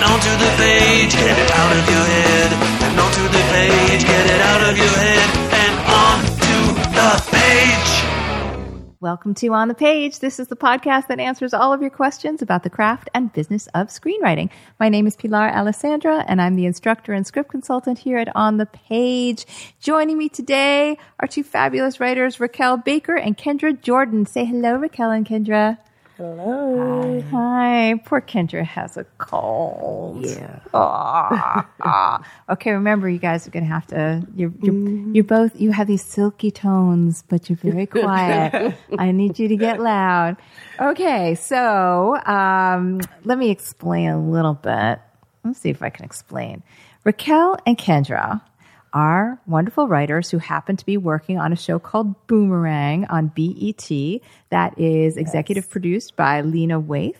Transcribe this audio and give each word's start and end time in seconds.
and 0.00 0.12
onto 0.12 0.30
the 0.30 0.52
page. 0.56 1.12
Get 1.12 1.38
it 1.38 1.50
out 1.50 1.72
of 1.76 1.90
your 1.90 2.04
head 2.04 2.52
and 2.86 3.00
onto 3.00 3.22
the 3.22 3.42
page. 3.50 4.02
Get 4.04 4.26
it 4.30 4.40
out 4.40 4.70
of 4.70 4.78
your 4.78 4.86
head 4.86 5.28
and 5.58 5.74
onto 5.90 6.58
the 6.94 7.10
page. 7.32 8.94
Welcome 9.00 9.34
to 9.34 9.48
On 9.54 9.66
the 9.66 9.74
Page. 9.74 10.20
This 10.20 10.38
is 10.38 10.46
the 10.46 10.56
podcast 10.56 11.08
that 11.08 11.18
answers 11.18 11.52
all 11.52 11.72
of 11.72 11.80
your 11.80 11.90
questions 11.90 12.42
about 12.42 12.62
the 12.62 12.70
craft 12.70 13.10
and 13.12 13.32
business 13.32 13.66
of 13.74 13.88
screenwriting. 13.88 14.50
My 14.78 14.88
name 14.88 15.08
is 15.08 15.16
Pilar 15.16 15.48
Alessandra, 15.48 16.24
and 16.28 16.40
I'm 16.40 16.54
the 16.54 16.66
instructor 16.66 17.12
and 17.12 17.26
script 17.26 17.50
consultant 17.50 17.98
here 17.98 18.18
at 18.18 18.34
On 18.36 18.56
the 18.56 18.66
Page. 18.66 19.46
Joining 19.80 20.16
me 20.16 20.28
today 20.28 20.96
are 21.18 21.26
two 21.26 21.42
fabulous 21.42 21.98
writers, 21.98 22.36
Racquel 22.36 22.84
Baker 22.84 23.16
and 23.16 23.36
Kendra 23.36 23.80
Jordan. 23.80 24.26
Say 24.26 24.44
hello, 24.44 24.78
Racquel 24.78 25.16
and 25.16 25.26
Kendra. 25.26 25.78
Hello. 26.18 27.22
Hi. 27.30 27.94
Poor 28.04 28.20
Kendra 28.20 28.64
has 28.64 28.96
a 28.96 29.04
cold. 29.18 30.26
Yeah. 30.26 30.58
Ah, 30.74 31.68
ah. 31.80 32.20
Okay, 32.50 32.72
remember, 32.72 33.08
you 33.08 33.20
guys 33.20 33.46
are 33.46 33.52
going 33.52 33.62
to 33.64 33.70
have 33.70 33.86
to. 33.88 34.26
You're, 34.34 34.52
you're, 34.60 34.74
you're 35.14 35.22
both. 35.22 35.60
You 35.60 35.70
have 35.70 35.86
these 35.86 36.02
silky 36.02 36.50
tones, 36.50 37.22
but 37.28 37.48
you're 37.48 37.56
very 37.56 37.86
quiet. 38.02 38.74
I 38.98 39.12
need 39.12 39.38
you 39.38 39.46
to 39.46 39.56
get 39.56 39.78
loud. 39.78 40.38
Okay, 40.80 41.36
so 41.36 42.16
um, 42.26 43.00
let 43.22 43.38
me 43.38 43.50
explain 43.50 44.10
a 44.10 44.20
little 44.20 44.54
bit. 44.54 44.98
Let's 45.44 45.60
see 45.60 45.70
if 45.70 45.84
I 45.84 45.90
can 45.90 46.04
explain. 46.04 46.64
Raquel 47.04 47.58
and 47.64 47.78
Kendra 47.78 48.40
are 48.98 49.40
wonderful 49.46 49.86
writers 49.86 50.28
who 50.28 50.38
happen 50.38 50.76
to 50.76 50.84
be 50.84 50.96
working 50.96 51.38
on 51.38 51.52
a 51.52 51.56
show 51.56 51.78
called 51.78 52.26
Boomerang 52.26 53.04
on 53.04 53.28
BET 53.28 53.88
that 54.50 54.76
is 54.76 55.16
executive 55.16 55.70
produced 55.70 56.16
by 56.16 56.40
Lena 56.40 56.80
Waithe. 56.80 57.14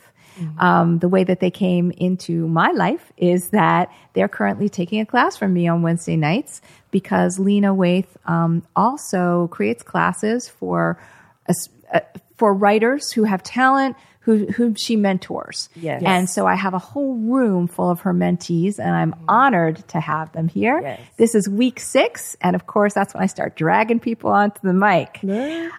Um, 0.59 1.01
the 1.01 1.09
way 1.09 1.25
that 1.25 1.41
they 1.41 1.51
came 1.51 1.91
into 1.91 2.47
my 2.47 2.71
life 2.71 3.13
is 3.17 3.51
that 3.51 3.93
they're 4.13 4.29
currently 4.29 4.69
taking 4.69 5.01
a 5.01 5.07
class 5.07 5.37
from 5.37 5.53
me 5.53 5.67
on 5.67 5.83
Wednesday 5.83 6.15
nights 6.17 6.61
because 6.93 7.41
Lena 7.41 7.75
Waithe 7.75 8.07
um, 8.27 8.65
also 8.77 9.49
creates 9.49 9.83
classes 9.83 10.49
for 10.49 11.01
uh, 11.49 12.01
for 12.37 12.55
writers 12.55 13.11
who 13.11 13.25
have 13.25 13.43
talent 13.43 13.97
who 14.29 14.45
whom 14.45 14.75
she 14.75 14.95
mentors. 14.95 15.71
Yes. 15.75 16.03
And 16.05 16.29
so 16.29 16.47
I 16.47 16.55
have 16.55 16.75
a 16.75 16.79
whole 16.79 17.15
room 17.15 17.67
full 17.67 17.89
of 17.89 18.03
her 18.03 18.13
mentees 18.13 18.79
and 18.79 18.95
I'm 18.95 19.15
honored 19.27 19.89
to 19.89 20.01
have 20.01 20.33
them 20.33 20.49
here. 20.49 20.83
Yes. 20.83 21.01
This 21.17 21.35
is 21.35 21.49
week 21.49 21.81
six. 21.81 22.37
And 22.43 22.55
of 22.55 22.67
course, 22.67 22.93
that's 22.93 23.15
when 23.15 23.23
I 23.23 23.27
start 23.27 23.57
dragging 23.57 24.01
people 24.01 24.31
onto 24.31 24.61
the 24.63 24.75
mic. 24.75 25.21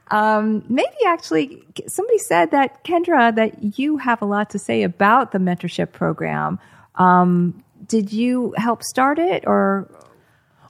Um, 0.09 0.63
maybe 0.67 0.95
actually 1.05 1.63
somebody 1.85 2.17
said 2.17 2.49
that 2.49 2.83
Kendra, 2.83 3.35
that 3.35 3.77
you 3.77 3.97
have 3.97 4.23
a 4.23 4.25
lot 4.25 4.49
to 4.49 4.57
say 4.57 4.81
about 4.81 5.31
the 5.31 5.37
mentorship 5.37 5.91
program. 5.91 6.57
Um, 6.95 7.63
did 7.85 8.11
you 8.11 8.55
help 8.57 8.81
start 8.81 9.19
it 9.19 9.43
or? 9.45 9.91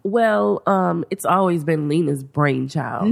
Well, 0.04 0.64
um, 0.66 1.06
it's 1.10 1.24
always 1.24 1.64
been 1.64 1.88
Lena's 1.88 2.26
brainchild. 2.26 3.08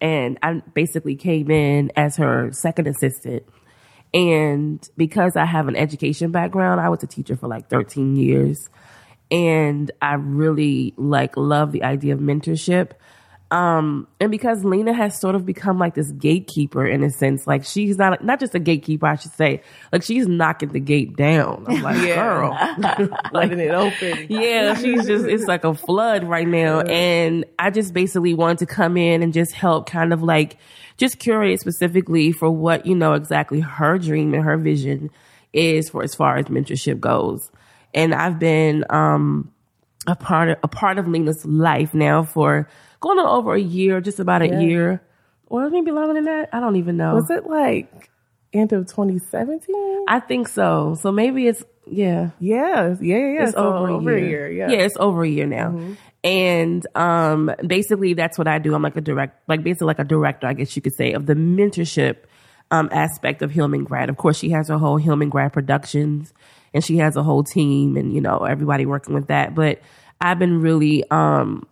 And 0.00 0.38
I 0.42 0.62
basically 0.72 1.16
came 1.16 1.50
in 1.50 1.90
as 1.94 2.16
her 2.16 2.50
second 2.52 2.86
assistant. 2.86 3.42
And 4.14 4.86
because 4.96 5.36
I 5.36 5.44
have 5.44 5.68
an 5.68 5.76
education 5.76 6.30
background, 6.30 6.80
I 6.80 6.88
was 6.88 7.02
a 7.02 7.06
teacher 7.06 7.36
for 7.36 7.48
like 7.48 7.68
13 7.68 8.16
years. 8.16 8.68
And 9.30 9.90
I 10.00 10.14
really 10.14 10.94
like 10.96 11.36
love 11.36 11.72
the 11.72 11.82
idea 11.82 12.14
of 12.14 12.20
mentorship. 12.20 12.92
Um, 13.50 14.06
and 14.20 14.30
because 14.30 14.62
Lena 14.62 14.92
has 14.92 15.18
sort 15.18 15.34
of 15.34 15.46
become 15.46 15.78
like 15.78 15.94
this 15.94 16.12
gatekeeper 16.12 16.86
in 16.86 17.02
a 17.02 17.10
sense, 17.10 17.46
like 17.46 17.64
she's 17.64 17.96
not 17.96 18.22
not 18.22 18.40
just 18.40 18.54
a 18.54 18.58
gatekeeper, 18.58 19.06
I 19.06 19.16
should 19.16 19.32
say, 19.32 19.62
like 19.90 20.02
she's 20.02 20.28
knocking 20.28 20.68
the 20.70 20.80
gate 20.80 21.16
down. 21.16 21.64
I'm 21.66 21.80
like, 21.80 22.02
girl, 22.14 22.50
letting 23.32 23.58
it 23.58 23.70
open. 23.70 24.26
yeah, 24.28 24.74
she's 24.74 25.06
just 25.06 25.24
it's 25.24 25.46
like 25.46 25.64
a 25.64 25.72
flood 25.72 26.24
right 26.24 26.46
now. 26.46 26.80
And 26.80 27.46
I 27.58 27.70
just 27.70 27.94
basically 27.94 28.34
wanted 28.34 28.58
to 28.58 28.66
come 28.66 28.98
in 28.98 29.22
and 29.22 29.32
just 29.32 29.54
help 29.54 29.88
kind 29.88 30.12
of 30.12 30.22
like 30.22 30.58
just 30.98 31.18
curate 31.18 31.58
specifically 31.58 32.32
for 32.32 32.50
what, 32.50 32.84
you 32.84 32.94
know, 32.94 33.14
exactly 33.14 33.60
her 33.60 33.96
dream 33.96 34.34
and 34.34 34.44
her 34.44 34.58
vision 34.58 35.10
is 35.54 35.88
for 35.88 36.02
as 36.02 36.14
far 36.14 36.36
as 36.36 36.46
mentorship 36.46 37.00
goes. 37.00 37.50
And 37.94 38.14
I've 38.14 38.38
been 38.38 38.84
um 38.90 39.50
a 40.06 40.16
part 40.16 40.50
of 40.50 40.58
a 40.62 40.68
part 40.68 40.98
of 40.98 41.08
Lena's 41.08 41.46
life 41.46 41.94
now 41.94 42.22
for 42.24 42.68
going 43.00 43.18
on 43.18 43.26
over 43.26 43.54
a 43.54 43.60
year, 43.60 44.00
just 44.00 44.18
about 44.20 44.42
a 44.42 44.48
Yeah. 44.48 44.60
year. 44.60 45.02
Or 45.46 45.70
maybe 45.70 45.90
longer 45.90 46.14
than 46.14 46.24
that. 46.24 46.50
I 46.52 46.60
don't 46.60 46.76
even 46.76 46.96
know. 46.98 47.14
Was 47.14 47.30
it 47.30 47.46
like 47.46 48.10
end 48.52 48.72
of 48.72 48.86
2017? 48.86 50.04
I 50.08 50.20
think 50.20 50.48
so. 50.48 50.94
So 51.00 51.10
maybe 51.12 51.46
it's 51.46 51.64
yeah. 51.86 52.30
Yeah, 52.38 52.96
yeah, 53.00 53.16
yeah. 53.16 53.42
It's 53.44 53.52
So 53.52 53.74
over, 53.74 54.14
a, 54.14 54.20
year. 54.20 54.50
Yeah. 54.50 54.68
yeah, 54.70 54.78
it's 54.80 54.96
over 55.00 55.22
a 55.24 55.28
year 55.28 55.46
now. 55.46 55.78
And 56.22 56.86
um 56.94 57.50
basically 57.66 58.12
that's 58.14 58.36
what 58.36 58.46
I 58.48 58.58
do. 58.58 58.74
I'm 58.74 58.82
like 58.82 58.96
a 58.96 59.00
direct 59.00 59.48
like 59.48 59.62
basically 59.62 59.86
like 59.86 59.98
a 60.00 60.04
director, 60.04 60.46
I 60.46 60.52
guess 60.52 60.74
you 60.76 60.82
could 60.82 60.94
say, 60.94 61.12
of 61.12 61.24
the 61.26 61.34
mentorship 61.34 62.16
um 62.70 62.90
aspect 62.92 63.40
of 63.40 63.50
Hillman 63.50 63.84
Grad. 63.84 64.10
Of 64.10 64.16
course 64.18 64.36
she 64.38 64.50
has 64.50 64.68
her 64.68 64.76
whole 64.76 64.98
Hillman 64.98 65.30
Grad 65.30 65.52
Productions 65.54 66.34
and 66.74 66.84
she 66.84 66.98
has 66.98 67.16
a 67.16 67.22
whole 67.22 67.42
team 67.44 67.96
and 67.96 68.12
you 68.12 68.20
know 68.20 68.40
everybody 68.40 68.84
working 68.84 69.14
with 69.14 69.28
that. 69.28 69.54
But 69.54 69.80
I've 70.20 70.38
been 70.38 70.60
really 70.60 71.04
um 71.10 71.66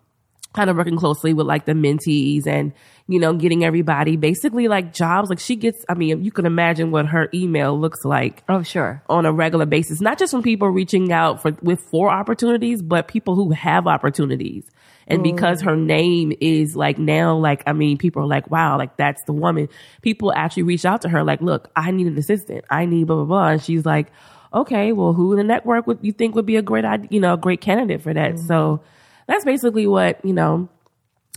kind 0.57 0.71
of 0.71 0.77
working 0.77 0.97
closely 0.97 1.33
with 1.35 1.47
like 1.47 1.67
the 1.67 1.73
mentees 1.73 2.47
and 2.47 2.73
you 3.07 3.21
know 3.21 3.35
getting 3.35 3.65
everybody 3.65 4.17
basically 4.17 4.67
like 4.67 4.93
jobs 4.93 5.29
like 5.31 5.39
she 5.39 5.55
gets 5.55 5.85
i 5.89 5.95
mean 5.95 6.25
you 6.25 6.33
can 6.33 6.47
imagine 6.47 6.91
what 6.91 7.07
her 7.07 7.29
email 7.35 7.79
looks 7.79 8.05
like 8.05 8.43
Oh, 8.49 8.63
sure. 8.63 9.03
on 9.09 9.27
a 9.27 9.33
regular 9.33 9.67
basis, 9.67 10.01
not 10.01 10.19
just 10.19 10.31
from 10.31 10.43
people 10.43 10.69
reaching 10.69 11.13
out 11.13 11.43
for 11.43 11.53
with 11.63 11.81
for 11.81 12.11
opportunities, 12.11 12.81
but 12.81 13.09
people 13.09 13.35
who 13.35 13.51
have 13.51 13.87
opportunities. 13.87 14.65
And 15.07 15.21
mm. 15.21 15.25
because 15.25 15.61
her 15.61 15.77
name 15.77 16.33
is 16.41 16.75
like 16.75 16.99
now, 16.99 17.37
like 17.37 17.63
I 17.67 17.73
mean, 17.73 17.99
people 17.99 18.23
are 18.23 18.27
like, 18.27 18.51
wow, 18.51 18.79
like 18.79 18.97
that's 18.97 19.23
the 19.25 19.33
woman. 19.33 19.69
People 20.03 20.33
actually 20.35 20.65
reach 20.65 20.85
out 20.85 21.03
to 21.03 21.09
her, 21.09 21.23
like, 21.23 21.41
look, 21.41 21.71
I 21.77 21.91
need 21.91 22.07
an 22.07 22.17
assistant. 22.17 22.65
I 22.71 22.87
need 22.87 23.07
blah 23.07 23.17
blah 23.17 23.25
blah. 23.25 23.49
And 23.49 23.63
she's 23.63 23.85
like, 23.85 24.09
okay, 24.55 24.93
well, 24.93 25.13
who 25.13 25.33
in 25.33 25.39
the 25.39 25.45
network 25.45 25.87
would 25.87 25.99
you 26.03 26.13
think 26.13 26.35
would 26.35 26.47
be 26.47 26.57
a 26.57 26.63
great, 26.63 26.85
you 27.11 27.21
know, 27.21 27.35
a 27.35 27.39
great 27.39 27.61
candidate 27.61 28.03
for 28.03 28.15
that? 28.15 28.35
Mm. 28.35 28.47
So 28.47 28.81
that's 29.27 29.45
basically 29.45 29.87
what 29.87 30.25
you 30.25 30.33
know 30.33 30.69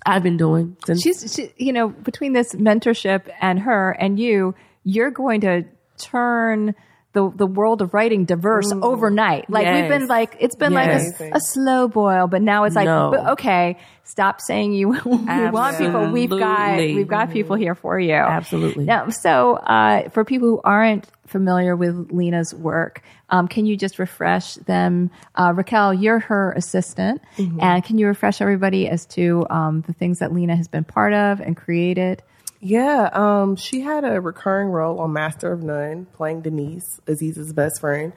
I've 0.05 0.23
been 0.23 0.37
doing 0.37 0.77
since. 0.85 1.01
She's, 1.01 1.33
she, 1.33 1.51
you 1.57 1.73
know, 1.73 1.89
between 1.89 2.33
this 2.33 2.53
mentorship 2.55 3.29
and 3.41 3.59
her 3.59 3.91
and 3.91 4.19
you, 4.19 4.55
you're 4.83 5.11
going 5.11 5.41
to 5.41 5.65
turn 5.97 6.75
the 7.11 7.29
the 7.35 7.47
world 7.47 7.81
of 7.81 7.93
writing 7.93 8.25
diverse 8.25 8.71
overnight. 8.71 9.49
Like 9.49 9.65
we've 9.67 9.89
been 9.89 10.07
like 10.07 10.37
it's 10.39 10.55
been 10.55 10.71
Yes. 10.73 11.19
like 11.19 11.33
a, 11.33 11.37
a 11.37 11.39
slow 11.41 11.87
boil, 11.87 12.27
but 12.27 12.41
now 12.43 12.65
it's 12.65 12.75
like 12.75 12.85
No. 12.85 13.09
but 13.11 13.31
okay, 13.31 13.77
stop 14.03 14.39
saying 14.39 14.73
you, 14.73 14.93
you 15.05 15.51
want 15.51 15.77
people. 15.79 16.11
We've 16.11 16.29
got 16.29 16.77
we've 16.77 17.07
got 17.07 17.31
people 17.31 17.55
here 17.55 17.73
for 17.75 17.99
you. 17.99 18.13
Absolutely. 18.13 18.85
Now, 18.85 19.09
so 19.09 19.55
uh, 19.55 20.09
for 20.09 20.23
people 20.23 20.47
who 20.47 20.61
aren't 20.63 21.07
familiar 21.25 21.75
with 21.75 22.11
Lena's 22.11 22.53
work, 22.53 23.01
um, 23.29 23.47
can 23.47 23.65
you 23.65 23.77
just 23.77 23.99
refresh 23.99 24.55
them? 24.55 25.11
Uh, 25.35 25.51
Racquel, 25.53 26.01
you're 26.01 26.19
her 26.19 26.51
assistant, 26.53 27.21
and 27.37 27.83
can 27.83 27.97
you 27.97 28.07
refresh 28.07 28.41
everybody 28.41 28.87
as 28.87 29.05
to 29.07 29.45
um, 29.49 29.81
the 29.81 29.93
things 29.93 30.19
that 30.19 30.33
Lena 30.33 30.55
has 30.55 30.67
been 30.67 30.83
part 30.83 31.13
of 31.13 31.39
and 31.41 31.55
created? 31.57 32.23
Yeah, 32.61 33.09
um, 33.13 33.55
she 33.55 33.81
had 33.81 34.03
a 34.03 34.19
recurring 34.19 34.67
role 34.69 34.99
on 34.99 35.13
Master 35.13 35.51
of 35.53 35.63
None, 35.63 36.05
playing 36.07 36.41
Denise, 36.41 36.99
Aziz's 37.07 37.53
best 37.53 37.79
friend. 37.79 38.11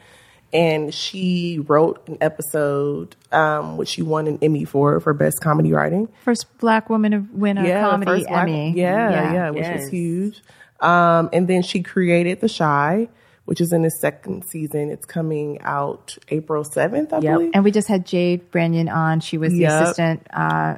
And 0.54 0.92
she 0.92 1.60
wrote 1.66 2.06
an 2.08 2.18
episode, 2.20 3.16
um, 3.30 3.78
which 3.78 3.88
she 3.88 4.02
won 4.02 4.26
an 4.26 4.38
Emmy 4.42 4.66
for, 4.66 5.00
for 5.00 5.14
best 5.14 5.40
comedy 5.40 5.72
writing. 5.72 6.08
First 6.24 6.58
black 6.58 6.90
woman 6.90 7.12
to 7.12 7.24
win 7.32 7.56
a 7.56 7.80
comedy 7.80 8.10
first 8.10 8.28
black- 8.28 8.42
Emmy. 8.48 8.72
Yeah, 8.76 9.32
yeah, 9.32 9.50
which 9.50 9.62
Yes. 9.62 9.80
was 9.80 9.88
huge. 9.90 10.42
Um, 10.80 11.30
and 11.32 11.48
then 11.48 11.62
she 11.62 11.82
created 11.82 12.40
The 12.42 12.50
Chi, 12.50 13.08
which 13.52 13.60
is 13.60 13.70
in 13.74 13.82
the 13.82 13.90
second 13.90 14.46
season. 14.46 14.88
It's 14.88 15.04
coming 15.04 15.60
out 15.60 16.16
April 16.30 16.64
7th, 16.64 17.12
I 17.12 17.20
believe. 17.20 17.50
And 17.52 17.62
we 17.62 17.70
just 17.70 17.86
had 17.86 18.06
Jade 18.06 18.50
Branyon 18.50 18.90
on. 18.90 19.20
She 19.20 19.36
was 19.36 19.52
the 19.52 19.64
assistant, 19.64 20.26
uh, 20.32 20.76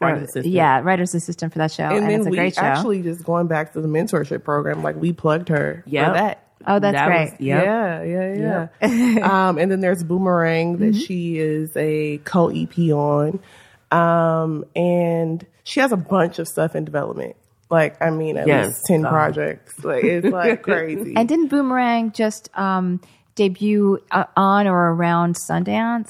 Writer's 0.00 0.22
assistant. 0.28 0.46
yeah, 0.46 0.78
writer's 0.80 1.12
assistant 1.12 1.52
for 1.52 1.58
that 1.58 1.72
show, 1.72 1.82
and, 1.88 1.96
and 1.96 2.06
then 2.08 2.20
it's 2.20 2.28
a 2.28 2.30
we 2.30 2.36
great 2.36 2.54
show. 2.54 2.60
actually 2.60 3.02
just 3.02 3.24
going 3.24 3.48
back 3.48 3.72
to 3.72 3.80
the 3.80 3.88
mentorship 3.88 4.44
program, 4.44 4.84
like 4.84 4.94
we 4.94 5.12
plugged 5.12 5.48
her 5.48 5.82
Yep. 5.88 6.06
for 6.06 6.12
that. 6.12 6.40
Oh, 6.68 6.78
that's 6.78 6.94
That 6.94 7.06
great. 7.08 7.30
was- 7.32 7.40
yep. 7.40 7.64
Yeah, 7.64 8.02
yeah, 8.04 8.68
yeah. 8.86 9.48
um, 9.48 9.58
and 9.58 9.72
then 9.72 9.80
there's 9.80 10.04
Boomerang 10.04 10.76
that 10.78 10.94
she 10.94 11.36
is 11.38 11.76
a 11.76 12.18
co 12.18 12.48
EP 12.48 12.78
on. 12.92 13.40
Um, 13.90 14.64
and 14.76 15.44
she 15.64 15.80
has 15.80 15.90
a 15.90 15.96
bunch 15.96 16.38
of 16.38 16.46
stuff 16.46 16.76
in 16.76 16.84
development. 16.84 17.34
Like, 17.74 18.00
I 18.02 18.10
mean, 18.10 18.36
at 18.38 18.46
Yes. 18.46 18.66
least 18.66 18.80
10 18.88 19.04
Oh. 19.06 19.08
projects. 19.10 19.84
Like, 19.84 20.04
it's 20.04 20.26
like 20.26 20.62
crazy. 20.70 21.14
And 21.16 21.28
didn't 21.28 21.48
Boomerang 21.48 22.12
just 22.12 22.48
um, 22.56 23.00
debut 23.34 23.98
uh, 24.10 24.24
on 24.36 24.66
or 24.66 24.92
around 24.94 25.36
Sundance? 25.50 26.08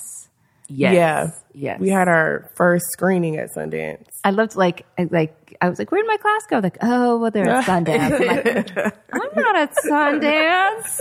Yes. 0.69 0.94
Yeah. 0.94 1.31
Yes. 1.56 1.78
We 1.81 1.88
had 1.90 2.08
our 2.08 2.50
first 2.56 2.87
screening 2.93 3.37
at 3.37 3.49
Sundance. 3.56 4.06
I 4.25 4.31
loved 4.31 4.56
like 4.56 4.87
I- 4.99 5.08
like 5.11 5.34
I 5.61 5.69
was 5.69 5.78
like, 5.78 5.93
where 5.93 6.02
did 6.02 6.08
my 6.08 6.16
class 6.16 6.43
go? 6.50 6.58
Like, 6.58 6.78
oh, 6.82 7.19
well, 7.19 7.31
they're 7.31 7.49
at 7.49 7.64
Sundance. 7.70 8.00
I'm, 8.00 8.26
like, 8.26 8.96
I'm 9.12 9.31
not 9.37 9.56
at 9.56 9.75
Sundance. 9.88 10.99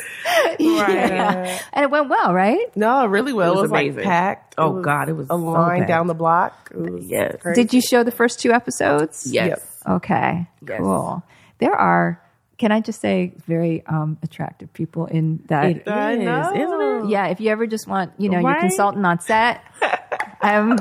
yeah. 0.59 1.59
and 1.73 1.83
it 1.83 1.89
went 1.89 2.09
well, 2.09 2.33
right? 2.33 2.75
No, 2.75 3.05
really 3.05 3.33
well. 3.33 3.51
It 3.53 3.57
It 3.57 3.61
was 3.61 3.61
was, 3.63 3.71
amazing. 3.71 3.95
like 3.97 4.03
packed. 4.05 4.55
Oh, 4.57 4.81
God, 4.81 5.09
it 5.09 5.13
was 5.13 5.25
a 5.27 5.29
so 5.29 5.35
line 5.37 5.79
packed. 5.79 5.87
down 5.87 6.07
the 6.07 6.13
block. 6.13 6.71
It 6.73 6.77
was 6.91 7.05
Yes. 7.07 7.37
crazy. 7.41 7.61
Did 7.63 7.73
you 7.73 7.81
show 7.81 8.03
the 8.03 8.11
first 8.11 8.39
two 8.39 8.51
episodes? 8.51 9.23
Yes. 9.31 9.47
Yep. 9.49 9.63
Okay. 9.87 10.47
Yes. 10.67 10.79
Cool. 10.79 11.23
There 11.59 11.73
are. 11.75 12.19
Can 12.59 12.71
I 12.71 12.81
just 12.81 13.01
say 13.01 13.33
very 13.47 13.83
um, 13.87 14.17
attractive 14.23 14.71
people 14.73 15.05
in 15.07 15.43
that? 15.47 15.65
It 15.65 15.77
is, 15.87 16.47
isn't 16.55 16.81
it? 16.81 17.09
Yeah, 17.09 17.27
if 17.27 17.41
you 17.41 17.49
ever 17.49 17.67
just 17.67 17.87
want, 17.87 18.13
you 18.17 18.29
know, 18.29 18.39
your 18.39 18.51
Right? 18.51 18.59
consultant 18.61 19.05
on 19.05 19.19
set, 19.19 19.61
I'm 20.41 20.77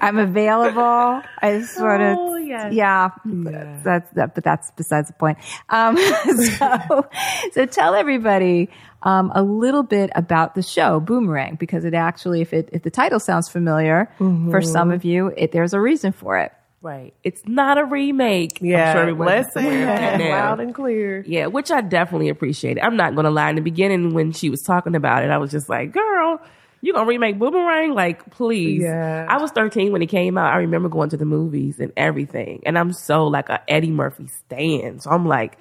I'm 0.00 0.18
available. 0.18 1.22
I 1.42 1.62
sort 1.62 2.00
of, 2.02 2.16
Oh, 2.18 2.36
yes. 2.36 2.72
yeah, 2.72 3.10
That's 3.24 4.10
that, 4.12 4.34
but 4.34 4.44
that's 4.44 4.70
besides 4.76 5.08
the 5.08 5.14
point. 5.14 5.38
Um, 5.68 5.96
so, 6.58 7.08
so 7.52 7.66
tell 7.66 7.94
everybody 7.94 8.68
um, 9.02 9.32
a 9.34 9.42
little 9.42 9.82
bit 9.82 10.10
about 10.14 10.54
the 10.54 10.62
show 10.62 11.00
Boomerang 11.00 11.56
because 11.56 11.84
it 11.84 11.94
actually, 11.94 12.40
if 12.42 12.52
it 12.52 12.68
if 12.72 12.82
the 12.82 12.90
title 12.90 13.18
sounds 13.20 13.48
familiar 13.48 14.10
for 14.18 14.60
some 14.62 14.90
of 14.90 15.04
you, 15.04 15.28
it, 15.36 15.50
there's 15.52 15.72
a 15.72 15.80
reason 15.80 16.12
for 16.12 16.38
it. 16.38 16.52
Right. 16.86 17.14
It's 17.24 17.42
not 17.46 17.78
a 17.78 17.84
remake. 17.84 18.58
Yeah. 18.60 18.90
I'm 18.90 18.94
sure 18.94 19.02
everyone's 19.02 19.26
let's 19.26 19.56
aware 19.56 19.80
of 19.80 19.86
that 19.88 20.18
that 20.18 20.18
now. 20.18 20.30
loud 20.30 20.60
and 20.60 20.72
clear. 20.72 21.24
Yeah, 21.26 21.46
which 21.46 21.72
I 21.72 21.80
definitely 21.80 22.28
appreciate. 22.28 22.78
I'm 22.80 22.96
not 22.96 23.16
gonna 23.16 23.32
lie. 23.32 23.50
In 23.50 23.56
the 23.56 23.60
beginning, 23.60 24.14
when 24.14 24.30
she 24.30 24.50
was 24.50 24.62
talking 24.62 24.94
about 24.94 25.24
it, 25.24 25.30
I 25.30 25.38
was 25.38 25.50
just 25.50 25.68
like, 25.68 25.92
"Girl, 25.92 26.40
you 26.82 26.92
gonna 26.92 27.06
remake 27.06 27.40
Boomerang? 27.40 27.92
Like, 27.92 28.30
please." 28.30 28.82
Yeah. 28.84 29.26
I 29.28 29.38
was 29.38 29.50
13 29.50 29.90
when 29.90 30.00
it 30.00 30.06
came 30.06 30.38
out. 30.38 30.52
I 30.52 30.58
remember 30.58 30.88
going 30.88 31.08
to 31.08 31.16
the 31.16 31.24
movies 31.24 31.80
and 31.80 31.92
everything, 31.96 32.62
and 32.64 32.78
I'm 32.78 32.92
so 32.92 33.26
like 33.26 33.48
a 33.48 33.60
Eddie 33.68 33.90
Murphy 33.90 34.28
stan. 34.28 35.00
So 35.00 35.10
I'm 35.10 35.26
like, 35.26 35.58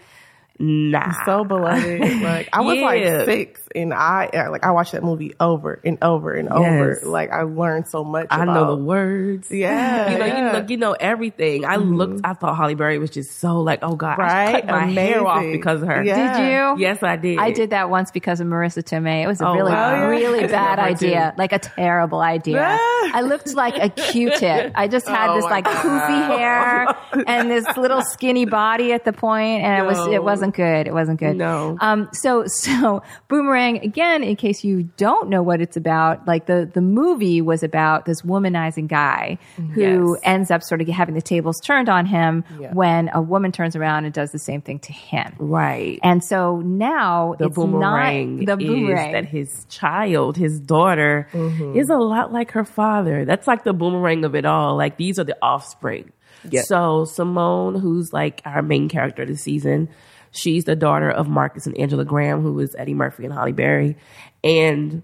nah. 0.60 1.26
So 1.26 1.44
beloved. 1.44 2.22
Like 2.22 2.50
I 2.54 2.62
was 2.62 2.78
Yeah. 2.78 2.86
like 2.86 3.26
six 3.26 3.62
and 3.76 3.94
I 3.94 4.28
uh, 4.34 4.52
like 4.52 4.64
I 4.64 4.72
watched 4.72 4.94
that 4.94 5.04
movie 5.04 5.34
over 5.40 5.80
and 5.84 5.98
over 6.02 6.34
and 6.34 6.50
over. 6.50 7.00
Like 7.04 7.32
I 7.32 7.44
learned 7.44 7.88
so 7.88 8.04
much. 8.04 8.28
I 8.30 8.46
know 8.46 8.76
the 8.76 8.84
words. 8.84 9.50
Yeah. 9.52 10.12
You 10.12 10.18
know, 10.20 10.26
yeah. 10.26 10.48
you 10.52 10.58
look, 10.60 10.70
you 10.70 10.78
know 10.78 10.94
everything. 10.94 11.66
I 11.66 11.76
looked. 11.78 12.22
I 12.24 12.34
thought 12.34 12.56
Halle 12.56 12.74
Berry 12.76 13.00
was 13.00 13.10
just 13.10 13.40
so 13.40 13.60
like, 13.62 13.80
oh 13.84 13.96
god, 13.96 14.20
I 14.20 14.24
Right? 14.24 14.52
cut 14.66 14.66
my 14.72 14.86
hair 14.88 15.26
off 15.26 15.42
because 15.44 15.82
of 15.82 15.88
her. 15.88 16.04
Yeah. 16.04 16.38
Did 16.38 16.78
you? 16.80 16.84
Yes, 16.86 17.04
I 17.04 17.16
did. 17.18 17.38
I 17.40 17.52
did 17.52 17.72
that 17.72 17.90
once 17.90 18.12
because 18.12 18.40
of 18.40 18.48
Marisa 18.48 18.84
Tomei. 18.84 19.24
It 19.24 19.28
was 19.28 19.42
a 19.42 19.48
Oh, 19.48 19.54
really, 19.56 19.72
wow. 19.72 19.92
Oh, 19.92 19.96
yeah. 19.96 20.06
really 20.08 20.48
bad 20.48 20.78
love 20.80 20.88
her 20.90 20.96
too. 20.96 21.06
idea, 21.08 21.34
like 21.38 21.52
a 21.54 21.60
terrible 21.60 22.22
idea. 22.22 22.78
I 22.80 23.22
looked 23.22 23.54
like 23.56 23.78
a 23.78 23.90
Q-tip. 23.90 24.72
I 24.76 24.88
just 24.88 25.08
had 25.08 25.30
Oh 25.30 25.36
this 25.36 25.44
like 25.46 25.66
poofy 25.66 26.28
hair 26.28 26.88
and 27.28 27.50
this 27.52 27.66
little 27.78 28.02
skinny 28.02 28.46
body 28.46 28.94
at 28.94 29.04
the 29.06 29.14
point, 29.14 29.64
and 29.64 29.84
it 29.84 29.88
was 29.88 30.08
it 30.08 30.24
wasn't 30.24 30.45
good. 30.54 30.86
It 30.88 30.94
wasn't 30.94 31.20
good. 31.20 31.36
No. 31.38 31.78
Um. 31.82 32.10
So 32.14 32.46
so 32.48 33.02
Boomerang 33.28 33.80
again. 33.80 34.24
In 34.24 34.36
case 34.36 34.64
you 34.64 34.84
don't 34.98 35.30
know 35.30 35.42
what 35.42 35.62
it's 35.62 35.78
about, 35.78 36.28
like 36.28 36.46
the 36.46 36.70
the 36.72 36.82
movie 36.82 37.42
was 37.42 37.64
about 37.64 38.06
this 38.06 38.22
womanizing 38.22 38.88
guy 38.88 39.38
who 39.74 40.14
Yes. 40.16 40.22
ends 40.24 40.52
up 40.52 40.62
sort 40.62 40.82
of 40.82 40.88
having 40.90 41.16
the 41.16 41.22
tables 41.22 41.60
turned 41.64 41.90
on 41.90 42.06
him 42.06 42.44
Yeah. 42.60 42.74
when 42.74 43.10
a 43.14 43.22
woman 43.22 43.52
turns 43.52 43.76
around 43.76 44.06
and 44.06 44.14
does 44.14 44.32
the 44.32 44.40
same 44.40 44.62
thing 44.62 44.80
to 44.80 44.94
him. 44.94 45.34
right. 45.40 46.00
And 46.04 46.24
so 46.24 46.60
now 46.62 47.36
the 47.40 47.46
it's 47.48 47.56
boomerang 47.56 48.44
not 48.46 48.60
the 48.60 48.66
boomerang. 48.68 49.08
is 49.08 49.14
that 49.14 49.26
his 49.26 49.66
child, 49.70 50.38
his 50.38 50.60
daughter, 50.60 51.28
Mm-hmm. 51.34 51.78
is 51.78 51.90
a 51.90 51.98
lot 51.98 52.32
like 52.34 52.52
her 52.52 52.66
father. 52.66 53.26
That's 53.26 53.48
like 53.48 53.64
the 53.64 53.74
boomerang 53.74 54.26
of 54.26 54.36
it 54.36 54.46
all. 54.46 54.76
Like 54.76 54.98
these 54.98 55.18
are 55.20 55.24
the 55.24 55.38
offspring. 55.42 56.12
Yeah. 56.50 56.62
So 56.64 57.06
Simone, 57.06 57.76
who's 57.80 58.14
like 58.14 58.42
our 58.46 58.62
main 58.62 58.90
character 58.90 59.26
this 59.26 59.42
season, 59.42 59.90
she's 60.36 60.66
the 60.66 60.76
daughter 60.76 61.10
of 61.10 61.28
Marcus 61.28 61.66
and 61.68 61.78
Angela 61.78 62.06
Graham, 62.06 62.42
who 62.42 62.60
is 62.60 62.76
Eddie 62.78 62.94
Murphy 62.94 63.26
and 63.26 63.34
Halle 63.34 63.52
Berry, 63.52 63.98
and 64.44 65.02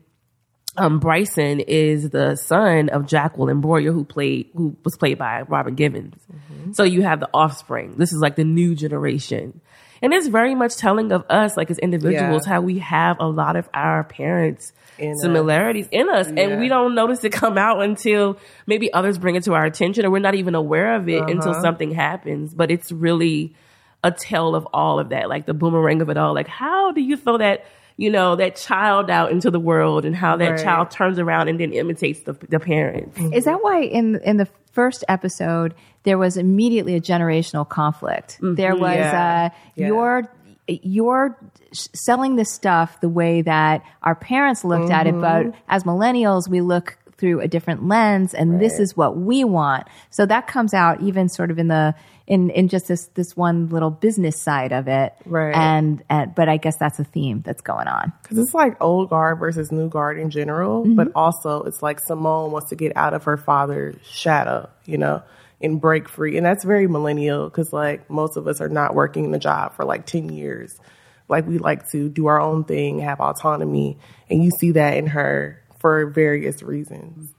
um, 0.77 0.99
Bryson 0.99 1.59
is 1.59 2.09
the 2.11 2.35
son 2.35 2.89
of 2.89 3.05
Jacqueline 3.05 3.59
Boyer, 3.61 3.91
who 3.91 4.05
played 4.05 4.49
who 4.55 4.75
was 4.85 4.95
played 4.97 5.17
by 5.17 5.41
Robin 5.41 5.75
Givens. 5.75 6.15
Mm-hmm. 6.31 6.71
So 6.73 6.83
you 6.83 7.01
have 7.01 7.19
the 7.19 7.29
offspring. 7.33 7.95
This 7.97 8.13
is 8.13 8.19
like 8.21 8.35
the 8.37 8.45
new 8.45 8.73
generation, 8.75 9.59
and 10.01 10.13
it's 10.13 10.27
very 10.27 10.55
much 10.55 10.77
telling 10.77 11.11
of 11.11 11.25
us, 11.29 11.57
like 11.57 11.69
as 11.71 11.77
individuals, 11.79 12.43
Yeah. 12.47 12.53
how 12.53 12.61
we 12.61 12.79
have 12.79 13.17
a 13.19 13.27
lot 13.27 13.55
of 13.57 13.67
our 13.73 14.03
parents' 14.05 14.71
In 14.97 15.11
us. 15.11 15.21
similarities 15.21 15.87
in 15.91 16.07
us, 16.09 16.31
Yeah. 16.31 16.43
and 16.43 16.61
we 16.61 16.69
don't 16.69 16.95
notice 16.95 17.21
it 17.25 17.31
come 17.31 17.57
out 17.57 17.81
until 17.81 18.37
maybe 18.65 18.93
others 18.93 19.17
bring 19.17 19.35
it 19.35 19.43
to 19.43 19.53
our 19.53 19.65
attention, 19.65 20.05
or 20.05 20.09
we're 20.11 20.19
not 20.19 20.35
even 20.35 20.55
aware 20.55 20.95
of 20.95 21.09
it 21.09 21.21
until 21.21 21.51
Uh-huh. 21.51 21.61
something 21.61 21.91
happens. 21.91 22.53
But 22.53 22.71
it's 22.71 22.91
really 22.93 23.55
a 24.03 24.11
tale 24.11 24.55
of 24.55 24.67
all 24.73 24.99
of 24.99 25.09
that, 25.09 25.29
like 25.29 25.45
the 25.45 25.53
boomerang 25.53 26.01
of 26.01 26.09
it 26.09 26.17
all. 26.17 26.33
Like, 26.33 26.47
how 26.47 26.91
do 26.91 27.01
you 27.01 27.15
throw 27.17 27.37
that, 27.37 27.65
you 27.97 28.09
know, 28.09 28.35
that 28.35 28.55
child 28.55 29.09
out 29.09 29.31
into 29.31 29.51
the 29.51 29.59
world 29.59 30.05
and 30.05 30.15
how 30.15 30.37
that 30.37 30.49
Right. 30.51 30.63
child 30.63 30.89
turns 30.91 31.19
around 31.19 31.49
and 31.49 31.59
then 31.59 31.71
imitates 31.73 32.21
the, 32.21 32.33
the 32.49 32.59
parents? 32.59 33.19
Is 33.33 33.45
that 33.45 33.61
why 33.61 33.81
in 33.81 34.19
in 34.23 34.37
the 34.37 34.47
first 34.71 35.03
episode 35.09 35.75
there 36.03 36.17
was 36.17 36.35
immediately 36.37 36.95
a 36.95 37.01
generational 37.01 37.67
conflict? 37.67 38.39
There 38.41 38.75
was 38.75 38.95
Yeah. 38.95 39.49
uh, 39.51 39.55
Yeah. 39.75 39.87
your 39.87 40.31
you're 40.67 41.37
selling 41.73 42.35
this 42.37 42.51
stuff 42.53 42.99
the 43.01 43.09
way 43.09 43.41
that 43.41 43.83
our 44.03 44.15
parents 44.15 44.63
looked 44.63 44.89
at 44.89 45.05
it, 45.07 45.19
but 45.19 45.53
as 45.67 45.83
millennials 45.83 46.47
we 46.47 46.61
look 46.61 46.97
through 47.17 47.39
a 47.41 47.47
different 47.47 47.87
lens 47.87 48.33
and 48.33 48.59
this 48.59 48.79
is 48.79 48.95
what 48.97 49.17
we 49.17 49.43
want. 49.43 49.85
So 50.09 50.25
that 50.25 50.47
comes 50.47 50.73
out 50.73 51.01
even 51.01 51.29
sort 51.29 51.51
of 51.51 51.59
in 51.59 51.67
the 51.67 51.93
in 52.27 52.49
in 52.51 52.67
just 52.67 52.87
this 52.87 53.07
this 53.15 53.35
one 53.35 53.69
little 53.69 53.89
business 53.89 54.39
side 54.39 54.71
of 54.71 54.87
it. 54.87 55.13
Right. 55.25 55.53
And, 55.55 56.03
and 56.09 56.33
but 56.35 56.47
I 56.49 56.57
guess 56.57 56.77
that's 56.77 56.99
a 56.99 57.03
theme 57.03 57.41
that's 57.41 57.61
going 57.61 57.87
on. 57.87 58.13
Because 58.21 58.37
it's 58.37 58.53
like 58.53 58.81
old 58.81 59.09
guard 59.09 59.39
versus 59.39 59.71
new 59.71 59.89
guard 59.89 60.19
in 60.19 60.29
general, 60.29 60.83
Mm-hmm. 60.83 60.95
but 60.95 61.11
also 61.15 61.63
it's 61.63 61.81
like 61.81 61.99
Simone 61.99 62.51
wants 62.51 62.69
to 62.69 62.75
get 62.75 62.95
out 62.95 63.13
of 63.13 63.23
her 63.25 63.37
father's 63.37 63.95
shadow, 64.05 64.69
you 64.85 64.97
know, 64.97 65.23
and 65.59 65.81
break 65.81 66.07
free. 66.07 66.37
And 66.37 66.45
that's 66.45 66.63
very 66.63 66.87
millennial 66.87 67.49
because 67.49 67.73
like 67.73 68.09
most 68.09 68.37
of 68.37 68.47
us 68.47 68.61
are 68.61 68.69
not 68.69 68.95
working 68.95 69.25
in 69.25 69.33
a 69.33 69.39
job 69.39 69.75
for 69.75 69.83
like 69.83 70.05
10 70.05 70.29
years. 70.29 70.79
Like 71.27 71.47
we 71.47 71.57
like 71.57 71.89
to 71.91 72.09
do 72.09 72.27
our 72.27 72.39
own 72.39 72.63
thing, 72.65 72.99
have 72.99 73.19
autonomy. 73.19 73.97
And 74.29 74.43
you 74.43 74.51
see 74.51 74.71
that 74.71 74.97
in 74.97 75.07
her 75.07 75.61
for 75.79 76.05
various 76.07 76.61
reasons. 76.61 77.31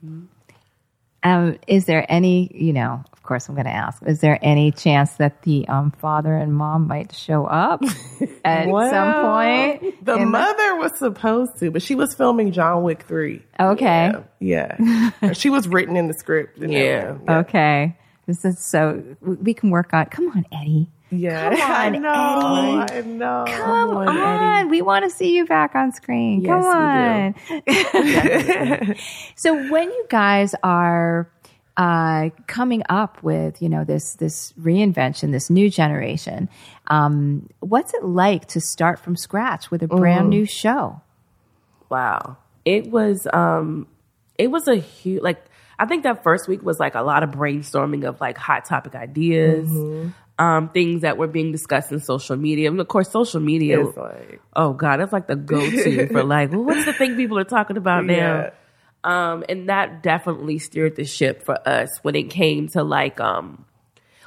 Um, 1.23 1.57
is 1.67 1.85
there 1.85 2.05
any, 2.09 2.51
you 2.53 2.73
know, 2.73 3.03
of 3.23 3.27
course 3.27 3.47
I'm 3.47 3.55
going 3.55 3.67
to 3.67 3.71
ask, 3.71 4.03
is 4.05 4.19
there 4.19 4.37
any 4.41 4.69
chance 4.73 5.11
that 5.13 5.43
the 5.43 5.65
um, 5.69 5.91
father 5.91 6.35
and 6.35 6.53
mom 6.53 6.89
might 6.89 7.15
show 7.15 7.45
up 7.45 7.81
at 8.43 8.65
some 8.65 9.13
point? 9.79 10.03
The 10.05 10.15
in 10.15 10.29
mother 10.29 10.75
was 10.75 10.99
supposed 10.99 11.57
to, 11.59 11.71
but 11.71 11.81
she 11.81 11.95
was 11.95 12.13
filming 12.13 12.51
John 12.51 12.83
Wick 12.83 13.03
3. 13.03 13.41
Okay. 13.61 14.11
Yeah. 14.41 14.75
yeah. 14.77 15.31
she 15.31 15.49
was 15.49 15.69
written 15.69 15.95
in 15.95 16.09
the 16.09 16.13
script. 16.13 16.57
and 16.59 16.73
Yeah. 16.73 16.79
everything. 17.13 17.29
Okay. 17.29 17.97
This 18.27 18.43
is 18.43 18.59
so, 18.59 19.01
we 19.21 19.53
can 19.53 19.69
work 19.69 19.93
on, 19.93 20.07
come 20.07 20.27
on, 20.35 20.45
Eddie. 20.51 20.89
Yeah. 21.09 21.51
Come 21.55 21.61
I 21.71 21.85
on, 21.95 22.01
know. 22.01 22.81
Eddie. 22.89 22.97
I 22.97 23.01
know. 23.09 23.45
Come 23.47 23.95
on, 23.95 24.07
on. 24.17 24.69
We 24.69 24.81
want 24.81 25.05
to 25.05 25.09
see 25.09 25.33
you 25.33 25.45
back 25.45 25.75
on 25.75 25.93
screen. 25.93 26.41
Yes, 26.41 26.61
Come 26.61 27.33
we 27.53 28.89
on. 28.89 28.95
so 29.37 29.69
when 29.71 29.87
you 29.89 30.05
guys 30.09 30.55
are 30.61 31.29
uh, 31.75 32.29
coming 32.47 32.83
up 32.89 33.21
with, 33.23 33.61
you 33.61 33.69
know, 33.69 33.83
this 33.83 34.15
this 34.15 34.53
reinvention, 34.59 35.31
this 35.31 35.49
new 35.49 35.69
generation, 35.69 36.49
um, 36.87 37.49
what's 37.59 37.93
it 37.93 38.03
like 38.03 38.47
to 38.49 38.61
start 38.61 38.99
from 38.99 39.15
scratch 39.15 39.71
with 39.71 39.81
a 39.81 39.87
brand 39.87 40.29
new 40.29 40.45
show? 40.45 41.01
Wow. 41.89 42.37
It 42.65 42.91
was 42.91 43.27
um 43.33 43.87
it 44.37 44.51
was 44.51 44.67
a 44.67 44.75
huge 44.75 45.21
like 45.21 45.43
I 45.79 45.85
think 45.85 46.03
that 46.03 46.23
first 46.23 46.47
week 46.47 46.63
was 46.63 46.79
like 46.79 46.95
a 46.95 47.01
lot 47.01 47.23
of 47.23 47.31
brainstorming 47.31 48.07
of 48.07 48.21
like 48.21 48.37
hot 48.37 48.65
topic 48.65 48.95
ideas, 48.95 49.69
um, 50.39 50.69
things 50.69 51.01
that 51.01 51.17
were 51.17 51.27
being 51.27 51.51
discussed 51.51 51.91
in 51.91 51.99
social 51.99 52.37
media. 52.37 52.69
And 52.69 52.79
of 52.79 52.87
course 52.87 53.09
social 53.09 53.39
media 53.41 53.81
like, 53.83 54.41
oh 54.55 54.73
god, 54.73 55.01
it's 55.01 55.11
like 55.11 55.27
the 55.27 55.35
go 55.35 55.59
to 55.59 56.07
for 56.07 56.23
like, 56.23 56.51
well, 56.51 56.63
what's 56.63 56.85
the 56.85 56.93
thing 56.93 57.15
people 57.15 57.37
are 57.39 57.43
talking 57.43 57.77
about 57.77 58.05
now? 58.05 58.13
yeah. 58.13 58.49
Um, 59.03 59.43
and 59.49 59.69
that 59.69 60.01
definitely 60.01 60.59
steered 60.59 60.95
the 60.95 61.05
ship 61.05 61.43
for 61.43 61.57
us 61.67 61.99
when 62.03 62.15
it 62.15 62.29
came 62.29 62.69
to 62.69 62.83
like 62.83 63.19
um 63.19 63.65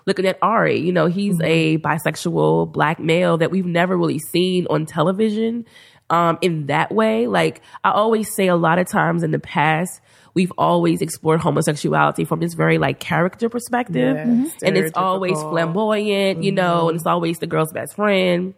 looking 0.07 0.27
at 0.27 0.39
Ari, 0.41 0.79
you 0.79 0.93
know, 0.93 1.07
he's 1.07 1.39
a 1.43 1.79
bisexual 1.79 2.73
black 2.73 3.01
male 3.01 3.39
that 3.39 3.51
we've 3.51 3.67
never 3.67 3.97
really 3.97 4.21
seen 4.21 4.67
on 4.71 4.87
television 4.87 5.67
um, 6.11 6.39
in 6.41 6.67
that 6.67 6.93
way. 6.93 7.27
Like 7.27 7.61
I 7.85 7.91
always 7.91 8.33
say 8.35 8.47
a 8.47 8.57
lot 8.57 8.79
of 8.79 8.89
times 8.89 9.23
in 9.23 9.33
the 9.33 9.41
past, 9.41 10.01
we've 10.35 10.53
always 10.57 11.03
explored 11.03 11.41
homosexuality 11.41 12.25
from 12.25 12.41
this 12.41 12.55
very 12.55 12.79
like 12.79 13.01
character 13.01 13.49
perspective. 13.49 14.17
Yeah, 14.17 14.49
And 14.63 14.77
it's 14.77 14.97
always 14.97 15.41
flamboyant, 15.41 16.45
you 16.45 16.53
know, 16.53 16.89
and 16.89 16.97
it's 16.97 17.07
always 17.07 17.39
the 17.39 17.47
girl's 17.47 17.73
best 17.73 17.97
friend. 17.97 18.55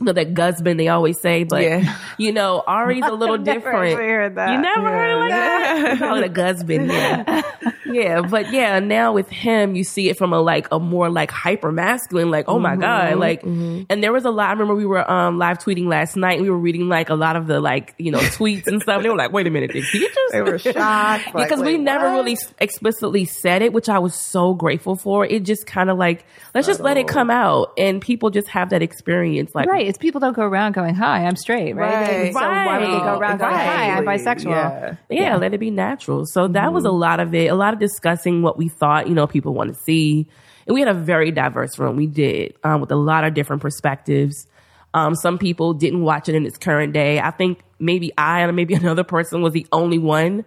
You 0.00 0.06
know, 0.06 0.12
that 0.12 0.32
Gusbin 0.34 0.78
they 0.78 0.88
always 0.88 1.20
say, 1.20 1.44
but 1.44 1.62
Yeah. 1.62 1.96
you 2.16 2.32
know, 2.32 2.62
Ari's 2.66 3.04
a 3.04 3.12
little 3.12 3.36
different. 3.52 3.98
heard 3.98 4.34
that. 4.36 4.52
You 4.52 4.58
never 4.60 4.88
heard 4.88 5.18
like 5.20 5.30
that? 5.30 5.98
Call 5.98 6.16
it 6.16 6.24
a 6.24 6.28
Gusbin, 6.30 6.88
yeah. 6.88 7.42
yeah, 7.86 8.20
but 8.22 8.50
yeah, 8.52 8.78
now 8.78 9.12
with 9.12 9.28
him, 9.28 9.74
you 9.74 9.84
see 9.84 10.08
it 10.08 10.16
from 10.16 10.32
a 10.32 10.40
like 10.40 10.68
a 10.72 10.78
more 10.78 11.10
like 11.10 11.30
hyper 11.30 11.70
masculine, 11.70 12.30
like, 12.30 12.46
oh 12.48 12.58
my 12.58 12.70
Mm-hmm. 12.70 12.80
God. 12.80 13.16
Like 13.18 13.42
and 13.42 14.02
there 14.02 14.12
was 14.12 14.24
a 14.24 14.30
lot 14.30 14.48
I 14.48 14.52
remember 14.52 14.74
we 14.74 14.86
were 14.86 15.08
um 15.10 15.38
live 15.38 15.58
tweeting 15.58 15.86
last 15.86 16.16
night 16.16 16.34
and 16.34 16.42
we 16.42 16.50
were 16.50 16.58
reading 16.58 16.88
like 16.88 17.10
a 17.10 17.14
lot 17.14 17.36
of 17.36 17.46
the 17.46 17.60
like, 17.60 17.94
you 17.98 18.10
know, 18.10 18.18
tweets 18.20 18.66
and 18.68 18.80
stuff. 18.80 19.02
They 19.02 19.08
were 19.10 19.16
like, 19.16 19.32
wait 19.32 19.46
a 19.46 19.50
minute, 19.50 19.72
did 19.72 19.84
he 19.84 19.98
just 20.00 20.32
They 20.32 20.40
were 20.40 20.58
shocked. 20.58 20.74
like, 21.34 21.48
because 21.48 21.60
we 21.60 21.74
wait, 21.76 21.80
never 21.80 22.06
what? 22.10 22.24
really 22.24 22.38
explicitly 22.58 23.24
said 23.26 23.60
it, 23.62 23.72
which 23.74 23.88
I 23.88 23.98
was 23.98 24.14
so 24.14 24.54
grateful 24.54 24.96
for. 24.96 25.26
It 25.26 25.42
just 25.42 25.66
kind 25.66 25.90
of 25.90 25.98
like 25.98 26.24
let's 26.54 26.66
just 26.66 26.80
let 26.80 26.96
it 26.96 27.06
come 27.06 27.30
out, 27.30 27.72
and 27.76 28.00
people 28.00 28.30
just 28.30 28.48
have 28.48 28.70
that 28.70 28.80
experience. 28.82 29.54
Like, 29.54 29.68
Right. 29.68 29.86
It's 29.90 29.98
people 29.98 30.20
don't 30.20 30.34
go 30.34 30.44
around 30.44 30.72
going, 30.72 30.94
"Hi, 30.94 31.26
I'm 31.26 31.34
straight." 31.34 31.74
Right. 31.74 31.92
Right. 31.92 32.32
So 32.32 32.38
why 32.38 32.78
would 32.78 32.86
they 32.86 33.00
go 33.00 33.18
around 33.18 33.38
going, 33.38 33.52
"Hi, 33.52 33.90
I'm 33.90 34.04
bisexual"? 34.04 34.50
Yeah. 34.50 34.96
yeah, 35.10 35.36
let 35.36 35.52
it 35.52 35.58
be 35.58 35.72
natural. 35.72 36.26
So 36.26 36.46
that 36.46 36.72
was 36.72 36.84
a 36.84 36.92
lot 36.92 37.18
of 37.18 37.34
it. 37.34 37.48
A 37.48 37.56
lot 37.56 37.74
of 37.74 37.80
discussing 37.80 38.40
what 38.42 38.56
we 38.56 38.68
thought, 38.68 39.08
you 39.08 39.14
know, 39.14 39.26
people 39.26 39.52
want 39.52 39.74
to 39.74 39.80
see, 39.82 40.28
and 40.68 40.74
we 40.74 40.80
had 40.80 40.88
a 40.88 40.94
very 40.94 41.32
diverse 41.32 41.76
room. 41.76 41.96
We 41.96 42.06
did 42.06 42.54
um, 42.62 42.80
with 42.80 42.92
a 42.92 42.96
lot 42.96 43.24
of 43.24 43.34
different 43.34 43.62
perspectives. 43.62 44.46
Um, 44.94 45.16
some 45.16 45.38
people 45.38 45.74
didn't 45.74 46.02
watch 46.02 46.28
it 46.28 46.36
in 46.36 46.46
its 46.46 46.56
current 46.56 46.92
day. 46.92 47.18
I 47.18 47.32
think 47.32 47.60
maybe 47.80 48.12
I 48.16 48.42
and 48.42 48.54
maybe 48.54 48.74
another 48.84 49.04
person 49.04 49.42
was 49.42 49.52
the 49.52 49.66
only 49.72 49.98
one 49.98 50.44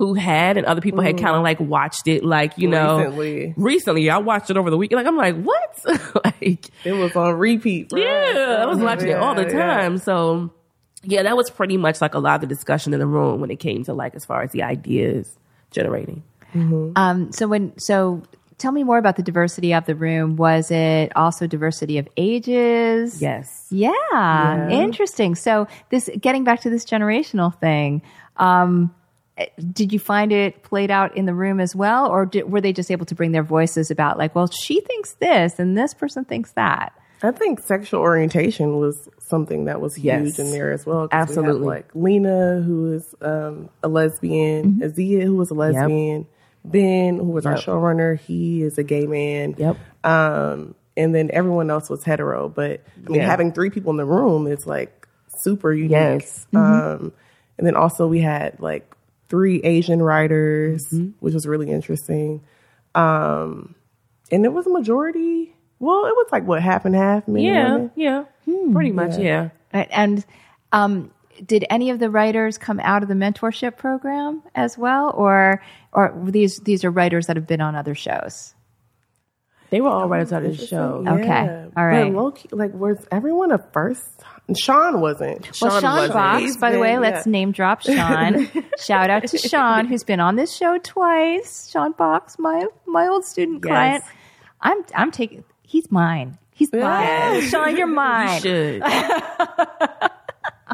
who 0.00 0.14
had, 0.14 0.56
and 0.56 0.66
other 0.66 0.80
people 0.80 1.02
had 1.02 1.18
kind 1.18 1.36
of 1.36 1.42
like 1.42 1.60
watched 1.60 2.08
it, 2.08 2.24
like 2.24 2.56
you 2.56 2.66
know, 2.68 2.96
Recently. 2.98 3.54
recently. 3.56 4.10
I 4.10 4.16
watched 4.16 4.48
it 4.48 4.56
over 4.56 4.70
the 4.70 4.78
weekend. 4.78 4.96
Like 4.98 5.06
I'm 5.06 5.16
like, 5.16 5.36
what? 5.40 6.24
like, 6.24 6.70
It 6.84 6.92
was 6.92 7.14
on 7.14 7.34
repeat. 7.34 7.90
for 7.90 7.98
us. 7.98 8.02
yeah, 8.02 8.56
I 8.60 8.64
was 8.66 8.78
watching 8.78 9.08
it 9.10 9.18
all 9.18 9.34
the 9.34 9.42
Yeah, 9.42 9.48
yeah. 9.58 9.76
time. 9.82 9.98
So 9.98 10.50
yeah, 11.02 11.22
that 11.22 11.36
was 11.36 11.50
pretty 11.50 11.76
much 11.76 12.00
like 12.00 12.14
a 12.14 12.18
lot 12.18 12.36
of 12.36 12.40
the 12.40 12.46
discussion 12.46 12.94
in 12.94 12.98
the 12.98 13.06
room 13.06 13.40
when 13.42 13.50
it 13.50 13.60
came 13.60 13.84
to 13.84 13.92
like 13.94 14.14
as 14.14 14.24
far 14.24 14.42
as 14.42 14.52
the 14.52 14.62
ideas 14.62 15.36
generating. 15.70 16.22
Um, 16.96 17.30
so 17.30 17.46
when 17.46 17.78
so 17.78 18.22
tell 18.58 18.72
me 18.72 18.84
more 18.84 18.98
about 18.98 19.16
the 19.16 19.22
diversity 19.22 19.72
of 19.74 19.84
the 19.86 19.94
room. 19.94 20.36
Was 20.36 20.70
it 20.70 21.14
also 21.16 21.46
diversity 21.46 21.98
of 21.98 22.08
ages? 22.16 23.20
Yes. 23.22 23.66
Yeah, 23.70 24.68
interesting. 24.70 25.34
So 25.34 25.66
this 25.90 26.08
getting 26.20 26.44
back 26.44 26.60
to 26.62 26.70
this 26.70 26.84
generational 26.84 27.54
thing, 27.58 28.02
um, 28.36 28.94
did 29.72 29.92
you 29.92 29.98
find 29.98 30.32
it 30.32 30.62
played 30.62 30.90
out 30.90 31.16
in 31.16 31.26
the 31.26 31.34
room 31.34 31.60
as 31.60 31.74
well, 31.74 32.08
or 32.08 32.26
did, 32.26 32.50
were 32.50 32.60
they 32.60 32.72
just 32.72 32.90
able 32.90 33.06
to 33.06 33.14
bring 33.14 33.32
their 33.32 33.42
voices 33.42 33.90
about 33.90 34.18
like, 34.18 34.34
well, 34.34 34.48
she 34.48 34.80
thinks 34.80 35.14
this 35.14 35.58
and 35.58 35.76
this 35.76 35.94
person 35.94 36.24
thinks 36.24 36.52
that? 36.52 36.92
I 37.22 37.32
think 37.32 37.60
sexual 37.60 38.00
orientation 38.00 38.78
was 38.78 39.08
something 39.18 39.66
that 39.66 39.80
was 39.80 39.94
huge 39.94 40.04
Yes. 40.04 40.38
in 40.38 40.50
there 40.52 40.72
as 40.72 40.86
well. 40.86 41.08
Absolutely. 41.12 41.60
We 41.60 41.66
like 41.66 41.90
Lena, 41.94 42.62
who 42.62 42.92
is 42.94 43.14
um, 43.20 43.68
a 43.82 43.88
lesbian, 43.88 44.80
Mm-hmm. 44.80 44.82
Azia, 44.82 45.22
who 45.24 45.36
was 45.36 45.50
a 45.50 45.54
lesbian, 45.54 46.26
Ben, 46.64 47.16
who 47.18 47.24
was 47.30 47.44
our 47.46 47.56
showrunner, 47.56 48.18
he 48.18 48.62
is 48.62 48.78
a 48.78 48.82
gay 48.82 49.06
man. 49.06 49.54
Yep. 49.58 49.76
Um, 50.02 50.74
and 50.96 51.14
then 51.14 51.30
everyone 51.32 51.70
else 51.70 51.88
was 51.90 52.02
hetero. 52.04 52.48
But 52.48 52.82
I 53.06 53.10
mean, 53.10 53.20
Yeah. 53.20 53.26
having 53.26 53.52
three 53.52 53.68
people 53.70 53.90
in 53.90 53.96
the 53.98 54.04
room 54.06 54.46
is 54.46 54.66
like 54.66 55.06
super 55.40 55.72
unique. 55.74 55.90
Yes. 55.90 56.46
Mm-hmm. 56.54 57.04
Um, 57.04 57.12
and 57.58 57.66
then 57.66 57.76
also 57.76 58.06
we 58.06 58.20
had 58.20 58.60
like 58.60 58.90
three 59.30 59.60
Asian 59.62 60.02
writers, 60.02 60.84
Mm-hmm. 60.92 61.12
which 61.20 61.32
was 61.32 61.46
really 61.46 61.70
interesting. 61.70 62.42
Um, 62.94 63.74
and 64.30 64.44
it 64.44 64.52
was 64.52 64.66
a 64.66 64.70
majority. 64.70 65.54
Well, 65.78 66.04
it 66.06 66.10
was 66.14 66.28
like 66.30 66.44
what 66.44 66.60
half 66.62 66.84
and 66.84 66.94
half. 66.94 67.26
Men 67.26 67.36
and 67.36 67.44
Yeah, 67.54 67.72
women. 67.72 67.90
yeah, 67.96 68.72
pretty 68.74 68.92
much. 68.92 69.16
Yeah. 69.18 69.48
Right. 69.72 69.88
And 69.90 70.24
um, 70.72 71.10
did 71.46 71.64
any 71.70 71.88
of 71.90 71.98
the 72.00 72.10
writers 72.10 72.58
come 72.58 72.80
out 72.80 73.02
of 73.02 73.08
the 73.08 73.14
mentorship 73.14 73.76
program 73.78 74.42
as 74.54 74.76
well, 74.76 75.10
or 75.16 75.62
or 75.92 76.12
these 76.26 76.58
these 76.58 76.84
are 76.84 76.90
writers 76.90 77.26
that 77.28 77.36
have 77.36 77.46
been 77.46 77.60
on 77.62 77.74
other 77.74 77.94
shows? 77.94 78.54
They 79.70 79.80
were 79.80 79.88
all 79.88 80.08
right 80.08 80.22
outside 80.22 80.44
of 80.44 80.56
the 80.56 80.66
show. 80.66 81.04
Okay. 81.06 81.66
All 81.76 81.86
right. 81.86 82.12
But 82.12 82.20
low 82.22 82.30
key, 82.32 82.48
like, 82.52 82.74
was 82.74 82.98
everyone 83.12 83.52
a 83.52 83.58
first? 83.72 84.02
Sean 84.58 85.00
wasn't. 85.00 85.48
Well, 85.62 85.80
Sean 85.80 85.94
wasn't. 85.96 86.12
Box, 86.14 86.42
He's 86.42 86.56
by 86.56 86.72
the 86.72 86.80
way, 86.80 86.92
been- 86.94 87.02
let's 87.02 87.24
name 87.26 87.52
drop 87.52 87.82
Sean. 87.82 88.48
Shout 88.80 89.10
out 89.10 89.26
to 89.28 89.38
Sean, 89.38 89.86
who's 89.86 90.02
been 90.02 90.18
on 90.20 90.34
this 90.36 90.52
show 90.54 90.78
twice. 90.78 91.70
Sean 91.70 91.92
Box, 91.92 92.36
my 92.38 92.66
my 92.86 93.06
old 93.06 93.24
student 93.24 93.62
Yes. 93.64 93.70
client. 93.70 94.04
I'm 94.60 94.84
I'm 94.96 95.10
taking. 95.12 95.44
He's 95.62 95.90
mine. 95.92 96.36
He's 96.52 96.72
mine. 96.72 97.40
Sean, 97.48 97.76
you're 97.76 97.86
mine. 97.86 98.40
Should. 98.42 98.82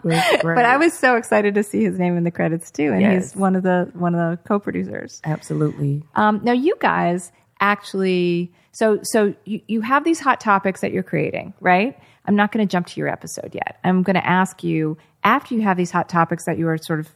But 0.02 0.64
I 0.64 0.76
was 0.76 0.92
so 0.92 1.16
excited 1.16 1.54
to 1.54 1.62
see 1.62 1.82
his 1.82 1.98
name 1.98 2.16
in 2.16 2.22
the 2.24 2.30
credits 2.30 2.70
too, 2.70 2.92
and 2.92 3.00
Yes. 3.00 3.32
he's 3.32 3.36
one 3.36 3.56
of 3.56 3.62
the 3.62 3.90
one 3.94 4.14
of 4.14 4.30
the 4.38 4.44
co-producers. 4.48 5.20
Absolutely. 5.24 6.02
Um, 6.14 6.40
now, 6.44 6.52
you 6.52 6.76
guys 6.80 7.32
actually, 7.60 8.52
so 8.76 9.00
so 9.02 9.34
you, 9.46 9.62
you 9.68 9.80
have 9.80 10.04
these 10.04 10.20
hot 10.20 10.38
topics 10.38 10.82
that 10.82 10.92
you're 10.92 11.02
creating, 11.02 11.54
right? 11.60 11.98
I'm 12.26 12.36
not 12.36 12.52
going 12.52 12.66
to 12.66 12.70
jump 12.70 12.88
to 12.88 13.00
your 13.00 13.08
episode 13.08 13.54
yet. 13.54 13.78
I'm 13.82 14.02
going 14.02 14.16
to 14.16 14.26
ask 14.26 14.62
you 14.62 14.98
after 15.24 15.54
you 15.54 15.62
have 15.62 15.78
these 15.78 15.90
hot 15.90 16.10
topics 16.10 16.44
that 16.44 16.58
you 16.58 16.68
are 16.68 16.76
sort 16.76 17.00
of 17.00 17.08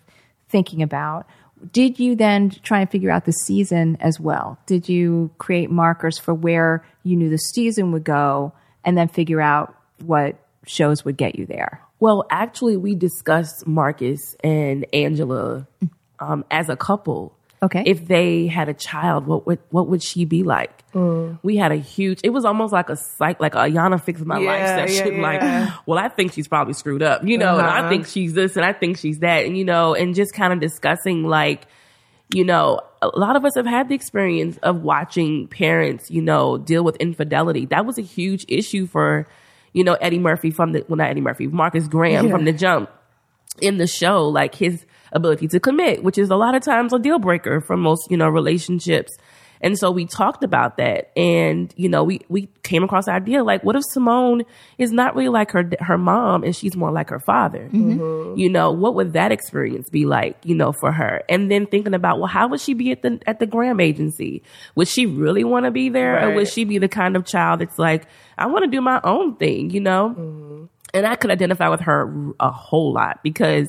thinking 0.48 0.80
about. 0.82 1.26
Did 1.70 1.98
you 1.98 2.16
then 2.16 2.48
try 2.48 2.80
and 2.80 2.90
figure 2.90 3.10
out 3.10 3.26
the 3.26 3.32
season 3.32 3.98
as 4.00 4.18
well? 4.18 4.58
Did 4.64 4.88
you 4.88 5.30
create 5.36 5.70
markers 5.70 6.16
for 6.16 6.32
where 6.32 6.82
you 7.02 7.14
knew 7.14 7.28
the 7.28 7.36
season 7.36 7.92
would 7.92 8.04
go, 8.04 8.54
and 8.82 8.96
then 8.96 9.08
figure 9.08 9.42
out 9.42 9.76
what 9.98 10.36
shows 10.66 11.04
would 11.04 11.18
get 11.18 11.36
you 11.36 11.44
there? 11.44 11.82
Well, 11.98 12.24
actually, 12.30 12.78
we 12.78 12.94
discussed 12.94 13.66
Marcus 13.66 14.34
and 14.42 14.86
Angela 14.94 15.68
um, 16.20 16.46
as 16.50 16.70
a 16.70 16.76
couple. 16.76 17.36
Okay. 17.62 17.82
If 17.86 18.06
they 18.08 18.46
had 18.46 18.68
a 18.68 18.74
child, 18.74 19.26
what 19.26 19.46
would 19.46 19.58
what 19.70 19.86
would 19.88 20.02
she 20.02 20.24
be 20.24 20.42
like? 20.42 20.72
We 21.42 21.56
had 21.56 21.72
a 21.72 21.76
huge. 21.76 22.20
It 22.24 22.30
was 22.30 22.44
almost 22.44 22.72
like 22.72 22.88
a 22.90 22.96
psych, 22.96 23.38
like 23.40 23.54
a 23.54 23.58
Iyanla 23.58 24.02
fix 24.02 24.20
my 24.22 24.36
life 24.38 24.44
Yeah, 24.66 24.86
session. 24.86 25.16
yeah, 25.16 25.22
Like, 25.70 25.86
well, 25.86 25.98
I 25.98 26.08
think 26.08 26.32
she's 26.32 26.48
probably 26.48 26.72
screwed 26.74 27.02
up, 27.02 27.22
you 27.24 27.38
know, 27.38 27.58
and 27.58 27.66
I 27.66 27.80
Uh-huh. 27.80 27.88
think 27.88 28.06
she's 28.06 28.32
this, 28.34 28.56
and 28.56 28.64
I 28.64 28.72
think 28.72 28.98
she's 28.98 29.20
that, 29.20 29.44
and 29.46 29.56
you 29.56 29.64
know, 29.64 29.94
and 29.94 30.14
just 30.14 30.34
kind 30.34 30.52
of 30.52 30.60
discussing 30.60 31.24
like, 31.24 31.66
you 32.28 32.44
know, 32.44 32.80
a 33.02 33.08
lot 33.18 33.36
of 33.36 33.44
us 33.44 33.52
have 33.56 33.66
had 33.66 33.88
the 33.88 33.94
experience 33.94 34.56
of 34.62 34.82
watching 34.82 35.46
parents, 35.48 36.10
you 36.10 36.22
know, 36.22 36.58
deal 36.58 36.82
with 36.82 36.96
infidelity. 36.96 37.66
That 37.66 37.84
was 37.86 37.96
a 37.98 38.02
huge 38.02 38.44
issue 38.48 38.86
for, 38.86 39.26
you 39.72 39.84
know, 39.84 39.94
Eddie 39.94 40.18
Murphy 40.18 40.50
from 40.50 40.72
the 40.72 40.84
well, 40.88 40.96
not 40.96 41.10
Eddie 41.10 41.20
Murphy, 41.20 41.46
Marcus 41.46 41.86
Graham 41.88 42.30
from 42.30 42.44
the 42.44 42.52
jump 42.52 42.90
in 43.60 43.76
the 43.78 43.86
show, 43.86 44.28
like 44.28 44.54
his 44.54 44.84
ability 45.12 45.48
to 45.48 45.60
commit, 45.60 46.02
which 46.02 46.18
is 46.18 46.30
a 46.30 46.36
lot 46.36 46.54
of 46.54 46.62
times 46.62 46.92
a 46.92 46.98
deal 46.98 47.18
breaker 47.18 47.60
for 47.60 47.76
most, 47.76 48.10
you 48.10 48.16
know, 48.16 48.28
relationships. 48.28 49.10
And 49.62 49.78
so 49.78 49.90
we 49.90 50.06
talked 50.06 50.42
about 50.42 50.78
that 50.78 51.10
and, 51.18 51.72
you 51.76 51.88
know, 51.88 52.02
we, 52.02 52.20
we 52.28 52.48
came 52.62 52.82
across 52.82 53.04
the 53.04 53.12
idea 53.12 53.44
like, 53.44 53.62
what 53.62 53.76
if 53.76 53.82
Simone 53.90 54.44
is 54.78 54.90
not 54.90 55.14
really 55.14 55.28
like 55.28 55.50
her, 55.50 55.70
her 55.80 55.98
mom 55.98 56.44
and 56.44 56.56
she's 56.56 56.76
more 56.76 56.90
like 56.90 57.10
her 57.10 57.20
father? 57.20 57.64
Mm-hmm. 57.64 58.00
Mm-hmm. 58.00 58.38
You 58.38 58.48
know, 58.48 58.72
what 58.72 58.94
would 58.94 59.12
that 59.12 59.32
experience 59.32 59.90
be 59.90 60.06
like, 60.06 60.38
you 60.44 60.54
know, 60.54 60.72
for 60.72 60.92
her? 60.92 61.22
And 61.28 61.50
then 61.50 61.66
thinking 61.66 61.92
about, 61.92 62.18
well, 62.18 62.28
how 62.28 62.48
would 62.48 62.60
she 62.60 62.72
be 62.72 62.90
at 62.90 63.02
the, 63.02 63.20
at 63.26 63.38
the 63.38 63.46
Graham 63.46 63.80
agency? 63.80 64.42
Would 64.76 64.88
she 64.88 65.04
really 65.04 65.44
want 65.44 65.66
to 65.66 65.70
be 65.70 65.90
there 65.90 66.26
or 66.26 66.34
would 66.34 66.48
she 66.48 66.64
be 66.64 66.78
the 66.78 66.88
kind 66.88 67.14
of 67.14 67.26
child 67.26 67.60
that's 67.60 67.78
like, 67.78 68.06
I 68.38 68.46
want 68.46 68.64
to 68.64 68.70
do 68.70 68.80
my 68.80 69.00
own 69.04 69.36
thing, 69.36 69.70
you 69.70 69.80
know? 69.80 70.14
Mm-hmm. 70.16 70.64
And 70.94 71.06
I 71.06 71.16
could 71.16 71.30
identify 71.30 71.68
with 71.68 71.80
her 71.80 72.32
a 72.40 72.50
whole 72.50 72.94
lot 72.94 73.22
because 73.22 73.68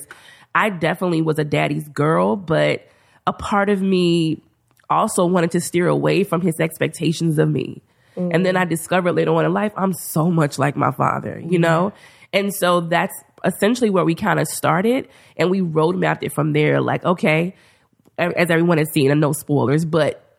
I 0.53 0.69
definitely 0.69 1.21
was 1.21 1.39
a 1.39 1.43
daddy's 1.43 1.87
girl, 1.89 2.35
but 2.35 2.87
a 3.25 3.33
part 3.33 3.69
of 3.69 3.81
me 3.81 4.41
also 4.89 5.25
wanted 5.25 5.51
to 5.51 5.61
steer 5.61 5.87
away 5.87 6.23
from 6.23 6.41
his 6.41 6.59
expectations 6.59 7.39
of 7.39 7.49
me. 7.49 7.81
And 8.17 8.45
then 8.45 8.57
I 8.57 8.65
mm. 8.65 8.69
discovered 8.69 9.13
later 9.13 9.31
on 9.31 9.45
in 9.45 9.53
life, 9.53 9.71
I'm 9.77 9.93
so 9.93 10.29
much 10.29 10.59
like 10.59 10.75
my 10.75 10.91
father, 10.91 11.39
you 11.39 11.57
mm. 11.57 11.61
know? 11.61 11.93
And 12.33 12.53
so 12.53 12.81
that's 12.81 13.13
essentially 13.45 13.89
where 13.89 14.03
we 14.03 14.15
kind 14.15 14.39
of 14.39 14.47
started 14.47 15.07
and 15.37 15.49
we 15.49 15.61
roadmapped 15.61 16.23
it 16.23 16.33
from 16.33 16.53
there. 16.53 16.81
Like, 16.81 17.03
okay, 17.05 17.55
as 18.17 18.49
everyone 18.49 18.77
has 18.77 18.91
seen, 18.91 19.11
and 19.11 19.21
no 19.21 19.31
spoilers, 19.31 19.85
but 19.85 20.37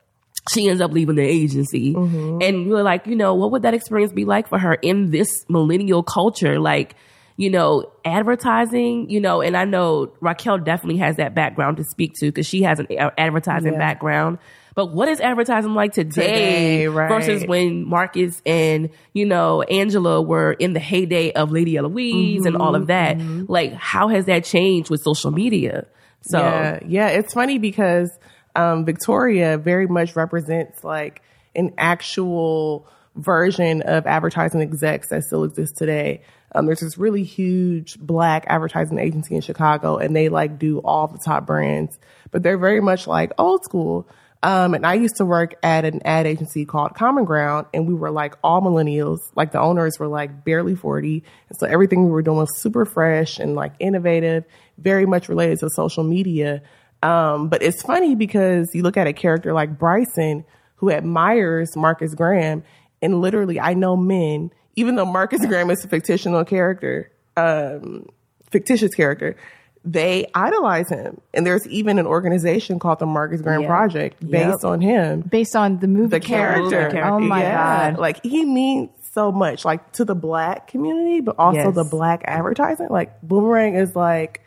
she 0.53 0.69
ends 0.69 0.83
up 0.83 0.93
leaving 0.93 1.17
the 1.17 1.23
agency. 1.23 1.95
Mm-hmm. 1.95 2.39
And 2.43 2.69
we 2.69 2.75
are 2.75 2.83
like, 2.83 3.07
you 3.07 3.17
know, 3.17 3.35
what 3.35 3.53
would 3.53 3.63
that 3.63 3.75
experience 3.75 4.13
be 4.13 4.25
like 4.25 4.49
for 4.49 4.59
her 4.59 4.75
in 4.75 5.11
this 5.11 5.29
millennial 5.49 6.03
culture? 6.03 6.61
Like, 6.61 6.95
you 7.37 7.51
know, 7.51 7.91
advertising, 8.05 9.09
you 9.11 9.21
know, 9.21 9.41
and 9.41 9.57
I 9.57 9.65
know 9.65 10.09
Racquel 10.21 10.65
definitely 10.65 10.99
has 10.99 11.17
that 11.17 11.35
background 11.35 11.79
to 11.79 11.85
speak 11.85 12.15
to 12.21 12.27
because 12.27 12.47
she 12.47 12.63
has 12.63 12.79
an 12.79 12.87
advertising 13.19 13.73
Yeah. 13.75 13.79
background. 13.79 14.39
But 14.75 14.87
what 14.93 15.09
is 15.09 15.21
advertising 15.21 15.75
like 15.75 15.93
today, 15.93 16.23
Today, 16.23 16.89
right. 16.89 17.09
versus 17.09 17.47
when 17.47 17.87
Marcus 17.87 18.41
and, 18.47 18.89
you 19.13 19.27
know, 19.27 19.61
Angela 19.61 20.23
were 20.23 20.53
in 20.53 20.73
the 20.73 20.81
heyday 20.81 21.33
of 21.33 21.51
Lady 21.51 21.77
Eloise 21.77 22.47
and 22.47 22.57
all 22.57 22.75
of 22.75 22.87
that? 22.87 23.19
Like, 23.19 23.75
how 23.75 24.09
has 24.09 24.25
that 24.27 24.45
changed 24.45 24.89
with 24.89 25.03
social 25.03 25.31
media? 25.31 25.87
So, 26.23 26.39
Yeah, 26.39 26.79
yeah. 26.87 27.09
It's 27.09 27.35
funny 27.35 27.59
because 27.59 28.11
um, 28.57 28.87
Victoria 28.87 29.59
very 29.59 29.87
much 29.87 30.17
represents 30.17 30.83
like 30.83 31.21
an 31.55 31.75
actual 31.77 32.87
version 33.15 33.83
of 33.83 34.07
advertising 34.07 34.63
execs 34.63 35.09
that 35.11 35.23
still 35.25 35.45
exists 35.45 35.77
today. 35.79 36.23
Um, 36.55 36.67
there's 36.67 36.81
this 36.81 36.99
really 36.99 37.23
huge 37.23 37.99
black 37.99 38.45
advertising 38.47 38.99
agency 38.99 39.35
in 39.35 39.41
Chicago, 39.41 39.97
and 39.97 40.15
they 40.15 40.29
like 40.29 40.59
do 40.59 40.79
all 40.81 41.09
the 41.09 41.19
top 41.25 41.47
brands, 41.47 41.99
but 42.31 42.43
they're 42.43 42.59
very 42.59 42.81
much 42.81 43.07
like 43.07 43.33
old 43.39 43.65
school. 43.65 44.09
Um, 44.45 44.75
and 44.75 44.85
I 44.85 44.95
used 44.95 45.17
to 45.17 45.25
work 45.25 45.55
at 45.63 45.85
an 45.85 46.03
ad 46.05 46.27
agency 46.27 46.65
called 46.65 46.95
Common 46.95 47.25
Ground, 47.25 47.69
and 47.73 47.87
we 47.87 47.95
were 47.95 48.11
like 48.11 48.35
all 48.43 48.61
millennials. 48.61 49.19
Like 49.37 49.53
the 49.53 49.61
owners 49.61 49.99
were 50.01 50.09
like 50.09 50.45
barely 50.45 50.75
40. 50.75 51.23
And 51.49 51.59
so 51.59 51.67
everything 51.67 52.05
we 52.05 52.11
were 52.11 52.23
doing 52.23 52.39
was 52.39 52.61
super 52.61 52.85
fresh 52.85 53.39
and 53.39 53.55
like 53.55 53.75
innovative, 53.79 54.45
very 54.79 55.07
much 55.07 55.29
related 55.29 55.61
to 55.61 55.71
social 55.71 56.03
media. 56.03 56.63
Um, 57.05 57.49
but 57.49 57.63
it's 57.63 57.83
funny 57.83 58.17
because 58.17 58.71
you 58.75 58.83
look 58.83 58.97
at 58.97 59.07
a 59.07 59.13
character 59.13 59.53
like 59.53 59.79
Bryson, 59.79 60.45
who 60.77 60.91
admires 60.91 61.77
Marcus 61.77 62.13
Graham, 62.15 62.65
and 63.01 63.21
literally 63.21 63.61
I 63.61 63.75
know 63.75 63.97
men, 63.97 64.51
even 64.77 64.97
though 64.97 65.07
Marcus 65.07 65.45
Graham 65.47 65.71
is 65.71 65.85
a 65.85 65.89
fictional 65.89 66.45
character, 66.45 67.11
um, 67.37 68.07
fictitious 68.51 68.95
character, 68.95 69.37
they 69.85 70.27
idolize 70.35 70.89
him. 70.89 71.21
And 71.35 71.45
there's 71.47 71.67
even 71.69 71.99
an 71.99 72.07
organization 72.07 72.79
called 72.79 72.99
the 73.01 73.07
Marcus 73.07 73.41
Graham 73.43 73.63
Yep. 73.63 73.69
Project 73.69 74.21
based 74.31 74.49
Yep. 74.63 74.65
on 74.65 74.81
him. 74.81 75.21
Based 75.23 75.57
on 75.57 75.79
the 75.81 75.89
movie 75.89 76.09
The 76.09 76.21
character. 76.21 76.71
character. 76.71 77.05
Oh 77.05 77.19
my 77.19 77.43
Yeah. 77.43 77.91
god! 77.93 77.99
Like 78.01 78.23
he 78.25 78.45
means 78.45 78.91
so 79.13 79.31
much, 79.33 79.65
like 79.65 79.93
to 79.93 80.05
the 80.05 80.15
black 80.15 80.69
community, 80.69 81.21
but 81.21 81.35
also 81.39 81.59
Yes. 81.67 81.75
the 81.75 81.85
black 81.85 82.23
advertising. 82.27 82.89
Like 82.91 83.21
Boomerang 83.23 83.75
is 83.75 83.95
like 83.97 84.41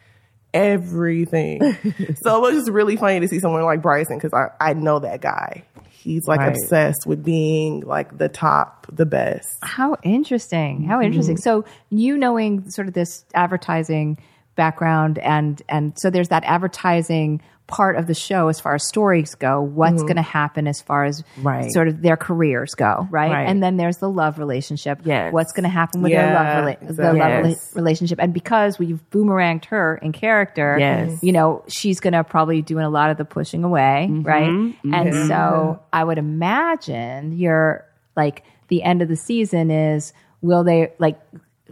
everything. 0.54 1.60
so 2.22 2.38
it 2.38 2.42
was 2.42 2.54
just 2.54 2.70
really 2.72 2.96
funny 2.96 3.20
to 3.20 3.28
see 3.28 3.40
someone 3.40 3.62
like 3.64 3.82
Bryson 3.82 4.18
because 4.18 4.34
I, 4.34 4.48
I 4.60 4.74
know 4.74 5.00
that 5.00 5.22
guy. 5.22 5.64
He's 6.06 6.28
like 6.28 6.40
Right. 6.40 6.50
obsessed 6.50 7.08
with 7.08 7.24
being 7.24 7.82
like 7.82 8.16
the 8.16 8.30
top, 8.30 8.86
the 8.94 9.08
best. 9.08 9.58
How 9.64 9.98
interesting. 10.04 10.84
How 10.84 10.98
mm-hmm. 10.98 11.06
interesting. 11.08 11.38
So 11.38 11.66
you 11.90 12.16
knowing 12.16 12.70
sort 12.70 12.88
of 12.88 12.94
this 12.94 13.26
advertising 13.34 14.20
background 14.56 15.18
and 15.20 15.62
and 15.68 15.98
so 15.98 16.10
there's 16.12 16.30
that 16.30 16.44
advertising 16.46 17.42
part 17.68 17.96
of 17.96 18.06
the 18.06 18.14
show 18.14 18.48
as 18.48 18.60
far 18.60 18.76
as 18.76 18.88
stories 18.88 19.34
go, 19.36 19.60
what's 19.62 19.96
mm-hmm. 19.96 20.06
going 20.06 20.16
to 20.18 20.22
happen 20.22 20.68
as 20.68 20.82
far 20.82 21.06
as 21.06 21.24
Right. 21.38 21.72
sort 21.72 21.88
of 21.88 22.02
their 22.02 22.18
careers 22.18 22.76
go, 22.76 23.08
right? 23.10 23.32
Right. 23.32 23.48
And 23.50 23.62
then 23.62 23.78
there's 23.78 23.98
the 23.98 24.10
love 24.10 24.38
relationship. 24.38 25.00
Yes. 25.04 25.34
What's 25.34 25.52
going 25.52 25.64
to 25.64 25.70
happen 25.70 26.02
with 26.04 26.12
Yeah, 26.12 26.26
their 26.26 26.36
love 26.36 26.46
rela- 26.46 26.80
the 26.80 26.86
exactly. 26.90 27.20
love 27.20 27.32
rela- 27.32 27.50
Yes. 27.50 27.72
relationship 27.76 28.20
and 28.22 28.34
because 28.34 28.78
we've 28.78 29.02
boomeranged 29.10 29.66
her 29.66 29.98
in 29.98 30.12
character, 30.12 30.78
Yes. 30.80 31.20
you 31.24 31.32
know, 31.32 31.64
she's 31.68 32.00
going 32.00 32.14
to 32.14 32.24
probably 32.24 32.62
doing 32.62 32.86
a 32.86 32.90
lot 32.90 33.10
of 33.10 33.18
the 33.18 33.26
pushing 33.26 33.64
away, 33.64 34.08
mm-hmm. 34.10 34.24
right? 34.24 34.50
Mm-hmm. 34.50 34.94
And 34.94 35.28
so 35.28 35.80
I 35.92 36.04
would 36.04 36.20
imagine 36.20 37.38
you're 37.38 37.86
like 38.16 38.44
the 38.68 38.84
end 38.84 39.02
of 39.02 39.08
the 39.08 39.16
season 39.16 39.72
is 39.72 40.14
will 40.42 40.64
they 40.64 40.92
like 41.00 41.20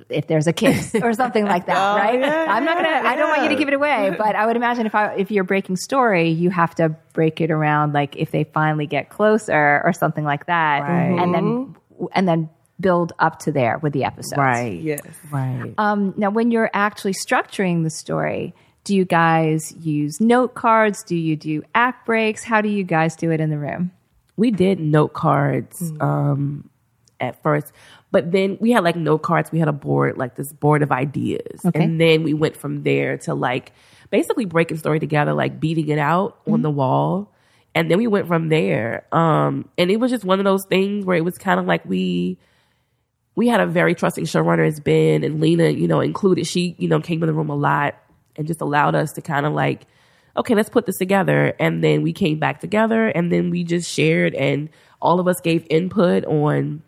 if 0.09 0.27
there's 0.27 0.47
a 0.47 0.53
kiss 0.53 0.95
or 1.01 1.13
something 1.13 1.45
like 1.45 1.65
that, 1.67 1.95
right? 2.03 2.19
yeah, 2.19 2.45
I'm 2.49 2.65
not 2.65 2.75
gonna. 2.77 3.07
I 3.07 3.15
don't 3.15 3.29
want 3.29 3.43
you 3.43 3.49
to 3.49 3.55
give 3.55 3.67
it 3.67 3.73
away, 3.73 4.13
but 4.17 4.35
I 4.35 4.45
would 4.45 4.55
imagine 4.55 4.85
if 4.85 4.95
I 4.95 5.13
if 5.15 5.29
you're 5.31 5.43
breaking 5.43 5.75
story, 5.77 6.29
you 6.29 6.49
have 6.49 6.73
to 6.75 6.89
break 7.13 7.41
it 7.41 7.51
around 7.51 7.93
like 7.93 8.15
if 8.15 8.31
they 8.31 8.43
finally 8.45 8.87
get 8.87 9.09
closer 9.09 9.81
or 9.83 9.93
something 9.93 10.23
like 10.23 10.47
that, 10.47 10.79
Right. 10.81 11.19
and 11.21 11.33
then 11.33 11.75
and 12.13 12.27
then 12.27 12.49
build 12.79 13.13
up 13.19 13.39
to 13.39 13.51
there 13.51 13.77
with 13.77 13.93
the 13.93 14.03
episodes, 14.03 14.37
right. 14.37 14.81
Yes. 14.81 15.01
Right. 15.31 15.73
um, 15.77 16.13
now, 16.17 16.31
when 16.31 16.49
you're 16.51 16.71
actually 16.73 17.13
structuring 17.13 17.83
the 17.83 17.89
story, 17.91 18.55
do 18.83 18.95
you 18.95 19.05
guys 19.05 19.71
use 19.79 20.19
note 20.19 20.55
cards? 20.55 21.03
Do 21.03 21.15
you 21.15 21.35
do 21.35 21.61
act 21.75 22.05
breaks? 22.07 22.43
How 22.43 22.61
do 22.61 22.67
you 22.69 22.83
guys 22.83 23.15
do 23.15 23.31
it 23.31 23.39
in 23.39 23.49
the 23.49 23.57
room? 23.59 23.91
we 24.35 24.49
did 24.49 24.79
note 24.79 25.13
cards 25.13 25.79
Mm. 25.79 26.01
um 26.01 26.69
at 27.19 27.41
first 27.43 27.71
but 28.13 28.31
then 28.31 28.57
we 28.61 28.71
had 28.71 28.83
like 28.85 28.95
no 28.95 29.17
cards 29.17 29.51
we 29.51 29.59
had 29.59 29.67
a 29.67 29.73
board 29.73 30.17
like 30.17 30.35
this 30.35 30.53
board 30.53 30.81
of 30.81 30.91
ideas 30.91 31.59
Okay. 31.65 31.83
and 31.83 31.99
then 31.99 32.23
we 32.23 32.33
went 32.33 32.55
from 32.55 32.83
there 32.83 33.17
to 33.25 33.33
like 33.33 33.73
basically 34.11 34.45
breaking 34.45 34.77
story 34.77 34.99
together 34.99 35.33
like 35.33 35.59
beating 35.59 35.89
it 35.89 35.99
out 35.99 36.37
on 36.47 36.53
Mm-hmm. 36.53 36.61
the 36.61 36.71
wall 36.71 37.33
and 37.75 37.89
then 37.89 37.97
we 37.97 38.07
went 38.07 38.27
from 38.27 38.49
there 38.49 39.05
um 39.11 39.67
and 39.77 39.89
it 39.91 39.97
was 39.99 40.11
just 40.11 40.23
one 40.23 40.39
of 40.39 40.45
those 40.45 40.65
things 40.69 41.03
where 41.05 41.17
it 41.17 41.25
was 41.25 41.37
kind 41.37 41.59
of 41.59 41.65
like 41.65 41.83
we 41.85 42.37
we 43.35 43.47
had 43.47 43.59
a 43.61 43.65
very 43.65 43.95
trusting 43.95 44.25
showrunner 44.25 44.67
as 44.67 44.79
Ben 44.79 45.23
and 45.23 45.41
Lena, 45.41 45.69
you 45.69 45.87
know, 45.87 46.01
included. 46.01 46.45
She, 46.45 46.75
you 46.77 46.87
know, 46.87 46.99
came 47.01 47.23
in 47.23 47.27
the 47.27 47.33
room 47.33 47.49
a 47.49 47.55
lot 47.55 47.95
and 48.35 48.45
just 48.45 48.61
allowed 48.61 48.93
us 48.93 49.13
to 49.13 49.21
kind 49.23 49.47
of 49.47 49.53
like, 49.53 49.87
okay, 50.37 50.53
let's 50.53 50.69
put 50.69 50.85
this 50.85 50.99
together. 50.99 51.55
And 51.59 51.83
then 51.83 52.03
we 52.03 52.13
came 52.13 52.37
back 52.37 52.59
together 52.59 53.07
and 53.07 53.31
then 53.31 53.49
we 53.49 53.63
just 53.63 53.89
shared 53.89 54.35
and 54.35 54.69
all 55.01 55.19
of 55.19 55.27
us 55.27 55.41
gave 55.41 55.65
input 55.71 56.25
on 56.25 56.83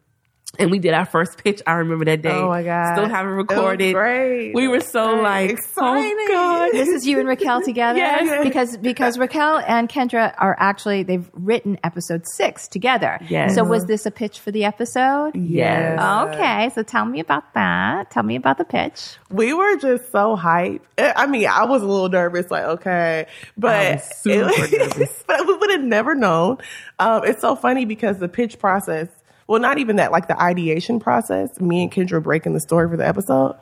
and 0.59 0.71
we 0.71 0.79
did 0.79 0.93
our 0.93 1.05
first 1.05 1.43
pitch. 1.43 1.61
I 1.67 1.73
remember 1.73 2.05
that 2.05 2.21
day. 2.21 2.31
Oh 2.31 2.49
my 2.49 2.63
God. 2.63 2.93
Still 2.95 3.07
haven't 3.09 3.33
It 3.33 3.35
was 3.37 3.47
recorded. 3.49 3.93
great. 3.93 4.53
We 4.53 4.67
were 4.67 4.79
so 4.79 5.13
Right. 5.21 5.49
like, 5.49 5.59
Exciting. 5.59 6.15
oh 6.19 6.27
God. 6.31 6.71
This 6.71 6.89
is 6.89 7.07
you 7.07 7.19
and 7.19 7.27
Racquel 7.27 7.63
together 7.65 7.99
Yes. 7.99 8.43
because 8.43 8.77
because 8.77 9.17
Racquel 9.17 9.63
and 9.67 9.87
Kendra 9.89 10.33
are 10.37 10.55
actually 10.59 11.03
they've 11.03 11.29
written 11.33 11.77
episode 11.83 12.23
six 12.27 12.67
together. 12.67 13.19
Yes. 13.29 13.55
So 13.55 13.63
was 13.63 13.85
this 13.85 14.05
a 14.05 14.11
pitch 14.11 14.39
for 14.39 14.51
the 14.51 14.65
episode? 14.65 15.35
Yes. 15.35 15.99
Okay, 16.33 16.69
so 16.73 16.83
tell 16.83 17.05
me 17.05 17.19
about 17.19 17.53
that. 17.53 18.11
Tell 18.11 18.23
me 18.23 18.35
about 18.35 18.57
the 18.57 18.65
pitch. 18.65 19.17
we 19.31 19.53
were 19.53 19.75
just 19.77 20.11
so 20.11 20.35
hyped. 20.37 20.81
I 20.97 21.13
I 21.15 21.27
mean, 21.27 21.47
I 21.47 21.65
was 21.65 21.81
a 21.81 21.85
little 21.85 22.09
nervous, 22.09 22.49
like, 22.51 22.63
okay, 22.65 23.25
but 23.57 23.75
I 23.75 23.91
was 23.93 24.03
super 24.21 24.49
it- 24.53 24.79
nervous. 24.79 25.23
but 25.27 25.45
we 25.47 25.53
would 25.55 25.71
have 25.71 25.81
never 25.83 26.15
known. 26.15 26.57
Um, 26.99 27.23
it's 27.25 27.41
so 27.41 27.55
funny 27.55 27.85
because 27.85 28.19
the 28.19 28.27
pitch 28.29 28.59
process, 28.59 29.07
well, 29.47 29.59
not 29.59 29.77
even 29.77 29.97
that, 29.97 30.11
like 30.11 30.27
the 30.27 30.41
ideation 30.41 30.99
process, 30.99 31.59
me 31.59 31.83
and 31.83 31.91
Kendra 31.91 32.21
breaking 32.21 32.53
the 32.53 32.59
story 32.59 32.89
for 32.89 32.97
the 32.97 33.07
episode, 33.07 33.55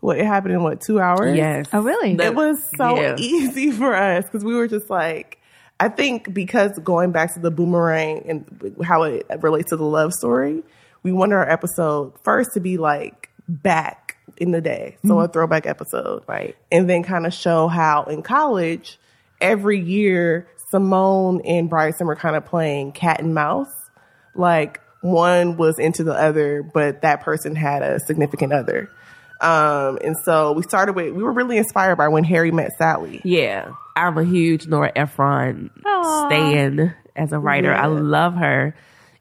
what, 0.00 0.18
it 0.18 0.26
happened 0.26 0.54
in 0.54 0.62
what, 0.62 0.80
two 0.80 1.00
hours? 1.00 1.36
Yes. 1.36 1.66
Oh, 1.72 1.80
really? 1.80 2.12
It 2.12 2.34
was 2.34 2.58
so 2.76 3.00
yeah. 3.00 3.16
easy 3.18 3.70
for 3.70 3.94
us 3.94 4.24
because 4.24 4.44
we 4.44 4.54
were 4.54 4.68
just 4.68 4.88
like, 4.88 5.38
I 5.78 5.88
think 5.88 6.32
because 6.32 6.78
going 6.78 7.12
back 7.12 7.34
to 7.34 7.40
the 7.40 7.50
boomerang 7.50 8.24
and 8.26 8.76
how 8.84 9.02
it 9.02 9.26
relates 9.40 9.70
to 9.70 9.76
the 9.76 9.84
love 9.84 10.12
story, 10.14 10.62
we 11.02 11.12
wanted 11.12 11.34
our 11.34 11.48
episode 11.48 12.14
first 12.22 12.54
to 12.54 12.60
be 12.60 12.78
like 12.78 13.30
back 13.48 14.16
in 14.38 14.50
the 14.50 14.60
day, 14.60 14.96
so 15.02 15.14
mm-hmm. 15.14 15.24
a 15.24 15.28
throwback 15.28 15.66
episode, 15.66 16.24
Right. 16.26 16.56
And 16.72 16.88
then 16.90 17.02
kind 17.02 17.26
of 17.26 17.32
show 17.32 17.68
how 17.68 18.04
in 18.04 18.22
college 18.22 18.98
every 19.40 19.80
year 19.80 20.48
Simone 20.70 21.40
and 21.44 21.70
Bryson 21.70 22.06
were 22.06 22.16
kind 22.16 22.36
of 22.36 22.44
playing 22.44 22.92
cat 22.92 23.20
and 23.20 23.34
mouse, 23.34 23.72
like 24.34 24.80
one 25.00 25.56
was 25.56 25.78
into 25.78 26.04
the 26.04 26.14
other, 26.14 26.62
but 26.62 27.02
that 27.02 27.22
person 27.22 27.54
had 27.54 27.82
a 27.82 28.00
significant 28.00 28.52
other. 28.52 28.90
Um, 29.40 29.98
and 30.02 30.16
so 30.24 30.52
we 30.52 30.62
started 30.62 30.94
with, 30.96 31.12
we 31.12 31.22
were 31.22 31.32
really 31.32 31.58
inspired 31.58 31.96
by 31.96 32.08
when 32.08 32.24
Harry 32.24 32.50
met 32.50 32.72
Sally. 32.78 33.20
Yeah, 33.24 33.72
I'm 33.94 34.16
a 34.16 34.24
huge 34.24 34.66
Nora 34.66 34.90
Ephron 34.96 35.70
Aw. 35.84 36.26
stan 36.28 36.94
as 37.14 37.32
a 37.32 37.38
writer. 37.38 37.72
I 37.74 37.86
love 37.86 38.34
her 38.34 38.74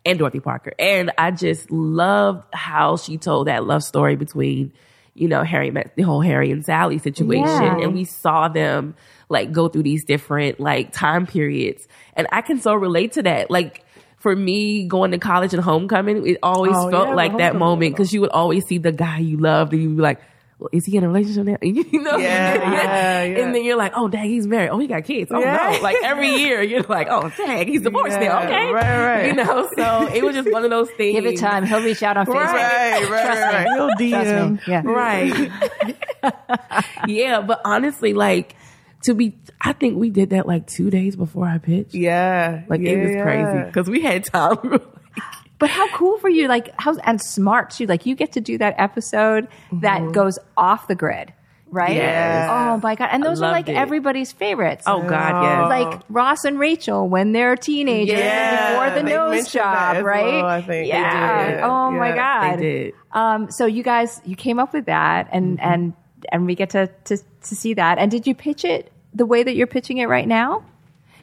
and 0.06 0.18
Dorothy 0.20 0.40
Parker, 0.40 0.72
and 0.80 1.12
I 1.18 1.32
just 1.32 1.70
loved 1.72 2.44
how 2.54 2.96
she 2.96 3.18
told 3.18 3.48
that 3.48 3.66
love 3.66 3.84
story 3.84 4.16
between, 4.16 4.72
you 5.16 5.28
know, 5.28 5.44
Harry 5.44 5.72
met 5.72 5.94
the 5.96 6.04
whole 6.04 6.22
Harry 6.22 6.52
and 6.52 6.64
Sally 6.64 7.00
situation, 7.00 7.46
Yeah. 7.48 7.80
and 7.80 7.94
we 7.94 8.06
saw 8.06 8.48
them 8.48 8.96
like 9.30 9.52
go 9.52 9.68
through 9.68 9.84
these 9.84 10.06
different 10.06 10.60
like 10.60 10.94
time 10.94 11.26
periods, 11.28 11.88
and 12.16 12.28
I 12.32 12.42
can 12.42 12.60
so 12.62 12.74
relate 12.74 13.14
to 13.14 13.24
that, 13.24 13.52
like. 13.52 13.82
For 14.26 14.36
me, 14.36 14.88
going 14.88 15.12
to 15.12 15.20
college 15.20 15.54
and 15.54 15.62
homecoming, 15.62 16.26
it 16.26 16.40
always 16.42 16.74
Oh, 16.76 16.90
felt 16.90 17.10
yeah, 17.10 17.14
like 17.14 17.38
that 17.38 17.56
moment 17.56 17.94
because 17.94 18.12
you 18.12 18.22
would 18.22 18.32
always 18.32 18.66
see 18.66 18.80
the 18.80 18.92
guy 18.92 19.20
you 19.20 19.38
loved, 19.38 19.72
and 19.74 19.84
you'd 19.84 19.96
be 19.98 20.02
like, 20.02 20.20
well, 20.58 20.70
"Is 20.72 20.84
he 20.86 20.98
in 20.98 21.04
a 21.04 21.08
relationship 21.08 21.46
now?" 21.46 21.58
you 21.62 22.02
know, 22.02 22.18
Yeah, 22.18 22.56
yeah, 22.56 23.24
yeah. 23.24 23.38
and 23.44 23.54
then 23.54 23.64
you're 23.64 23.76
like, 23.78 23.92
oh, 23.96 24.08
dang, 24.08 24.28
he's 24.30 24.48
married. 24.48 24.70
Oh, 24.70 24.80
he 24.80 24.88
got 24.88 25.04
kids. 25.04 25.30
Oh, 25.32 25.40
Yeah. 25.40 25.74
no. 25.76 25.82
Like 25.84 25.98
every 26.04 26.30
year, 26.42 26.64
you're 26.64 26.82
like, 26.84 27.08
oh, 27.12 27.30
dang, 27.38 27.68
he's 27.68 27.82
divorced 27.84 28.20
Yeah, 28.20 28.30
now. 28.30 28.44
Okay. 28.46 28.72
right, 28.72 29.06
right. 29.06 29.26
You 29.28 29.34
know, 29.36 29.70
so 29.78 30.08
it 30.12 30.24
was 30.24 30.34
just 30.36 30.52
one 30.52 30.64
of 30.64 30.72
those 30.72 30.90
things. 30.98 31.14
Give 31.22 31.26
it 31.28 31.38
time. 31.38 31.66
He'll 31.68 31.84
reach 31.84 32.02
out 32.02 32.18
on 32.18 32.26
Facebook. 32.26 32.34
Right, 32.46 33.10
right, 33.10 33.26
Trust 33.26 33.42
right. 33.42 33.66
me. 33.66 33.74
He'll 33.76 34.10
Trust 34.10 34.30
DM. 34.32 34.52
me. 34.54 34.60
Yeah. 34.66 34.82
Right. 34.86 35.52
yeah, 37.08 37.42
but 37.42 37.62
honestly, 37.64 38.14
like, 38.14 38.56
to 39.06 39.14
be, 39.14 39.36
I 39.62 39.74
think 39.74 39.98
we 39.98 40.10
did 40.10 40.30
that 40.32 40.48
like 40.48 40.68
two 40.68 40.90
days 40.90 41.16
before 41.16 41.48
I 41.48 41.58
pitched. 41.58 41.94
Yeah. 41.96 42.64
Like, 42.68 42.82
yeah, 42.82 42.90
it 42.92 43.02
was 43.06 43.16
yeah. 43.16 43.24
crazy 43.24 43.66
because 43.66 43.90
we 43.90 44.02
had 44.02 44.24
time. 44.26 44.58
But 44.64 44.94
but 45.60 45.70
how 45.70 45.88
cool 45.96 46.18
for 46.20 46.30
you, 46.30 46.48
like 46.48 46.70
how 46.80 46.96
and 47.04 47.22
smart 47.22 47.70
too. 47.72 47.86
Like 47.86 48.06
you 48.06 48.16
get 48.16 48.34
to 48.34 48.42
do 48.42 48.58
that 48.58 48.76
episode 48.78 49.48
that 49.72 50.12
goes 50.12 50.38
off 50.58 50.88
the 50.88 50.96
grid, 50.96 51.34
right? 51.70 51.96
Yes. 51.96 52.50
Oh 52.52 52.80
my 52.84 52.96
god! 52.96 53.10
And 53.12 53.24
those 53.24 53.42
are 53.42 53.52
like 53.52 53.70
it. 53.70 53.76
everybody's 53.76 54.34
favorites. 54.34 54.84
Oh 54.86 55.02
God, 55.02 55.44
yes. 55.44 55.70
like 55.70 56.02
Ross 56.10 56.44
and 56.44 56.60
Rachel 56.60 57.08
when 57.08 57.32
they're 57.32 57.56
teenagers 57.56 58.18
Yeah, 58.20 58.72
before 58.74 58.90
the 59.02 59.08
they 59.08 59.16
nose 59.16 59.50
job, 59.52 60.04
right? 60.04 60.26
well, 60.26 60.46
I 60.46 60.60
think. 60.62 60.68
They 60.68 60.88
Yeah. 60.90 61.52
did. 61.52 61.60
Oh 61.62 61.92
my 61.92 62.14
god, 62.14 62.58
they 62.60 62.62
did. 62.62 62.94
Um, 63.14 63.50
so 63.50 63.66
you 63.66 63.82
guys, 63.84 64.20
you 64.26 64.36
came 64.36 64.60
up 64.60 64.74
with 64.74 64.88
that, 64.88 65.30
and 65.32 65.58
Mm-hmm. 65.58 65.72
and 65.74 65.94
and 66.32 66.46
we 66.48 66.56
get 66.56 66.72
to, 66.72 66.88
to 67.06 67.18
to 67.18 67.56
see 67.56 67.76
that. 67.76 67.98
And 67.98 68.10
did 68.12 68.26
you 68.28 68.34
pitch 68.36 68.66
it 68.66 68.92
the 69.16 69.26
way 69.26 69.42
that 69.44 69.56
you're 69.56 69.66
pitching 69.68 69.98
it 69.98 70.06
right 70.08 70.28
now? 70.28 70.64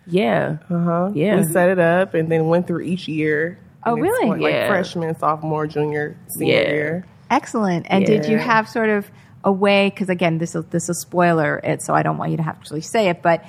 Yeah. 0.06 0.56
Uh-huh. 0.68 1.10
Yeah. 1.14 1.36
We 1.36 1.44
set 1.44 1.68
it 1.68 1.78
up 1.78 2.14
and 2.14 2.30
then 2.30 2.48
went 2.48 2.66
through 2.66 2.80
each 2.80 3.06
year. 3.06 3.58
Oh, 3.84 3.92
and 3.94 4.02
really? 4.02 4.16
explained, 4.26 4.42
Like 4.42 4.52
Yeah. 4.54 4.68
freshman, 4.68 5.16
sophomore, 5.18 5.66
junior, 5.66 6.16
senior 6.28 6.54
Yeah. 6.54 6.68
year. 6.72 7.06
Excellent. 7.30 7.86
And 7.88 8.04
did 8.04 8.26
you 8.26 8.38
have 8.38 8.68
sort 8.68 8.88
of 8.88 9.10
a 9.44 9.52
way? 9.52 9.90
Because 9.90 10.08
again, 10.08 10.38
this 10.38 10.54
is 10.54 10.64
this 10.66 10.88
is 10.88 11.00
spoiler 11.00 11.60
it, 11.62 11.82
so 11.82 11.94
I 11.94 12.02
don't 12.02 12.18
want 12.18 12.30
you 12.32 12.36
to 12.38 12.42
have 12.42 12.54
to 12.56 12.60
actually 12.60 12.80
say 12.80 13.08
it. 13.08 13.22
But 13.22 13.44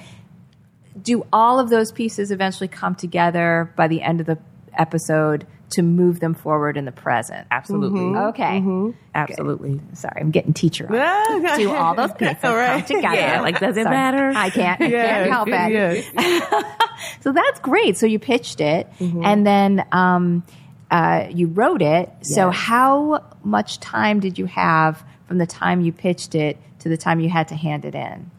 do 1.01 1.25
all 1.34 1.60
of 1.60 1.69
those 1.69 1.91
pieces 1.91 2.32
eventually 2.32 2.67
come 2.67 2.95
together 2.95 3.71
by 3.75 3.88
the 3.88 4.01
end 4.01 4.19
of 4.21 4.25
the 4.27 4.38
episode 4.77 5.45
to 5.73 5.81
move 5.83 6.19
them 6.19 6.33
forward 6.33 6.77
in 6.77 6.86
the 6.86 6.91
present? 6.91 7.47
Absolutely. 7.51 7.99
Mm-hmm. 7.99 8.17
Okay. 8.29 8.93
Absolutely. 9.15 9.79
Sorry, 9.93 10.21
I'm 10.21 10.31
getting 10.31 10.53
teacher. 10.53 10.86
on. 10.93 11.57
Do 11.57 11.71
all 11.75 11.95
those 11.95 12.13
pieces 12.13 12.38
come 12.41 12.83
together? 12.83 13.15
Yeah, 13.15 13.41
like, 13.41 13.59
does 13.59 13.77
it 13.77 13.83
matter? 13.83 14.31
I 14.36 14.49
can't. 14.49 14.79
can't 14.79 14.91
Yes, 14.91 15.29
help 15.29 15.47
it. 15.49 15.71
yes. 15.71 16.63
So 17.21 17.31
that's 17.33 17.59
great. 17.59 17.97
So 17.97 18.05
you 18.05 18.17
pitched 18.19 18.62
it, 18.62 18.88
Mm-hmm. 18.99 19.23
and 19.25 19.45
then 19.45 19.86
um, 19.91 20.43
uh, 20.89 21.27
you 21.29 21.47
wrote 21.47 21.81
it. 21.81 22.09
So 22.21 22.49
how 22.49 23.23
much 23.43 23.79
time 23.79 24.19
did 24.19 24.38
you 24.38 24.45
have 24.45 25.03
from 25.27 25.38
the 25.38 25.45
time 25.47 25.81
you 25.81 25.91
pitched 25.91 26.33
it 26.36 26.57
to 26.79 26.89
the 26.89 26.97
time 26.97 27.19
you 27.19 27.29
had 27.29 27.49
to 27.49 27.55
hand 27.55 27.83
it 27.86 27.95
in? 27.95 28.31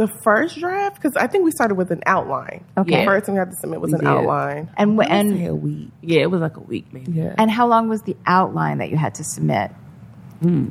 The 0.00 0.08
first 0.08 0.58
draft, 0.58 0.96
because 0.96 1.14
I 1.16 1.26
think 1.26 1.44
we 1.44 1.50
started 1.50 1.74
with 1.74 1.90
an 1.90 2.00
outline. 2.06 2.64
Okay. 2.78 3.00
The 3.00 3.04
first 3.04 3.26
thing 3.26 3.34
we 3.34 3.38
had 3.38 3.50
to 3.50 3.56
submit 3.56 3.80
was 3.82 3.90
We 3.92 3.98
an 3.98 4.04
did. 4.06 4.08
outline. 4.10 4.70
And 4.78 4.98
wh- 4.98 5.10
and 5.10 5.46
a 5.46 5.54
week. 5.54 5.88
Yeah, 6.00 6.20
it 6.22 6.30
was 6.30 6.40
like 6.40 6.56
a 6.56 6.60
week 6.60 6.86
maybe. 6.92 7.12
Yeah. 7.12 7.34
and 7.36 7.50
how 7.50 7.66
long 7.66 7.88
was 7.90 8.00
the 8.02 8.16
outline 8.26 8.78
that 8.78 8.88
you 8.90 8.96
had 8.96 9.14
to 9.16 9.24
submit? 9.24 9.70
Hmm. 10.40 10.68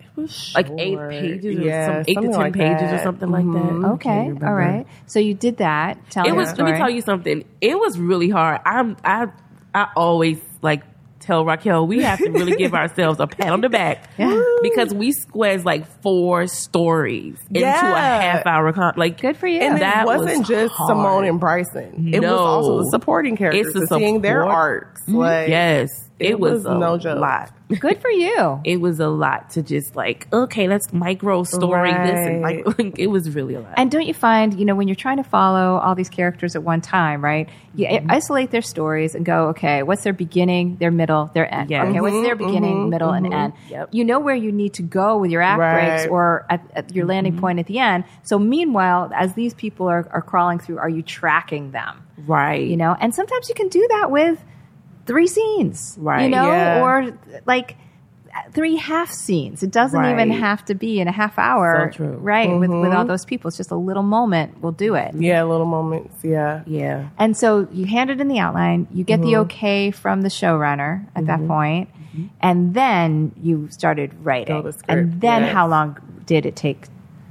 It 0.00 0.06
was 0.16 0.52
Like 0.54 0.70
eight 0.78 0.94
Sure. 0.94 1.10
pages 1.10 1.58
or 1.58 1.60
Yeah, 1.62 1.86
some 1.86 2.04
eight 2.08 2.14
to 2.14 2.20
ten 2.22 2.30
like 2.32 2.52
pages 2.54 2.82
or 2.82 2.86
that. 2.86 3.02
something 3.02 3.30
like 3.30 3.44
that. 3.44 3.52
Mm-hmm. 3.52 3.84
Okay, 3.96 4.32
all 4.46 4.54
right. 4.54 4.86
So 5.04 5.18
you 5.18 5.34
did 5.34 5.58
that. 5.58 5.98
Tell 6.10 6.24
It 6.26 6.30
me 6.32 6.38
was. 6.38 6.54
the 6.54 6.62
Let 6.64 6.72
me 6.72 6.78
tell 6.78 6.88
you 6.90 7.02
something. 7.02 7.44
It 7.60 7.78
was 7.78 7.98
really 7.98 8.30
hard. 8.30 8.60
I'm. 8.64 8.96
I. 9.04 9.28
I 9.74 9.88
always 9.94 10.40
like 10.62 10.84
tell 11.20 11.44
Racquel 11.44 11.86
we 11.88 12.02
have 12.02 12.18
to 12.18 12.30
really 12.30 12.56
give 12.56 12.74
ourselves 12.74 13.18
a 13.20 13.26
pat 13.26 13.48
on 13.48 13.60
the 13.60 13.68
back 13.68 14.08
Yeah. 14.18 14.40
because 14.62 14.94
we 14.94 15.12
squeezed 15.12 15.64
like 15.64 15.86
four 16.02 16.46
stories 16.46 17.36
into 17.50 17.66
a 17.66 17.70
half 17.70 18.46
hour. 18.46 18.72
Con- 18.72 18.94
like 18.96 19.20
Good 19.20 19.36
for 19.36 19.46
you. 19.46 19.60
And 19.60 19.80
That 19.80 20.02
it 20.02 20.06
wasn't 20.06 20.38
was 20.40 20.48
just 20.48 20.74
hard. 20.74 20.88
Simone 20.88 21.24
and 21.24 21.40
Bryson. 21.40 22.10
It 22.14 22.20
was 22.20 22.30
also 22.30 22.78
the 22.82 22.90
supporting 22.90 23.36
characters. 23.36 23.74
It's 23.74 23.88
the 23.90 23.98
seeing 23.98 24.20
their 24.20 24.44
arcs. 24.44 25.02
Mm-hmm. 25.02 25.16
Like, 25.16 25.48
yes, 25.48 26.05
it, 26.18 26.30
it 26.30 26.40
was, 26.40 26.64
was 26.64 26.66
a 26.66 26.78
no 26.78 26.96
joke. 26.98 27.18
lot. 27.20 27.52
Good 27.80 28.00
for 28.00 28.10
you. 28.10 28.60
It 28.64 28.80
was 28.80 29.00
a 29.00 29.08
lot 29.08 29.50
to 29.50 29.62
just 29.62 29.96
like 29.96 30.28
okay, 30.32 30.68
let's 30.68 30.92
micro 30.92 31.42
story 31.44 31.92
this 31.92 32.26
and 32.26 32.42
Right. 32.42 32.64
like 32.78 32.98
it 32.98 33.08
was 33.08 33.34
really 33.34 33.54
a 33.54 33.60
lot. 33.60 33.74
And 33.76 33.90
don't 33.90 34.06
you 34.06 34.14
find, 34.14 34.58
you 34.58 34.64
know, 34.64 34.74
when 34.74 34.86
you're 34.88 34.94
trying 34.94 35.16
to 35.18 35.24
follow 35.24 35.78
all 35.78 35.94
these 35.94 36.08
characters 36.08 36.54
at 36.56 36.62
one 36.62 36.80
time, 36.80 37.22
right? 37.24 37.48
You 37.74 37.86
Mm-hmm. 37.86 38.10
isolate 38.10 38.50
their 38.52 38.62
stories 38.62 39.14
and 39.14 39.24
go, 39.26 39.48
okay, 39.48 39.82
what's 39.82 40.02
their 40.04 40.12
beginning, 40.14 40.76
their 40.76 40.90
middle, 40.90 41.30
their 41.34 41.52
end? 41.52 41.70
Yeah. 41.70 41.84
Okay, 41.88 42.00
what's 42.00 42.20
their 42.22 42.34
Mm-hmm, 42.36 42.46
beginning, 42.46 42.88
middle, 42.88 43.10
and 43.12 43.32
end? 43.32 43.52
Yep. 43.68 43.88
You 43.92 44.04
know 44.04 44.18
where 44.18 44.34
you 44.34 44.50
need 44.52 44.74
to 44.74 44.82
go 44.82 45.18
with 45.18 45.30
your 45.30 45.42
act 45.42 45.58
breaks 45.58 46.06
or 46.06 46.46
at, 46.48 46.62
at 46.74 46.94
your 46.94 47.04
landing 47.06 47.32
Mm-hmm. 47.34 47.40
point 47.40 47.58
at 47.58 47.66
the 47.66 47.78
end. 47.78 48.04
So 48.22 48.38
meanwhile, 48.38 49.10
as 49.14 49.34
these 49.34 49.52
people 49.54 49.86
are, 49.88 50.08
are 50.12 50.22
crawling 50.22 50.58
through, 50.60 50.78
are 50.78 50.88
you 50.88 51.02
tracking 51.02 51.72
them? 51.72 52.02
right, 52.26 52.66
You 52.66 52.76
know, 52.78 52.96
and 52.98 53.14
sometimes 53.14 53.48
you 53.50 53.54
can 53.54 53.68
do 53.68 53.86
that 53.90 54.10
with 54.10 54.42
three 55.06 55.26
scenes, 55.26 55.96
Right. 56.00 56.24
You 56.24 56.28
know, 56.28 56.46
Yeah. 56.46 56.82
or 56.82 57.18
like 57.46 57.76
three 58.52 58.76
half 58.76 59.10
scenes. 59.10 59.62
It 59.62 59.70
doesn't 59.70 60.04
even 60.04 60.30
have 60.30 60.64
to 60.66 60.74
be 60.74 61.00
in 61.00 61.08
a 61.08 61.12
half 61.12 61.38
hour, 61.38 61.90
So 61.92 61.96
true. 61.96 62.16
right? 62.18 62.50
With 62.50 62.70
with 62.70 62.70
all 62.70 62.80
mm-hmm. 62.80 63.08
those 63.08 63.24
people, 63.24 63.48
it's 63.48 63.56
just 63.56 63.70
a 63.70 63.76
little 63.76 64.02
moment 64.02 64.60
We'll 64.60 64.72
do 64.72 64.94
it. 64.94 65.14
Yeah, 65.14 65.42
little 65.44 65.66
moments. 65.66 66.22
Yeah. 66.22 66.62
yeah. 66.66 67.08
And 67.18 67.36
so 67.36 67.66
you 67.72 67.86
hand 67.86 68.10
it 68.10 68.20
in 68.20 68.28
the 68.28 68.38
outline, 68.38 68.88
you 68.92 69.04
get 69.04 69.20
Mm-hmm. 69.20 69.30
the 69.30 69.36
okay 69.38 69.90
from 69.90 70.22
the 70.22 70.28
showrunner 70.28 71.06
at 71.14 71.26
that 71.26 71.38
mm-hmm. 71.38 71.48
point, 71.48 71.88
mm-hmm. 71.88 72.26
and 72.40 72.74
then 72.74 73.32
you 73.40 73.68
started 73.70 74.12
writing. 74.22 74.62
the 74.62 74.74
and 74.88 75.20
then 75.20 75.42
yes. 75.42 75.52
how 75.52 75.66
long 75.68 75.96
did 76.26 76.44
it 76.44 76.56
take 76.56 76.88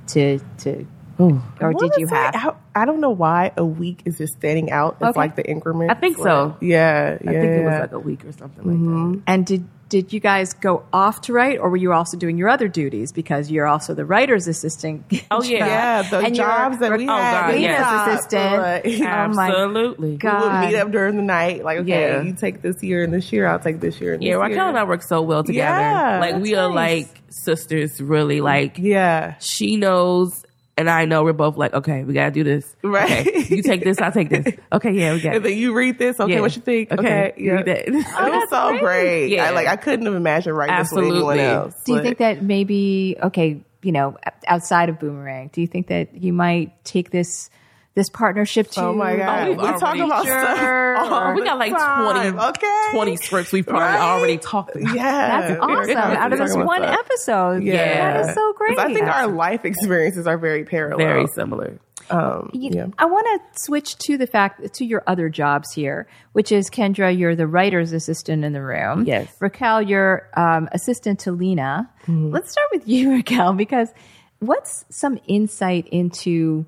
to 0.08 0.40
to 0.60 0.88
or 1.17 1.73
did 1.73 1.91
you 1.97 2.08
say- 2.08 2.15
have? 2.15 2.56
I, 2.75 2.82
I 2.82 2.86
don't 2.86 2.99
know 2.99 3.12
why 3.12 3.51
a 3.58 3.65
week 3.65 4.01
is 4.06 4.17
just 4.17 4.34
standing 4.34 4.71
out 4.71 4.97
It's 4.99 5.10
Okay. 5.10 5.19
like 5.19 5.36
the 5.36 5.49
increment. 5.49 5.91
I 5.91 5.93
think 5.95 6.17
so. 6.17 6.58
Yeah, 6.62 7.17
I 7.19 7.23
think 7.23 7.36
it 7.36 7.65
was 7.65 7.80
like 7.80 7.91
a 7.93 7.99
week 7.99 8.25
or 8.25 8.32
something 8.32 8.63
like 8.65 8.75
mm-hmm. 8.75 9.13
that. 9.13 9.21
And 9.28 9.45
did 9.45 9.67
did 9.88 10.12
you 10.12 10.19
guys 10.19 10.54
go 10.54 10.84
off 10.91 11.21
to 11.21 11.34
write, 11.34 11.60
or 11.60 11.69
were 11.69 11.78
you 11.78 11.93
also 11.93 12.17
doing 12.17 12.38
your 12.38 12.49
other 12.49 12.67
duties 12.67 13.12
because 13.12 13.51
you're 13.51 13.67
also 13.67 13.93
the 13.93 14.04
writer's 14.06 14.47
assistant? 14.47 15.06
Oh, 15.32 15.43
yeah. 15.43 15.65
yeah, 15.65 16.01
the 16.04 16.19
And 16.19 16.36
jobs 16.36 16.80
that 16.80 16.91
oh, 16.91 16.97
we 16.97 17.08
oh, 17.10 17.15
had. 17.15 17.41
God, 17.47 17.54
we 17.56 17.62
yes. 17.62 18.08
assistant. 18.17 18.62
like, 18.62 18.86
Oh 18.86 19.04
Absolutely. 19.06 20.17
God. 20.17 20.41
we 20.41 20.47
would 20.47 20.67
meet 20.67 20.80
up 20.80 20.91
during 20.91 21.15
the 21.17 21.23
night. 21.23 21.63
Like, 21.63 21.80
okay, 21.80 22.13
Yeah. 22.13 22.21
you 22.21 22.34
take 22.34 22.62
this 22.62 22.82
year 22.84 23.04
and 23.04 23.13
this 23.13 23.32
year, 23.32 23.47
I'll 23.47 23.60
take 23.60 23.80
this 23.80 23.99
year 23.99 24.13
and 24.13 24.23
Yeah, 24.23 24.36
this 24.36 24.41
Racquel 24.41 24.49
year. 24.56 24.67
and 24.67 24.78
I 24.78 24.84
work 24.84 25.01
so 25.01 25.21
well 25.21 25.43
together. 25.43 25.80
Yeah, 25.80 26.19
like 26.19 26.36
we 26.41 26.51
that's 26.54 26.60
are 26.60 26.73
nice. 26.73 27.08
like 27.08 27.21
sisters, 27.30 28.01
really. 28.01 28.41
Like 28.41 28.78
Yeah, 28.78 29.36
she 29.39 29.78
knows 29.78 30.45
and 30.78 30.90
I 30.90 31.06
know 31.06 31.24
we're 31.24 31.34
both 31.34 31.56
like, 31.58 31.74
okay, 31.74 32.04
we 32.04 32.14
gotta 32.14 32.32
do 32.32 32.44
this. 32.44 32.76
Right. 32.84 33.28
Okay, 33.28 33.56
you 33.56 33.62
take 33.64 33.84
this, 33.84 34.00
I'll 34.02 34.12
take 34.12 34.30
this. 34.30 34.54
Okay, 34.74 34.92
yeah, 34.92 35.14
we 35.14 35.22
got 35.22 35.36
and 35.36 35.46
then 35.46 35.58
you 35.58 35.74
read 35.74 35.98
this. 35.98 36.20
Okay, 36.20 36.34
Yeah. 36.34 36.42
what 36.42 36.56
you 36.56 36.62
think? 36.62 36.92
Okay, 36.92 37.00
Okay, 37.30 37.34
yeah. 37.44 37.52
read 37.54 37.66
that. 37.68 37.88
it 37.88 37.94
was 37.94 38.50
so 38.50 38.70
great. 38.72 38.82
great. 38.82 39.28
Yeah. 39.32 39.46
I, 39.46 39.50
like 39.52 39.68
I 39.68 39.76
couldn't 39.78 40.06
have 40.06 40.16
imagined 40.16 40.56
writing 40.58 40.76
this 40.78 40.92
with 40.92 41.06
anyone 41.06 41.40
else. 41.40 41.76
Do 41.86 41.94
you 41.94 41.98
but- 42.00 42.04
think 42.04 42.18
that 42.20 42.44
maybe 42.44 43.16
okay, 43.24 43.62
you 43.82 43.92
know, 43.92 44.18
outside 44.48 44.90
of 44.90 45.00
Boomerang, 45.00 45.50
do 45.54 45.62
you 45.62 45.68
think 45.68 45.88
that 45.88 46.14
you 46.16 46.34
might 46.34 46.84
take 46.84 47.12
this 47.12 47.50
this 47.96 48.10
partnership 48.10 48.70
to? 48.72 48.82
Oh 48.82 48.94
my 48.94 49.16
god, 49.16 49.48
we've 49.50 49.58
we're 49.58 49.78
talking 49.80 50.02
already- 50.04 50.30
about 50.30 50.44
stuff. 50.44 50.60
Sure. 50.60 51.36
we 51.36 51.44
got 51.44 51.58
like 51.58 51.72
time, 51.72 52.32
20, 52.34 52.40
okay, 52.50 52.92
20 52.92 53.16
scripts 53.18 53.52
we've 53.52 53.66
probably 53.66 53.86
Right? 53.86 54.00
already 54.00 54.38
talked 54.38 54.76
about. 54.76 54.94
Yeah, 54.96 55.42
That's 55.48 55.60
awesome. 55.62 55.98
Out 55.98 56.34
of 56.34 56.40
this 56.40 56.56
one 56.56 56.82
stuff. 56.82 57.00
episode, 57.00 57.64
Yeah, 57.64 58.22
that 58.22 58.30
is 58.30 58.36
so 58.36 58.54
great. 58.54 58.78
I 58.78 58.94
think 58.94 59.08
our 59.08 59.28
life 59.28 59.66
experiences 59.66 60.28
are 60.28 60.38
very 60.38 60.66
parallel. 60.66 60.98
Very 60.98 61.28
similar. 61.28 61.80
um, 62.12 62.52
You- 62.54 62.70
yeah. 62.72 62.86
I 63.00 63.06
want 63.06 63.26
to 63.54 63.60
switch 63.64 63.98
to 64.00 64.18
the 64.18 64.28
fact 64.28 64.74
to 64.76 64.86
your 64.86 65.02
other 65.08 65.28
jobs 65.30 65.74
here, 65.74 66.06
which 66.34 66.52
is 66.52 66.70
Kendra, 66.70 67.18
you're 67.18 67.36
the 67.36 67.48
writer's 67.48 67.94
assistant 67.94 68.44
in 68.46 68.54
the 68.54 68.62
room. 68.62 69.06
Yes. 69.08 69.34
Racquel, 69.42 69.88
you're 69.90 70.30
um, 70.36 70.70
assistant 70.72 71.22
to 71.22 71.32
Lena. 71.32 71.90
Mm-hmm. 72.04 72.30
Let's 72.32 72.52
start 72.52 72.68
with 72.74 72.88
you, 72.88 73.10
Racquel, 73.10 73.58
because 73.58 73.90
what's 74.40 74.86
some 74.90 75.18
insight 75.28 75.88
into 75.88 76.66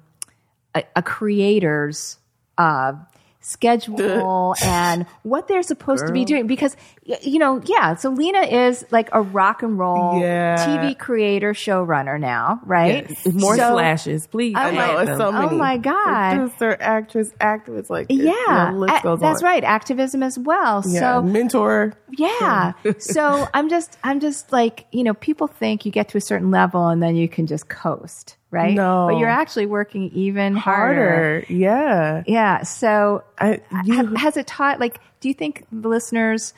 a, 0.77 0.83
a 0.95 1.01
creator's 1.01 2.17
uh, 2.57 2.93
schedule 3.41 4.55
and 4.63 5.05
what 5.23 5.47
they're 5.47 5.63
supposed 5.63 6.05
to 6.05 6.13
be 6.13 6.25
doing? 6.25 6.47
Because 6.47 6.75
you 7.21 7.39
know, 7.39 7.61
yeah. 7.65 7.95
So 7.95 8.09
Lena 8.09 8.41
is 8.41 8.85
like 8.91 9.07
a 9.13 9.21
rock 9.21 9.63
and 9.63 9.79
roll 9.79 10.19
Yeah. 10.19 10.57
TV 10.57 10.97
creator, 10.97 11.53
showrunner 11.53 12.19
now, 12.19 12.59
right? 12.65 13.09
More 13.33 13.55
So- 13.55 13.71
slashes, 13.73 14.27
please. 14.27 14.55
I 14.57 14.67
I 14.67 14.71
know 14.71 14.97
it's 14.99 15.07
them. 15.11 15.17
so 15.17 15.27
Oh 15.27 15.49
my 15.55 15.77
God. 15.77 16.35
producer, 16.35 16.77
actress, 16.81 17.31
activist, 17.39 17.89
like 17.89 18.07
Yeah, 18.09 18.71
the 18.71 18.77
list 18.77 18.93
a- 18.99 19.03
goes 19.03 19.19
that's 19.21 19.41
on. 19.41 19.47
right. 19.49 19.63
Activism 19.63 20.21
as 20.21 20.37
well. 20.37 20.83
Yeah, 20.85 20.99
So 20.99 21.21
mentor. 21.21 21.93
yeah. 22.17 22.73
so 22.99 23.47
I'm 23.53 23.69
just, 23.69 23.97
I'm 24.03 24.19
just 24.19 24.51
like, 24.51 24.85
you 24.91 25.03
know, 25.05 25.13
people 25.13 25.47
think 25.47 25.85
you 25.85 25.91
get 25.93 26.09
to 26.09 26.17
a 26.17 26.21
certain 26.21 26.51
level 26.51 26.87
and 26.89 27.01
then 27.01 27.15
you 27.15 27.29
can 27.29 27.47
just 27.47 27.69
coast, 27.69 28.35
right? 28.51 28.73
No. 28.75 29.07
but 29.09 29.17
you're 29.19 29.29
actually 29.29 29.65
working 29.65 30.09
even 30.13 30.55
harder. 30.57 31.09
Harder, 31.09 31.45
yeah. 31.47 32.23
Yeah. 32.27 32.63
So 32.63 33.23
I, 33.39 33.61
you, 33.85 33.95
ha- 33.95 34.15
has 34.17 34.35
it 34.35 34.45
taught? 34.47 34.81
Like, 34.81 34.99
do 35.21 35.29
you 35.29 35.33
think 35.33 35.65
the 35.71 35.87
listeners 35.87 36.53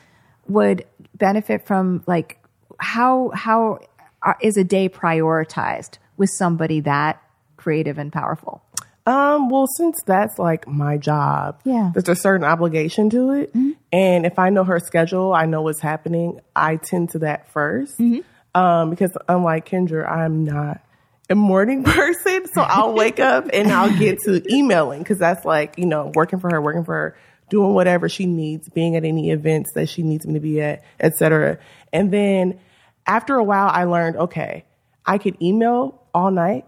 would 0.49 0.85
benefit 1.15 1.65
from 1.65 2.03
like 2.07 2.37
how 2.79 3.31
how 3.33 3.79
are, 4.21 4.37
is 4.41 4.57
a 4.57 4.63
day 4.63 4.89
prioritized 4.89 5.97
with 6.17 6.29
somebody 6.37 6.81
that 6.81 7.21
creative 7.57 7.97
and 7.97 8.11
powerful? 8.11 8.61
Um, 9.05 9.49
well, 9.49 9.65
since 9.77 9.97
that's 10.05 10.37
like 10.37 10.67
my 10.67 10.97
job, 10.97 11.59
Yeah. 11.63 11.73
Mm-hmm. 11.73 11.91
there's 11.93 12.09
a 12.09 12.21
certain 12.21 12.45
obligation 12.45 13.09
to 13.11 13.31
it. 13.31 13.53
And 13.91 14.25
if 14.25 14.37
I 14.37 14.49
know 14.49 14.63
her 14.65 14.79
schedule, 14.79 15.33
I 15.33 15.45
know 15.45 15.61
what's 15.63 15.79
happening, 15.81 16.41
I 16.55 16.75
tend 16.75 17.09
to 17.11 17.19
that 17.19 17.51
1st 17.53 17.95
Mm-hmm. 17.99 18.59
Um, 18.59 18.89
because 18.89 19.15
unlike 19.27 19.67
Kendra, 19.69 20.09
I'm 20.11 20.43
not 20.43 20.81
a 21.29 21.35
morning 21.35 21.83
person. 21.85 22.45
So 22.53 22.61
I'll 22.61 22.93
wake 22.93 23.19
up 23.19 23.49
and 23.53 23.71
I'll 23.71 23.95
get 23.97 24.19
to 24.25 24.41
emailing 24.53 24.99
because 24.99 25.17
that's 25.19 25.45
like, 25.45 25.77
you 25.77 25.85
know, 25.85 26.11
working 26.15 26.39
for 26.39 26.49
her, 26.51 26.61
working 26.61 26.83
for 26.83 26.93
her 26.93 27.17
doing 27.49 27.73
whatever 27.73 28.09
she 28.09 28.25
needs, 28.25 28.69
being 28.69 28.95
at 28.95 29.03
any 29.03 29.31
events 29.31 29.71
that 29.75 29.89
she 29.89 30.03
needs 30.03 30.25
me 30.25 30.33
to 30.33 30.39
be 30.39 30.61
at, 30.61 30.83
etc. 30.99 31.57
And 31.91 32.11
then 32.11 32.59
after 33.05 33.35
a 33.35 33.43
while, 33.43 33.69
I 33.69 33.85
learned, 33.85 34.17
okay, 34.17 34.65
I 35.05 35.17
could 35.17 35.41
email 35.41 36.01
all 36.13 36.31
night, 36.31 36.65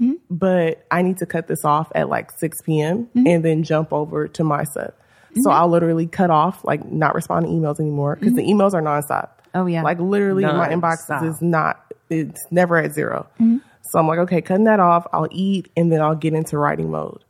mm-hmm. 0.00 0.14
but 0.30 0.84
I 0.90 1.02
need 1.02 1.18
to 1.18 1.26
cut 1.26 1.48
this 1.48 1.64
off 1.64 1.90
at 1.94 2.08
like 2.08 2.30
6 2.38 2.62
p.m. 2.62 3.06
Mm-hmm. 3.06 3.26
and 3.26 3.44
then 3.44 3.62
jump 3.62 3.92
over 3.92 4.28
to 4.28 4.44
my 4.44 4.64
stuff. 4.64 4.92
So 5.34 5.42
mm-hmm. 5.42 5.50
I'll 5.50 5.68
literally 5.68 6.06
cut 6.06 6.30
off, 6.30 6.64
like 6.64 6.84
not 6.84 7.14
respond 7.14 7.46
to 7.46 7.52
emails 7.52 7.80
anymore 7.80 8.16
because 8.16 8.34
the 8.34 8.42
emails 8.42 8.74
are 8.74 8.82
nonstop. 8.82 9.30
Oh, 9.54 9.66
yeah. 9.66 9.82
Like 9.82 9.98
literally 9.98 10.44
my 10.44 10.68
inbox 10.68 11.08
Nonstop. 11.08 11.28
is 11.28 11.42
not, 11.42 11.92
it's 12.08 12.40
never 12.50 12.76
at 12.76 12.92
0 12.92 13.26
So 13.38 13.98
I'm 13.98 14.06
like, 14.06 14.20
okay, 14.20 14.40
cutting 14.42 14.64
that 14.64 14.80
off. 14.80 15.06
I'll 15.12 15.28
eat 15.30 15.70
and 15.76 15.90
then 15.90 16.00
I'll 16.00 16.14
get 16.14 16.34
into 16.34 16.58
writing 16.58 16.90
mode. 16.90 17.24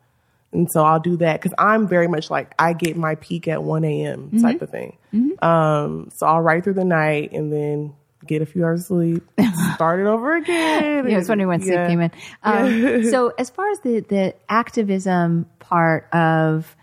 And 0.52 0.68
so 0.72 0.84
I'll 0.84 0.98
do 1.00 1.16
that 1.18 1.40
because 1.40 1.54
I'm 1.58 1.86
very 1.86 2.08
much 2.08 2.28
like 2.30 2.52
I 2.58 2.72
get 2.72 2.96
my 2.96 3.14
peak 3.14 3.46
at 3.46 3.62
1 3.62 3.84
a.m. 3.84 4.30
type 4.42 4.62
of 4.62 4.70
thing. 4.70 4.96
Um, 5.42 6.10
so 6.16 6.26
I'll 6.26 6.40
write 6.40 6.64
through 6.64 6.74
the 6.74 6.84
night 6.84 7.32
and 7.32 7.52
then 7.52 7.94
get 8.26 8.42
a 8.42 8.46
few 8.46 8.64
hours 8.64 8.80
of 8.80 8.86
sleep, 8.86 9.28
and 9.38 9.54
start 9.74 10.00
it 10.00 10.06
over 10.06 10.36
again. 10.36 11.08
Yeah, 11.08 11.14
I 11.14 11.18
was 11.18 11.28
wondering 11.28 11.48
when 11.48 11.60
sleep 11.62 11.74
came 11.86 12.00
in. 12.00 12.10
Um, 12.42 13.04
so, 13.10 13.32
as 13.38 13.48
far 13.50 13.70
as 13.70 13.80
the 13.80 14.00
the 14.00 14.34
activism 14.48 15.46
part 15.60 16.08
of 16.12 16.76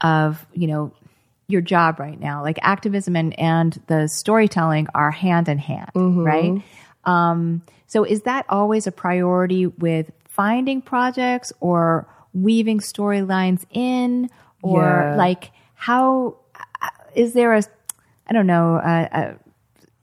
of 0.00 0.44
you 0.52 0.66
know 0.66 0.92
your 1.48 1.60
job 1.62 2.00
right 2.00 2.18
now, 2.18 2.42
like 2.42 2.58
activism 2.62 3.16
and 3.16 3.38
and 3.38 3.80
the 3.86 4.08
storytelling 4.08 4.88
are 4.94 5.10
hand 5.10 5.48
in 5.48 5.58
hand, 5.58 5.90
right? 6.24 6.62
Um, 7.04 7.62
so, 7.86 8.04
is 8.04 8.22
that 8.22 8.46
always 8.48 8.86
a 8.86 8.92
priority 8.92 9.66
with 9.66 10.10
finding 10.28 10.82
projects 10.82 11.52
or 11.60 12.06
weaving 12.34 12.80
storylines 12.80 13.64
in, 13.70 14.30
or 14.62 14.82
Yeah. 14.82 15.16
like 15.16 15.50
how 15.74 16.36
is 17.14 17.32
there 17.32 17.52
a 17.54 17.62
I 18.28 18.32
don't 18.32 18.46
know 18.46 18.76
a, 18.76 19.08
a 19.12 19.36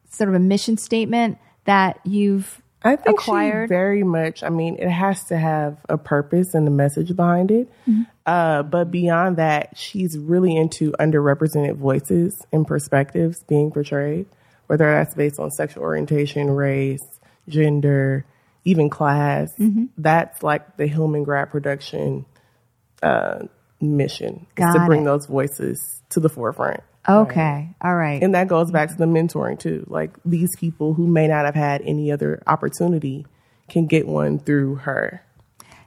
sort 0.09 0.29
of 0.29 0.35
a 0.35 0.39
mission 0.39 0.77
statement 0.77 1.37
that 1.65 1.99
you've 2.05 2.61
I 2.83 2.95
think 2.95 3.19
acquired? 3.19 3.67
she 3.67 3.73
very 3.73 4.03
much. 4.03 4.41
I 4.43 4.49
mean, 4.49 4.77
it 4.79 4.89
has 4.89 5.25
to 5.25 5.37
have 5.37 5.77
a 5.89 5.97
purpose 5.97 6.53
and 6.53 6.67
a 6.67 6.71
message 6.71 7.15
behind 7.15 7.51
it. 7.51 7.69
Mm-hmm. 7.87 8.03
Uh, 8.25 8.63
but 8.63 8.89
beyond 8.91 9.37
that, 9.37 9.77
she's 9.77 10.17
really 10.17 10.55
into 10.55 10.91
underrepresented 10.93 11.75
voices 11.75 12.45
and 12.53 12.65
perspectives 12.65 13.43
being 13.43 13.71
portrayed, 13.71 14.27
whether 14.67 14.85
that's 14.89 15.13
based 15.15 15.39
on 15.39 15.51
sexual 15.51 15.83
orientation, 15.83 16.49
race, 16.51 17.03
gender, 17.49 18.25
even 18.69 18.89
class. 18.89 19.51
Mm-hmm. 19.59 19.85
That's 19.97 20.41
like 20.43 20.77
the 20.77 20.87
Hillman 20.87 21.23
Grad 21.23 21.49
production 21.49 22.25
uh, 23.03 23.39
mission 23.81 24.45
is 24.57 24.73
to 24.75 24.83
bring 24.85 25.01
it. 25.01 25.05
those 25.05 25.25
voices 25.25 26.01
to 26.09 26.19
the 26.19 26.29
forefront. 26.29 26.81
Okay. 27.07 27.69
All 27.81 27.95
right. 27.95 28.21
And 28.21 28.35
that 28.35 28.47
goes 28.47 28.71
back 28.71 28.89
to 28.89 28.95
the 28.95 29.05
mentoring 29.05 29.57
too. 29.59 29.85
Like 29.87 30.11
these 30.25 30.49
people 30.57 30.93
who 30.93 31.07
may 31.07 31.27
not 31.27 31.45
have 31.45 31.55
had 31.55 31.81
any 31.81 32.11
other 32.11 32.43
opportunity 32.45 33.25
can 33.69 33.87
get 33.87 34.07
one 34.07 34.37
through 34.39 34.75
her. 34.75 35.23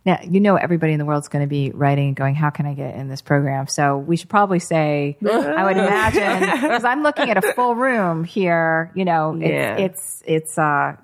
now, 0.07 0.18
you 0.25 0.40
know, 0.40 0.57
everybody 0.57 0.92
in 0.95 0.99
the 0.99 1.05
world's 1.05 1.29
going 1.29 1.45
to 1.45 1.49
be 1.49 1.71
writing 1.71 2.09
and 2.09 2.16
going, 2.16 2.35
how 2.35 2.51
can 2.51 2.64
I 2.66 2.75
get 2.75 2.95
in 2.97 3.09
this 3.09 3.21
program? 3.23 3.66
So 3.68 3.99
we 3.99 4.16
should 4.16 4.31
probably 4.31 4.59
say, 4.59 5.16
I 5.31 5.64
would 5.64 5.77
imagine, 5.77 6.40
because 6.61 6.85
I'm 6.85 7.03
looking 7.03 7.29
at 7.31 7.37
a 7.45 7.53
full 7.53 7.75
room 7.77 8.25
here, 8.25 8.90
you 8.95 9.05
know, 9.05 9.37
it's, 9.38 9.49
Yeah. 9.51 9.77
it's, 9.77 10.23
it's, 10.27 10.59
uh, 10.59 10.97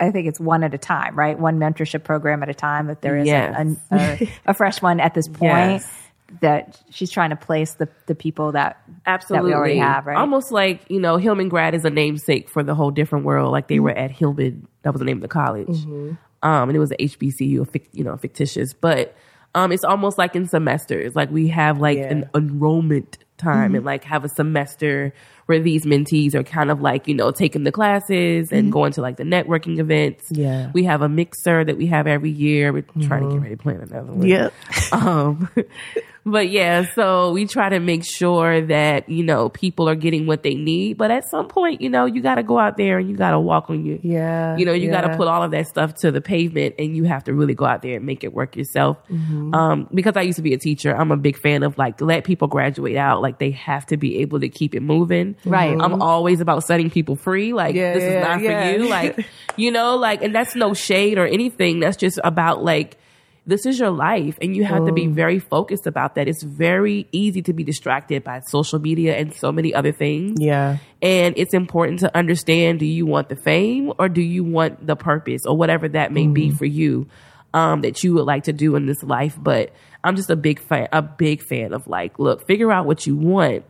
I, 0.00 0.10
think 0.10 0.26
it's 0.28 0.40
one 0.40 0.64
at 0.64 0.74
a 0.74 0.78
time, 0.78 1.16
right? 1.16 1.38
One 1.38 1.58
mentorship 1.58 2.04
program 2.04 2.42
at 2.42 2.48
a 2.48 2.54
time. 2.54 2.86
That 2.88 3.02
there 3.02 3.16
is 3.16 3.26
Yes. 3.26 3.76
a, 3.90 3.94
a, 3.94 4.28
a 4.50 4.54
fresh 4.54 4.80
one 4.82 5.00
at 5.00 5.14
this 5.14 5.28
point. 5.28 5.42
Yes. 5.52 5.98
That 6.40 6.80
she's 6.90 7.10
trying 7.10 7.30
to 7.30 7.36
place 7.36 7.74
the 7.74 7.88
the 8.06 8.14
people 8.14 8.52
that 8.52 8.80
Absolutely. 9.04 9.50
that 9.50 9.54
we 9.54 9.58
already 9.58 9.78
have, 9.78 10.06
right? 10.06 10.16
Almost 10.16 10.50
like, 10.50 10.80
you 10.88 10.98
know, 10.98 11.18
Hillman 11.18 11.50
Grad 11.50 11.74
is 11.74 11.84
a 11.84 11.90
namesake 11.90 12.48
for 12.48 12.62
the 12.62 12.74
whole 12.74 12.90
different 12.90 13.26
world. 13.26 13.52
Like 13.52 13.68
they 13.68 13.74
Mm-hmm. 13.76 13.84
were 13.84 13.90
at 13.90 14.10
Hillman, 14.10 14.66
that 14.82 14.92
was 14.94 15.00
the 15.00 15.04
name 15.04 15.18
of 15.18 15.22
the 15.22 15.28
college. 15.28 15.84
Um, 15.84 16.18
and 16.42 16.74
it 16.74 16.78
was 16.78 16.90
a 16.92 16.96
HBCU, 16.96 17.66
you 17.92 18.02
know, 18.04 18.16
fictitious. 18.16 18.72
But 18.72 19.14
um, 19.54 19.72
it's 19.72 19.84
almost 19.84 20.16
like 20.16 20.34
in 20.34 20.46
semesters. 20.48 21.14
Like 21.14 21.30
we 21.30 21.48
have 21.48 21.78
like 21.80 21.98
Yeah. 21.98 22.04
an 22.10 22.30
enrollment 22.34 23.18
time 23.36 23.68
Mm-hmm. 23.68 23.74
and 23.76 23.84
like 23.84 24.04
have 24.04 24.24
a 24.24 24.28
semester 24.30 25.12
these 25.60 25.84
mentees 25.84 26.34
are 26.34 26.42
kind 26.42 26.70
of 26.70 26.80
like, 26.80 27.08
you 27.08 27.14
know, 27.14 27.30
taking 27.30 27.64
the 27.64 27.72
classes 27.72 28.52
and 28.52 28.72
going 28.72 28.92
to 28.92 29.00
like 29.00 29.16
the 29.16 29.24
networking 29.24 29.78
events. 29.78 30.24
Yeah. 30.30 30.70
We 30.72 30.84
have 30.84 31.02
a 31.02 31.08
mixer 31.08 31.64
that 31.64 31.76
we 31.76 31.86
have 31.86 32.06
every 32.06 32.30
year. 32.30 32.72
We're 32.72 32.84
trying 33.02 33.28
to 33.28 33.34
get 33.34 33.42
ready 33.42 33.56
to 33.56 33.62
plan 33.62 33.80
another 33.80 34.12
one. 34.12 34.26
Um, 34.92 35.48
but 36.26 36.50
yeah, 36.50 36.86
so 36.94 37.32
we 37.32 37.46
try 37.46 37.68
to 37.68 37.80
make 37.80 38.04
sure 38.04 38.60
that, 38.66 39.08
you 39.08 39.24
know, 39.24 39.48
people 39.48 39.88
are 39.88 39.94
getting 39.94 40.26
what 40.26 40.42
they 40.42 40.54
need. 40.54 40.98
But 40.98 41.10
at 41.10 41.24
some 41.30 41.48
point, 41.48 41.80
you 41.80 41.88
know, 41.88 42.04
you 42.04 42.20
got 42.20 42.36
to 42.36 42.42
go 42.42 42.58
out 42.58 42.76
there 42.76 42.98
and 42.98 43.08
you 43.08 43.16
got 43.16 43.30
to 43.30 43.40
walk 43.40 43.70
on 43.70 43.84
your, 43.84 43.98
Yeah, 44.02 44.56
you 44.56 44.66
know, 44.66 44.72
you 44.72 44.90
got 44.90 45.02
to 45.02 45.16
put 45.16 45.28
all 45.28 45.42
of 45.42 45.50
that 45.52 45.66
stuff 45.66 45.94
to 45.96 46.10
the 46.10 46.20
pavement 46.20 46.76
and 46.78 46.96
you 46.96 47.04
have 47.04 47.24
to 47.24 47.34
really 47.34 47.54
go 47.54 47.64
out 47.64 47.82
there 47.82 47.96
and 47.96 48.06
make 48.06 48.22
it 48.22 48.32
work 48.32 48.56
yourself. 48.56 48.98
Mm-hmm. 49.08 49.54
Um, 49.54 49.88
because 49.92 50.16
I 50.16 50.22
used 50.22 50.36
to 50.36 50.42
be 50.42 50.54
a 50.54 50.58
teacher, 50.58 50.94
I'm 50.94 51.10
a 51.10 51.16
big 51.16 51.38
fan 51.38 51.62
of 51.62 51.78
like, 51.78 52.00
let 52.00 52.24
people 52.24 52.48
graduate 52.48 52.96
out. 52.96 53.22
Like 53.22 53.38
they 53.38 53.50
have 53.52 53.86
to 53.86 53.96
be 53.96 54.18
able 54.18 54.40
to 54.40 54.48
keep 54.48 54.74
it 54.74 54.80
moving. 54.80 55.36
Right. 55.44 55.76
I'm 55.80 56.00
always 56.02 56.40
about 56.40 56.64
setting 56.64 56.90
people 56.90 57.16
free. 57.16 57.52
Like 57.52 57.74
Yeah, 57.74 57.94
this 57.94 58.02
yeah, 58.02 58.08
is 58.18 58.24
not 58.26 58.40
yeah. 58.42 58.72
for 58.72 58.78
you. 58.78 58.88
Like, 58.88 59.26
you 59.56 59.70
know, 59.70 59.96
like, 59.96 60.22
and 60.22 60.34
that's 60.34 60.54
no 60.54 60.74
shade 60.74 61.18
or 61.18 61.26
anything. 61.26 61.80
That's 61.80 61.96
just 61.96 62.18
about 62.22 62.62
like, 62.62 62.98
this 63.44 63.66
is 63.66 63.76
your 63.76 63.90
life 63.90 64.38
and 64.40 64.54
you 64.54 64.62
have 64.62 64.84
to 64.86 64.92
Mm. 64.92 64.94
be 64.94 65.06
very 65.08 65.40
focused 65.40 65.88
about 65.88 66.14
that. 66.14 66.28
It's 66.28 66.44
very 66.44 67.08
easy 67.10 67.42
to 67.42 67.52
be 67.52 67.64
distracted 67.64 68.22
by 68.22 68.38
social 68.40 68.78
media 68.78 69.16
and 69.16 69.34
so 69.34 69.50
many 69.50 69.74
other 69.74 69.90
things. 69.90 70.38
Yeah. 70.40 70.76
And 71.02 71.34
it's 71.36 71.52
important 71.52 71.98
to 72.00 72.16
understand 72.16 72.78
do 72.78 72.86
you 72.86 73.04
want 73.04 73.28
the 73.28 73.34
fame 73.34 73.92
or 73.98 74.08
do 74.08 74.20
you 74.22 74.44
want 74.44 74.86
the 74.86 74.94
purpose 74.94 75.44
or 75.44 75.56
whatever 75.56 75.88
that 75.88 76.12
may 76.12 76.28
be 76.28 76.52
for 76.52 76.66
you 76.66 77.08
um, 77.52 77.80
that 77.80 78.04
you 78.04 78.14
would 78.14 78.26
like 78.26 78.44
to 78.44 78.52
do 78.52 78.76
in 78.76 78.86
this 78.86 79.02
life. 79.02 79.36
But 79.38 79.72
I'm 80.04 80.14
just 80.14 80.30
a 80.30 80.36
big 80.36 80.60
fan, 80.60 80.88
a 80.92 81.02
big 81.02 81.42
fan 81.42 81.72
of 81.72 81.88
like, 81.88 82.18
look, 82.20 82.46
figure 82.46 82.70
out 82.70 82.86
what 82.86 83.06
you 83.08 83.16
want 83.16 83.64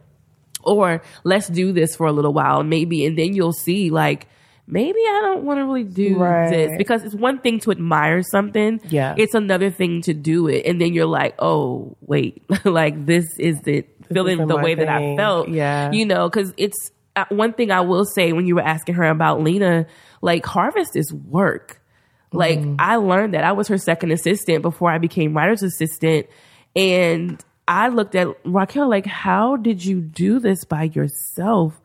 or 0.64 1.02
let's 1.24 1.48
do 1.48 1.72
this 1.72 1.96
for 1.96 2.06
a 2.06 2.12
little 2.12 2.32
while 2.32 2.62
maybe 2.62 3.04
and 3.06 3.16
then 3.18 3.34
you'll 3.34 3.52
see 3.52 3.90
like 3.90 4.26
maybe 4.66 4.98
i 5.00 5.20
don't 5.22 5.44
want 5.44 5.58
to 5.58 5.64
really 5.64 5.84
do 5.84 6.16
Right. 6.18 6.50
this 6.50 6.72
because 6.78 7.02
it's 7.04 7.14
one 7.14 7.38
thing 7.40 7.60
to 7.60 7.70
admire 7.70 8.22
something 8.22 8.80
Yeah. 8.88 9.14
it's 9.18 9.34
another 9.34 9.70
thing 9.70 10.02
to 10.02 10.14
do 10.14 10.48
it 10.48 10.64
and 10.66 10.80
then 10.80 10.92
you're 10.94 11.06
like 11.06 11.34
oh 11.38 11.96
wait 12.00 12.42
like 12.64 13.04
this 13.06 13.26
is 13.38 13.60
the 13.62 13.84
feeling 14.12 14.34
isn't 14.34 14.48
the 14.48 14.56
way 14.56 14.74
that 14.74 14.88
i 14.88 15.16
felt 15.16 15.48
Yeah. 15.48 15.90
you 15.92 16.06
know 16.06 16.28
because 16.28 16.52
it's 16.56 16.90
uh, 17.16 17.24
one 17.28 17.52
thing 17.52 17.70
i 17.70 17.80
will 17.80 18.04
say 18.04 18.32
when 18.32 18.46
you 18.46 18.54
were 18.54 18.62
asking 18.62 18.94
her 18.94 19.04
about 19.04 19.42
lena 19.42 19.86
like 20.20 20.46
harvest 20.46 20.96
is 20.96 21.12
work 21.12 21.78
like 22.34 22.60
Mm-hmm. 22.60 22.76
I 22.78 22.96
learned 22.96 23.34
that 23.34 23.44
I 23.44 23.52
was 23.52 23.68
her 23.68 23.76
second 23.76 24.10
assistant 24.10 24.62
before 24.62 24.90
I 24.90 24.96
became 24.96 25.36
writer's 25.36 25.62
assistant. 25.62 26.28
And 26.74 27.38
I 27.68 27.88
looked 27.88 28.14
at 28.14 28.28
Racquel 28.44 28.88
like, 28.88 29.06
how 29.06 29.56
did 29.56 29.84
you 29.84 30.00
do 30.00 30.38
this 30.38 30.64
by 30.64 30.84
yourself 30.84 31.80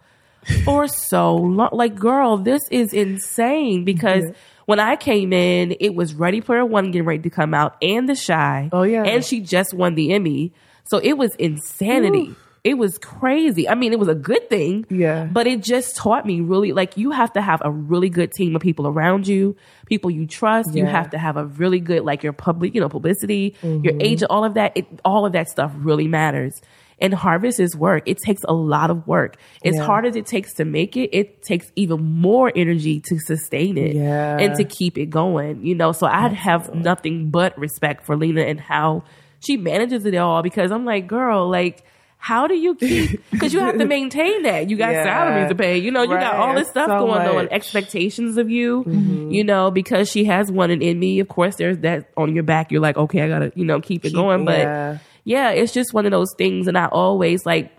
for 0.66 0.88
so 1.10 1.36
long? 1.36 1.70
Like, 1.72 1.96
girl, 1.96 2.38
this 2.38 2.68
is 2.70 2.94
insane 2.94 3.86
because 3.86 4.26
when 4.66 4.80
I 4.80 4.96
came 4.96 5.32
in, 5.34 5.76
it 5.80 5.96
was 5.96 6.14
Ready 6.14 6.42
Player 6.42 6.66
One 6.66 6.92
getting 6.92 7.06
ready 7.06 7.24
to 7.24 7.30
come 7.30 7.54
out 7.54 7.78
and 7.82 8.10
The 8.10 8.16
Chi. 8.16 8.70
Oh, 8.72 8.84
yeah. 8.84 9.04
And 9.04 9.24
she 9.24 9.40
just 9.40 9.74
won 9.74 9.96
the 9.96 10.14
Emmy. 10.14 10.52
So 10.86 10.98
it 10.98 11.14
was 11.14 11.36
insanity. 11.36 12.36
It 12.68 12.78
was 12.78 12.98
crazy. 12.98 13.68
I 13.70 13.76
mean, 13.76 13.94
it 13.94 14.00
was 14.00 14.10
a 14.10 14.16
good 14.16 14.50
thing. 14.50 14.86
Yeah. 14.90 15.24
But 15.32 15.48
it 15.48 15.64
just 15.64 15.96
taught 15.96 16.26
me 16.26 16.42
really 16.42 16.74
like 16.74 16.98
you 16.98 17.12
have 17.12 17.32
to 17.34 17.42
have 17.42 17.62
a 17.64 17.72
really 17.72 18.10
good 18.10 18.32
team 18.34 18.56
of 18.56 18.62
people 18.62 18.88
around 18.88 19.28
you, 19.28 19.56
people 19.86 20.12
you 20.12 20.28
trust. 20.28 20.76
You 20.76 20.86
have 20.86 21.12
to 21.12 21.18
have 21.18 21.38
a 21.38 21.46
really 21.46 21.80
good 21.80 22.04
like 22.04 22.24
your 22.24 22.34
public, 22.34 22.76
you 22.76 22.82
know, 22.82 22.90
publicity, 22.90 23.56
Mm-hmm. 23.62 23.86
your 23.86 23.94
agent, 24.02 24.30
all 24.30 24.44
of 24.44 24.56
that. 24.56 24.74
It, 24.76 24.86
all 25.06 25.26
of 25.26 25.32
that 25.34 25.48
stuff 25.50 25.72
really 25.78 26.08
matters. 26.08 26.54
And 27.00 27.14
harvest 27.14 27.60
is 27.60 27.76
work. 27.76 28.04
It 28.08 28.18
takes 28.18 28.42
a 28.48 28.54
lot 28.54 28.90
of 28.90 29.06
work. 29.06 29.38
As 29.64 29.76
Yeah. 29.76 29.84
hard 29.86 30.06
as 30.08 30.16
it 30.16 30.26
takes 30.26 30.54
to 30.56 30.66
make 30.66 30.98
it, 30.98 31.12
it 31.16 31.44
takes 31.44 31.72
even 31.76 32.02
more 32.04 32.52
energy 32.56 33.02
to 33.08 33.20
sustain 33.20 33.78
it 33.78 33.96
Yeah. 33.96 34.38
and 34.40 34.56
to 34.56 34.64
keep 34.64 34.98
it 34.98 35.12
going. 35.12 35.64
You 35.64 35.76
know, 35.76 35.92
so 35.92 36.08
I 36.08 36.28
have 36.30 36.74
nothing 36.74 37.30
but 37.30 37.58
respect 37.58 38.06
for 38.06 38.18
Lena 38.18 38.42
and 38.42 38.60
how 38.60 39.04
she 39.40 39.58
manages 39.58 40.06
it 40.08 40.16
all 40.16 40.42
because 40.42 40.72
I'm 40.72 40.86
like, 40.86 41.06
girl, 41.06 41.48
like, 41.48 41.84
how 42.20 42.48
do 42.48 42.56
you 42.56 42.76
keep? 42.76 43.22
Because 43.32 43.54
you 43.54 43.60
have 43.60 43.78
to 43.78 43.86
maintain 43.98 44.44
that. 44.44 44.70
You 44.70 44.76
got 44.76 44.92
Yeah. 44.92 45.04
salaries 45.04 45.50
to 45.50 45.56
pay. 45.56 45.78
You 45.78 45.92
know, 45.92 46.02
you 46.02 46.10
got 46.10 46.36
all 46.36 46.56
this 46.56 46.68
stuff 46.70 46.88
So 46.88 47.00
going 47.00 47.22
on, 47.28 47.36
much. 47.36 47.46
Mm-hmm. 47.46 47.54
expectations 47.54 48.38
of 48.38 48.50
you. 48.50 48.84
You 49.32 49.44
know, 49.44 49.72
because 49.72 50.10
she 50.10 50.26
has 50.26 50.52
one 50.52 50.72
in, 50.72 50.82
in 50.82 51.00
me. 51.00 51.20
Of 51.20 51.28
course, 51.28 51.56
there's 51.56 51.78
that 51.80 52.10
on 52.18 52.34
your 52.34 52.44
back. 52.44 52.72
You're 52.72 52.82
like, 52.82 52.98
okay, 52.98 53.22
I 53.22 53.28
gotta, 53.30 53.52
you 53.56 53.66
know, 53.66 53.80
keep 53.82 54.04
it 54.06 54.14
going. 54.14 54.46
But 54.46 54.60
yeah. 54.60 54.98
yeah, 55.24 55.50
it's 55.52 55.74
just 55.74 55.94
one 55.94 56.06
of 56.06 56.12
those 56.12 56.34
things. 56.38 56.68
And 56.68 56.78
I 56.78 56.88
always 56.88 57.46
like 57.46 57.72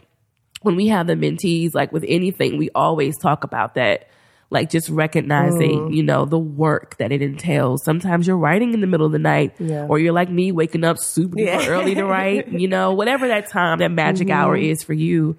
when 0.62 0.76
we 0.76 0.86
have 0.88 1.06
the 1.06 1.14
mentees, 1.14 1.74
like 1.74 1.92
with 1.92 2.04
anything, 2.08 2.56
we 2.58 2.70
always 2.74 3.16
talk 3.18 3.44
about 3.44 3.74
that. 3.74 4.08
Like 4.50 4.70
just 4.70 4.88
recognizing, 4.88 5.78
mm. 5.78 5.94
you 5.94 6.02
know, 6.02 6.24
the 6.24 6.38
work 6.38 6.96
that 6.98 7.12
it 7.12 7.20
entails. 7.20 7.84
Sometimes 7.84 8.26
you're 8.26 8.38
writing 8.38 8.72
in 8.72 8.80
the 8.80 8.86
middle 8.86 9.04
of 9.06 9.12
the 9.12 9.18
night, 9.18 9.54
Yeah. 9.58 9.86
or 9.88 9.98
you're 9.98 10.12
like 10.12 10.30
me, 10.30 10.52
waking 10.52 10.84
up 10.84 10.98
super 10.98 11.38
Yeah. 11.38 11.66
early 11.68 11.94
to 11.94 12.04
write. 12.04 12.48
You 12.48 12.68
know, 12.68 12.92
whatever 12.92 13.28
that 13.28 13.50
time, 13.50 13.78
that 13.78 13.90
magic 13.90 14.30
hour 14.30 14.56
mm-hmm. 14.56 14.70
is 14.70 14.82
for 14.82 14.94
you. 14.94 15.36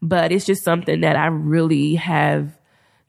But 0.00 0.32
it's 0.32 0.44
just 0.44 0.64
something 0.64 1.00
that 1.00 1.16
I 1.16 1.26
really 1.26 1.96
have 1.96 2.56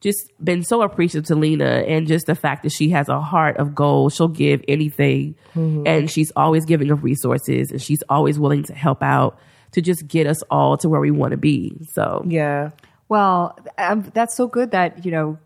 just 0.02 0.32
been 0.44 0.63
so 0.63 0.82
appreciative 0.82 1.28
to 1.28 1.36
Lena 1.36 1.84
and 1.88 2.08
just 2.08 2.26
the 2.26 2.36
fact 2.36 2.63
that 2.63 2.72
she 2.72 2.89
has 2.89 3.08
a 3.08 3.22
heart 3.22 3.58
of 3.58 3.74
gold. 3.74 4.13
She'll 4.13 4.28
give 4.28 4.62
anything 4.68 5.36
mm-hmm. 5.56 5.88
and 5.88 6.12
she's 6.12 6.32
always 6.36 6.66
giving 6.66 6.92
of 6.92 7.04
resources 7.04 7.72
and 7.72 7.82
she's 7.82 8.04
always 8.10 8.38
willing 8.38 8.63
to 8.66 8.74
help 8.74 9.02
out 9.02 9.39
to 9.72 9.82
just 9.82 10.08
get 10.08 10.28
us 10.28 10.42
all 10.52 10.78
to 10.78 10.89
where 10.89 11.00
we 11.00 11.10
want 11.10 11.32
to 11.32 11.38
be. 11.38 11.78
So 11.94 12.24
Yeah. 12.28 12.72
Well, 13.13 13.56
um, 13.78 14.10
that's 14.15 14.36
so 14.36 14.47
good 14.47 14.71
that 14.71 15.06
you 15.06 15.12
know 15.12 15.38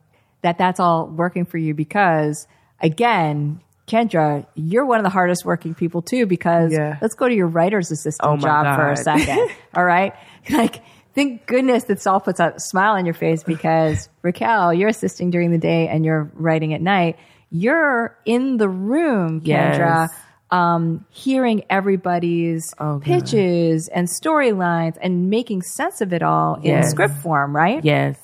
that 0.41 0.58
that's 0.58 0.80
all 0.80 1.06
working 1.06 1.43
for 1.43 1.58
you 1.58 1.73
because 1.73 2.47
again, 2.80 3.60
Kendra, 3.89 4.45
you're 4.56 4.86
one 4.86 4.99
of 4.99 5.03
the 5.03 5.10
hardest 5.10 5.43
working 5.43 5.75
people 5.75 6.01
too. 6.01 6.25
Because 6.25 6.71
Yeah. 6.71 6.97
let's 7.01 7.13
go 7.13 7.27
to 7.27 7.36
your 7.36 7.47
writer's 7.47 7.91
assistant 7.91 8.25
Oh 8.25 8.38
job 8.38 8.77
for 8.77 8.89
a 8.89 8.95
second. 8.95 9.49
all 9.75 9.84
right, 9.84 10.13
like 10.49 10.82
thank 11.13 11.45
goodness 11.45 11.84
this 11.84 12.08
all 12.08 12.21
puts 12.21 12.39
a 12.39 12.53
smile 12.58 12.93
on 12.93 13.03
your 13.06 13.13
face 13.13 13.43
because 13.43 14.08
Racquel, 14.23 14.77
you're 14.80 14.88
assisting 14.88 15.30
during 15.30 15.51
the 15.51 15.58
day 15.58 15.89
and 15.89 16.06
you're 16.06 16.32
writing 16.36 16.73
at 16.73 16.82
night. 16.82 17.17
You're 17.49 18.17
in 18.23 18.56
the 18.56 18.69
room, 18.69 19.41
Kendra. 19.41 20.08
Yes. 20.08 20.12
Um, 20.50 21.06
hearing 21.10 21.64
everybody's 21.70 22.74
Oh, 22.80 23.00
pitches 23.04 23.90
and 23.90 24.08
storylines 24.08 24.98
and 25.02 25.30
making 25.30 25.62
sense 25.64 26.00
of 26.00 26.14
it 26.14 26.24
all 26.24 26.56
in 26.64 26.84
script 26.90 27.16
form, 27.18 27.56
right? 27.56 27.84
yes. 27.84 28.20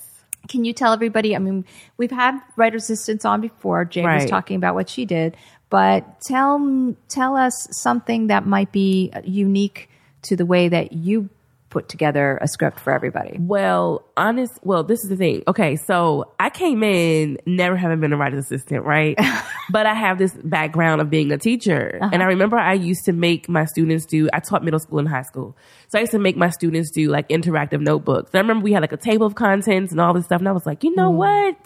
Can 0.50 0.66
you 0.66 0.74
tell 0.74 0.92
everybody? 0.92 1.38
I 1.38 1.40
mean, 1.40 1.64
we've 1.96 2.12
had 2.12 2.38
writer 2.58 2.76
assistants 2.76 3.24
on 3.24 3.40
before. 3.40 3.86
Jay 3.86 4.04
was 4.04 4.30
talking 4.30 4.58
about 4.58 4.76
what 4.76 4.90
she 4.90 5.06
did, 5.06 5.38
but 5.70 6.20
tell 6.22 6.96
tell 7.08 7.38
us 7.38 7.68
something 7.72 8.28
that 8.28 8.46
might 8.46 8.74
be 8.74 9.12
unique 9.24 9.90
to 10.24 10.36
the 10.36 10.46
way 10.46 10.68
that 10.68 10.92
you 10.92 11.30
put 11.74 11.90
together 11.90 12.38
a 12.40 12.48
script 12.48 12.80
for 12.80 12.94
everybody. 12.94 13.36
Well, 13.40 14.06
honest. 14.16 14.60
Well, 14.62 14.84
this 14.84 15.04
is 15.04 15.10
the 15.10 15.18
thing. 15.18 15.44
Okay, 15.48 15.76
so 15.76 16.32
I 16.40 16.52
came 16.52 16.84
in 16.84 17.40
never 17.48 17.76
having 17.76 18.00
been 18.00 18.14
a 18.14 18.18
writer's 18.18 18.46
assistant, 18.46 18.86
right? 18.86 19.18
but 19.72 19.88
I 19.88 19.96
have 19.96 20.20
this 20.20 20.34
background 20.44 21.02
of 21.02 21.10
being 21.10 21.32
a 21.32 21.38
teacher, 21.40 21.98
uh-huh. 22.00 22.12
and 22.14 22.22
I 22.22 22.28
remember 22.28 22.58
I 22.58 22.74
used 22.74 23.06
to 23.06 23.12
make 23.12 23.50
my 23.50 23.66
students 23.66 24.06
do. 24.06 24.30
I 24.32 24.40
taught 24.40 24.64
middle 24.64 24.80
school 24.80 25.00
and 25.00 25.10
high 25.10 25.24
school, 25.24 25.58
so 25.90 25.98
I 25.98 26.02
used 26.02 26.12
to 26.12 26.20
make 26.20 26.38
my 26.38 26.52
students 26.52 26.92
do 26.92 27.10
like 27.10 27.28
interactive 27.30 27.82
notebooks. 27.82 28.30
And 28.34 28.38
I 28.38 28.42
remember 28.42 28.64
we 28.64 28.72
had 28.72 28.82
like 28.82 28.94
a 28.94 28.98
table 28.98 29.26
of 29.26 29.34
contents 29.34 29.92
and 29.92 30.00
all 30.00 30.14
this 30.14 30.26
stuff, 30.26 30.40
and 30.40 30.48
I 30.48 30.52
was 30.52 30.68
like, 30.68 30.84
you 30.84 30.96
know 30.96 31.12
mm. 31.12 31.16
what? 31.16 31.58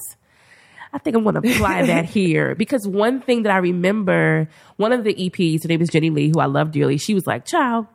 I 0.93 0.99
think 0.99 1.17
I'm 1.17 1.23
going 1.23 1.35
to 1.41 1.55
apply 1.55 1.85
that 1.87 2.05
here 2.05 2.55
because 2.55 2.87
one 2.87 3.19
thing 3.19 3.43
that 3.43 3.51
I 3.51 3.57
remember, 3.57 4.47
one 4.77 4.93
of 4.93 5.03
the 5.03 5.13
EPs, 5.13 5.63
her 5.63 5.67
name 5.67 5.81
is 5.81 5.89
Jenny 5.89 6.09
Lee, 6.09 6.29
who 6.29 6.39
I 6.39 6.45
love 6.45 6.71
dearly. 6.71 6.97
She 6.97 7.13
was 7.13 7.27
like, 7.27 7.43
"Child, 7.45 7.87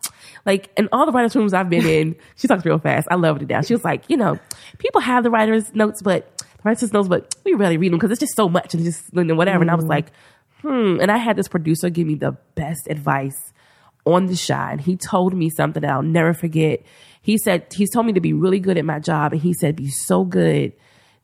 like 0.44 0.70
in 0.76 0.88
all 0.92 1.06
the 1.06 1.12
writers' 1.12 1.36
rooms 1.36 1.54
I've 1.54 1.70
been 1.70 1.86
in, 1.86 2.16
she 2.36 2.48
talks 2.48 2.64
real 2.64 2.78
fast. 2.78 3.08
I 3.10 3.16
love 3.16 3.40
it 3.40 3.48
down. 3.48 3.64
She 3.64 3.74
was 3.74 3.84
like, 3.84 4.04
you 4.08 4.16
know, 4.16 4.38
people 4.78 5.00
have 5.00 5.24
the 5.24 5.30
writers' 5.30 5.74
notes, 5.74 6.02
but 6.02 6.38
the 6.38 6.44
writers' 6.64 6.92
notes, 6.92 7.08
but 7.08 7.34
we 7.44 7.54
rarely 7.54 7.76
read 7.76 7.92
them 7.92 7.98
because 7.98 8.10
it's 8.10 8.20
just 8.20 8.36
so 8.36 8.48
much 8.48 8.74
and 8.74 8.84
just 8.84 9.12
know, 9.12 9.34
whatever. 9.34 9.62
And 9.62 9.70
I 9.70 9.74
was 9.74 9.86
like, 9.86 10.12
hmm. 10.60 10.98
And 11.00 11.10
I 11.10 11.18
had 11.18 11.36
this 11.36 11.48
producer 11.48 11.90
give 11.90 12.06
me 12.06 12.14
the 12.14 12.32
best 12.54 12.88
advice 12.88 13.52
on 14.04 14.26
the 14.26 14.36
shot. 14.36 14.72
And 14.72 14.80
he 14.80 14.96
told 14.96 15.34
me 15.34 15.50
something 15.50 15.82
that 15.82 15.90
I'll 15.90 16.02
never 16.02 16.34
forget. 16.34 16.82
He 17.20 17.38
said, 17.38 17.66
he's 17.72 17.90
told 17.90 18.06
me 18.06 18.12
to 18.14 18.20
be 18.20 18.32
really 18.32 18.58
good 18.58 18.78
at 18.78 18.84
my 18.84 18.98
job. 18.98 19.32
And 19.32 19.40
he 19.40 19.52
said, 19.52 19.76
be 19.76 19.88
so 19.88 20.24
good 20.24 20.72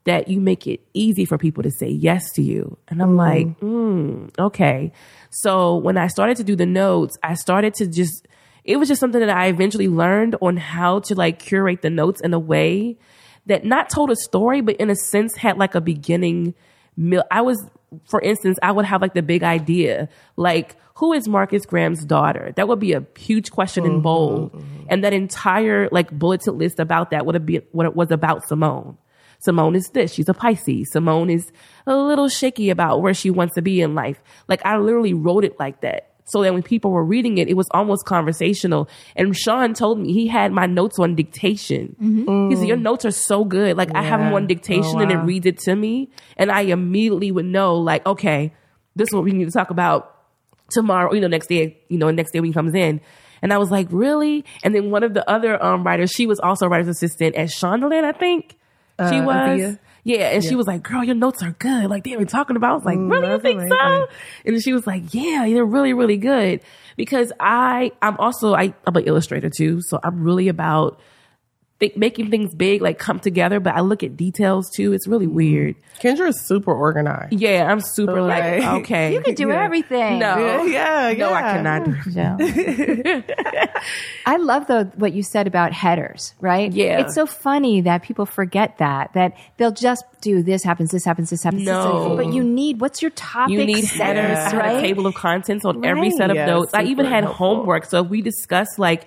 that 0.04 0.28
you 0.28 0.40
make 0.40 0.66
it 0.66 0.80
easy 0.94 1.24
for 1.24 1.36
people 1.36 1.62
to 1.62 1.70
say 1.70 1.88
yes 1.88 2.32
to 2.32 2.42
you. 2.42 2.78
And 2.88 3.02
I'm 3.02 3.16
like, 3.16 3.46
mm, 3.60 4.30
okay. 4.38 4.92
So 5.30 5.76
when 5.76 5.98
I 5.98 6.06
started 6.06 6.36
to 6.38 6.44
do 6.44 6.56
the 6.56 6.66
notes, 6.66 7.18
I 7.22 7.34
started 7.34 7.74
to 7.74 7.86
just, 7.86 8.26
it 8.68 8.76
was 8.76 8.86
just 8.86 9.00
something 9.00 9.20
that 9.20 9.30
I 9.30 9.46
eventually 9.46 9.88
learned 9.88 10.36
on 10.42 10.58
how 10.58 11.00
to 11.00 11.14
like 11.14 11.38
curate 11.38 11.80
the 11.80 11.88
notes 11.88 12.20
in 12.20 12.34
a 12.34 12.38
way 12.38 12.98
that 13.46 13.64
not 13.64 13.88
told 13.88 14.10
a 14.10 14.16
story, 14.16 14.60
but 14.60 14.76
in 14.76 14.90
a 14.90 14.94
sense 14.94 15.34
had 15.34 15.56
like 15.56 15.74
a 15.74 15.80
beginning. 15.80 16.54
Mil- 16.94 17.24
I 17.30 17.40
was, 17.40 17.66
for 18.10 18.20
instance, 18.20 18.58
I 18.62 18.70
would 18.70 18.84
have 18.84 19.00
like 19.00 19.14
the 19.14 19.22
big 19.22 19.42
idea, 19.42 20.10
like, 20.36 20.76
who 20.96 21.14
is 21.14 21.26
Marcus 21.26 21.64
Graham's 21.64 22.04
daughter? 22.04 22.52
That 22.56 22.68
would 22.68 22.78
be 22.78 22.92
a 22.92 23.06
huge 23.16 23.50
question 23.50 23.86
in 23.86 23.92
mm-hmm, 23.92 24.00
bold. 24.02 24.52
Mm-hmm. 24.52 24.86
And 24.90 25.02
that 25.02 25.14
entire 25.14 25.88
like 25.90 26.10
bulleted 26.10 26.52
list 26.54 26.78
about 26.78 27.10
that 27.12 27.24
would 27.24 27.36
have 27.36 27.46
been 27.46 27.62
what 27.72 27.86
it 27.86 27.96
was 27.96 28.10
about 28.10 28.46
Simone. 28.46 28.98
Simone 29.38 29.76
is 29.76 29.88
this. 29.90 30.12
She's 30.12 30.28
a 30.28 30.34
Pisces. 30.34 30.90
Simone 30.92 31.30
is 31.30 31.52
a 31.86 31.96
little 31.96 32.28
shaky 32.28 32.68
about 32.68 33.00
where 33.00 33.14
she 33.14 33.30
wants 33.30 33.54
to 33.54 33.62
be 33.62 33.80
in 33.80 33.94
life. 33.94 34.20
Like 34.46 34.60
I 34.66 34.76
literally 34.76 35.14
wrote 35.14 35.44
it 35.44 35.58
like 35.58 35.80
that. 35.80 36.07
So 36.30 36.42
that 36.42 36.52
when 36.52 36.62
people 36.62 36.90
were 36.90 37.04
reading 37.04 37.38
it, 37.38 37.48
it 37.48 37.54
was 37.54 37.66
almost 37.70 38.04
conversational. 38.04 38.86
And 39.16 39.34
Sean 39.34 39.72
told 39.72 39.98
me 39.98 40.12
he 40.12 40.26
had 40.28 40.52
my 40.52 40.66
notes 40.66 40.98
on 40.98 41.14
dictation. 41.14 41.96
He 42.50 42.56
said, 42.56 42.68
Your 42.68 42.76
notes 42.76 43.04
are 43.06 43.10
so 43.10 43.44
good. 43.44 43.76
Like 43.78 43.94
I 43.94 44.02
have 44.02 44.20
them 44.20 44.34
on 44.34 44.46
dictation 44.46 44.96
Oh, 44.96 44.98
and 45.00 45.10
it 45.10 45.16
reads 45.16 45.46
it 45.46 45.58
to 45.60 45.74
me. 45.74 46.10
And 46.36 46.50
I 46.52 46.60
immediately 46.62 47.30
would 47.32 47.46
know, 47.46 47.76
like, 47.76 48.04
okay, 48.06 48.52
this 48.94 49.08
is 49.08 49.14
what 49.14 49.24
we 49.24 49.32
need 49.32 49.46
to 49.46 49.50
talk 49.50 49.70
about 49.70 50.14
tomorrow, 50.70 51.14
you 51.14 51.20
know, 51.22 51.28
next 51.28 51.46
day, 51.46 51.78
you 51.88 51.96
know, 51.96 52.10
next 52.10 52.32
day 52.32 52.40
when 52.40 52.48
he 52.48 52.52
comes 52.52 52.74
in. 52.74 53.00
And 53.40 53.52
I 53.52 53.58
was 53.58 53.70
like, 53.70 53.86
really? 53.90 54.44
And 54.64 54.74
then 54.74 54.90
one 54.90 55.04
of 55.04 55.14
the 55.14 55.28
other 55.30 55.62
um, 55.64 55.82
writers, 55.84 56.10
she 56.10 56.26
was 56.26 56.40
also 56.40 56.66
a 56.66 56.68
writer's 56.68 56.88
assistant 56.88 57.36
at 57.36 57.48
Shondaland, 57.48 58.04
I 58.04 58.12
think. 58.12 58.58
She 59.08 59.16
Uh, 59.16 59.24
was. 59.24 59.50
Avia? 59.52 59.78
Yeah, 60.04 60.30
and 60.30 60.44
she 60.44 60.54
was 60.54 60.66
like, 60.66 60.82
"Girl, 60.82 61.04
your 61.04 61.14
notes 61.14 61.42
are 61.42 61.52
good. 61.58 61.90
Like 61.90 62.04
they 62.04 62.16
were 62.16 62.24
talking 62.24 62.56
about." 62.56 62.70
I 62.70 62.74
was 62.74 62.84
like, 62.84 62.98
"Really? 62.98 63.28
You 63.28 63.38
mm, 63.38 63.42
that's 63.42 63.42
think 63.42 63.68
so?" 63.68 64.06
And 64.44 64.62
she 64.62 64.72
was 64.72 64.86
like, 64.86 65.12
"Yeah, 65.12 65.44
they're 65.46 65.64
really, 65.64 65.92
really 65.92 66.16
good." 66.16 66.60
Because 66.96 67.32
I, 67.38 67.92
I'm 68.00 68.16
also, 68.16 68.54
I, 68.54 68.74
I'm 68.86 68.96
an 68.96 69.04
illustrator 69.04 69.50
too, 69.50 69.82
so 69.82 70.00
I'm 70.02 70.22
really 70.22 70.48
about 70.48 70.98
think, 71.80 71.96
making 71.96 72.30
things 72.30 72.54
big, 72.54 72.82
like 72.82 72.98
come 72.98 73.20
together. 73.20 73.60
But 73.60 73.74
I 73.74 73.80
look 73.80 74.02
at 74.02 74.16
details 74.16 74.70
too. 74.70 74.92
It's 74.92 75.06
really 75.06 75.26
mm-hmm. 75.26 75.34
weird. 75.34 75.76
Kendra 76.00 76.28
is 76.28 76.40
super 76.46 76.72
organized. 76.72 77.32
Yeah, 77.32 77.70
I'm 77.70 77.80
super 77.80 78.20
like, 78.22 78.42
Right. 78.42 78.80
okay, 78.80 79.12
You 79.14 79.20
can 79.20 79.34
do 79.34 79.48
Yeah. 79.48 79.62
everything. 79.64 80.18
no, 80.18 80.64
Yeah, 80.64 81.10
yeah, 81.10 81.18
no, 81.18 81.32
I 81.32 81.42
cannot 81.42 81.84
do. 81.84 81.96
Yeah. 82.10 83.22
I 84.26 84.36
love 84.36 84.66
though 84.66 84.84
what 84.96 85.12
you 85.12 85.22
said 85.22 85.46
about 85.46 85.72
headers, 85.72 86.34
right? 86.40 86.72
Yeah. 86.72 87.00
It's 87.00 87.14
so 87.14 87.26
funny 87.26 87.80
that 87.82 88.02
people 88.02 88.26
forget 88.26 88.78
that 88.78 89.12
that 89.14 89.36
they'll 89.56 89.70
just 89.72 90.04
do 90.20 90.42
this 90.42 90.62
happens, 90.62 90.90
this 90.90 91.04
happens, 91.04 91.30
this 91.30 91.42
happens. 91.42 91.64
No. 91.64 92.02
happens. 92.02 92.16
but 92.16 92.32
you 92.34 92.44
need 92.44 92.80
what's 92.80 93.00
your 93.02 93.10
topic? 93.12 93.52
You 93.54 93.64
need 93.64 93.84
headers. 93.84 94.36
I 94.38 94.50
had 94.50 94.54
a 94.54 94.58
right? 94.58 94.80
table 94.80 95.06
of 95.06 95.14
contents 95.14 95.64
on 95.64 95.84
every 95.84 96.10
set 96.10 96.30
of 96.30 96.36
Yeah, 96.36 96.46
notes. 96.46 96.74
I 96.74 96.84
even 96.84 97.06
had 97.06 97.24
helpful. 97.24 97.56
homework. 97.56 97.84
So 97.86 98.02
if 98.04 98.10
we 98.10 98.22
discussed 98.22 98.78
like, 98.78 99.06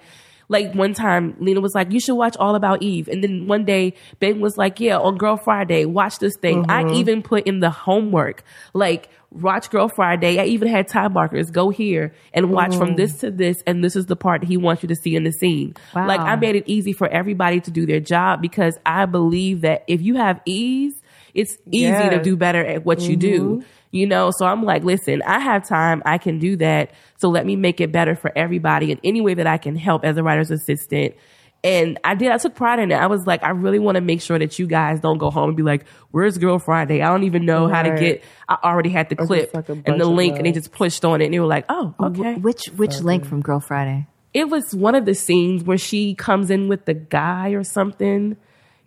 like 0.51 0.75
one 0.75 0.93
time, 0.93 1.35
Lena 1.39 1.61
was 1.61 1.73
like, 1.73 1.91
"You 1.91 1.99
should 1.99 2.15
watch 2.15 2.35
All 2.37 2.55
About 2.55 2.83
Eve," 2.83 3.07
and 3.07 3.23
then 3.23 3.47
one 3.47 3.63
day 3.65 3.93
Ben 4.19 4.41
was 4.41 4.57
like, 4.57 4.79
"Yeah, 4.79 4.99
on 4.99 5.17
Girl 5.17 5.37
Friday, 5.37 5.85
watch 5.85 6.19
this 6.19 6.35
thing." 6.41 6.63
Mm-hmm. 6.63 6.71
I 6.71 6.93
even 6.93 7.23
put 7.23 7.47
in 7.47 7.61
the 7.61 7.69
homework, 7.69 8.43
like 8.73 9.09
watch 9.31 9.69
Girl 9.69 9.87
Friday. 9.87 10.39
I 10.39 10.45
even 10.45 10.67
had 10.67 10.89
time 10.89 11.13
markers. 11.13 11.49
Go 11.51 11.69
here 11.69 12.13
and 12.33 12.51
watch 12.51 12.75
from 12.75 12.97
this 12.97 13.19
to 13.19 13.31
this, 13.31 13.63
and 13.65 13.81
this 13.83 13.95
is 13.95 14.07
the 14.07 14.17
part 14.17 14.43
he 14.43 14.57
wants 14.57 14.83
you 14.83 14.89
to 14.89 14.95
see 14.95 15.15
in 15.15 15.23
the 15.23 15.31
scene. 15.31 15.73
Wow. 15.95 16.05
Like 16.05 16.19
I 16.19 16.35
made 16.35 16.57
it 16.57 16.65
easy 16.67 16.91
for 16.91 17.07
everybody 17.07 17.61
to 17.61 17.71
do 17.71 17.85
their 17.85 18.01
job 18.01 18.41
because 18.41 18.77
I 18.85 19.05
believe 19.05 19.61
that 19.61 19.85
if 19.87 20.01
you 20.01 20.15
have 20.17 20.41
ease, 20.45 20.93
it's 21.33 21.57
easy 21.71 21.85
Yeah. 21.87 22.09
to 22.09 22.21
do 22.21 22.35
better 22.35 22.63
at 22.63 22.85
what 22.85 22.99
you 23.01 23.15
do. 23.15 23.63
You 23.91 24.07
know, 24.07 24.31
so 24.31 24.45
I'm 24.45 24.63
like, 24.63 24.83
listen, 24.83 25.21
I 25.23 25.39
have 25.39 25.67
time. 25.67 26.01
I 26.05 26.17
can 26.17 26.39
do 26.39 26.55
that. 26.57 26.91
So 27.17 27.29
let 27.29 27.45
me 27.45 27.55
make 27.55 27.81
it 27.81 27.91
better 27.91 28.15
for 28.15 28.31
everybody 28.37 28.91
in 28.91 28.99
any 29.03 29.19
way 29.21 29.33
that 29.33 29.47
I 29.47 29.57
can 29.57 29.75
help 29.75 30.05
as 30.05 30.17
a 30.17 30.23
writer's 30.23 30.49
assistant. 30.49 31.15
And 31.63 31.99
I 32.03 32.15
did. 32.15 32.31
I 32.31 32.37
took 32.37 32.55
pride 32.55 32.79
in 32.79 32.91
it. 32.91 32.95
I 32.95 33.05
was 33.05 33.27
like, 33.27 33.43
I 33.43 33.49
really 33.49 33.77
want 33.77 33.95
to 33.95 34.01
make 34.01 34.21
sure 34.21 34.39
that 34.39 34.57
you 34.57 34.65
guys 34.65 34.99
don't 34.99 35.19
go 35.19 35.29
home 35.29 35.49
and 35.49 35.57
be 35.57 35.61
like, 35.61 35.85
"Where's 36.09 36.39
Girl 36.39 36.57
Friday?" 36.57 37.03
I 37.03 37.09
don't 37.09 37.23
even 37.23 37.45
know 37.45 37.67
how 37.67 37.83
to 37.83 37.91
get. 37.91 38.23
I 38.49 38.57
already 38.63 38.89
had 38.89 39.09
the 39.09 39.19
Or 39.19 39.27
clip 39.27 39.53
like 39.53 39.69
and 39.69 40.01
the 40.01 40.05
link, 40.05 40.37
and 40.37 40.45
they 40.47 40.53
just 40.53 40.71
pushed 40.71 41.05
on 41.05 41.21
it, 41.21 41.25
and 41.25 41.33
they 41.33 41.39
were 41.39 41.45
like, 41.45 41.65
"Oh, 41.69 41.93
okay." 41.99 42.35
Which 42.35 42.63
which 42.77 42.99
link 43.01 43.25
from 43.25 43.41
Girl 43.41 43.59
Friday? 43.59 44.07
It 44.33 44.49
was 44.49 44.73
one 44.73 44.95
of 44.95 45.05
the 45.05 45.13
scenes 45.13 45.63
where 45.63 45.77
she 45.77 46.15
comes 46.15 46.49
in 46.49 46.67
with 46.67 46.85
the 46.85 46.95
guy 46.95 47.49
or 47.49 47.63
something, 47.63 48.37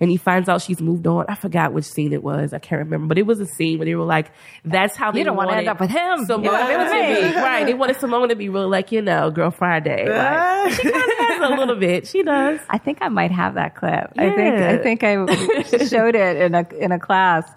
and 0.05 0.11
he 0.11 0.19
finds 0.19 0.49
out 0.49 0.61
she's 0.63 0.81
moved 0.81 1.07
on. 1.07 1.25
I 1.29 1.35
forgot 1.35 1.73
which 1.73 1.87
scene 1.87 2.13
it 2.13 2.23
was. 2.23 2.53
I 2.53 2.59
can't 2.59 2.81
remember, 2.81 3.07
but 3.07 3.19
it 3.19 3.25
was 3.27 3.41
a 3.41 3.47
scene 3.47 3.79
where 3.79 3.87
they 3.87 3.95
were 3.95 4.05
like, 4.05 4.31
"That's 4.65 4.95
how 4.95 5.11
they 5.11 5.23
don't 5.25 5.35
wanna 5.37 5.53
end 5.55 5.69
up 5.69 5.81
with 5.81 5.91
him. 5.91 6.25
Simone 6.27 6.45
You 6.45 6.53
wanna 6.53 6.91
be 6.91 7.23
me. 7.29 7.35
right. 7.37 7.65
They 7.65 7.75
wanted 7.75 7.97
Simone 7.97 8.29
to 8.29 8.37
be 8.37 8.49
real, 8.51 8.69
like 8.69 8.93
you 8.93 9.01
know, 9.03 9.31
Girl 9.31 9.51
Friday. 9.51 10.07
Like, 10.09 10.73
she 10.75 10.83
kind 10.91 10.95
of 11.13 11.19
has 11.19 11.51
a 11.51 11.55
little 11.57 11.77
bit. 11.77 12.07
She 12.07 12.23
does. 12.23 12.61
I 12.69 12.79
think 12.79 12.99
I 13.01 13.09
might 13.09 13.31
have 13.31 13.55
that 13.55 13.75
clip. 13.77 14.13
I 14.19 14.31
think 14.31 14.55
I 14.55 14.77
think 14.79 15.03
I 15.03 15.15
showed 15.87 16.15
it 16.15 16.37
in 16.37 16.55
a 16.55 16.67
in 16.79 16.93
a 16.93 16.99
class. 16.99 17.51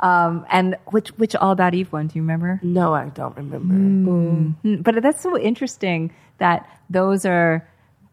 Um, 0.00 0.44
and 0.50 0.76
which 0.90 1.10
which 1.10 1.36
All 1.36 1.52
About 1.52 1.74
Eve 1.74 1.92
one? 1.92 2.08
Do 2.08 2.18
you 2.18 2.22
remember? 2.22 2.58
No, 2.64 2.92
I 2.92 3.10
don't 3.10 3.36
remember. 3.36 3.74
Mm, 3.74 4.82
But 4.82 5.00
that's 5.00 5.22
so 5.22 5.38
interesting 5.38 6.12
that 6.38 6.68
those 6.90 7.24
are 7.24 7.66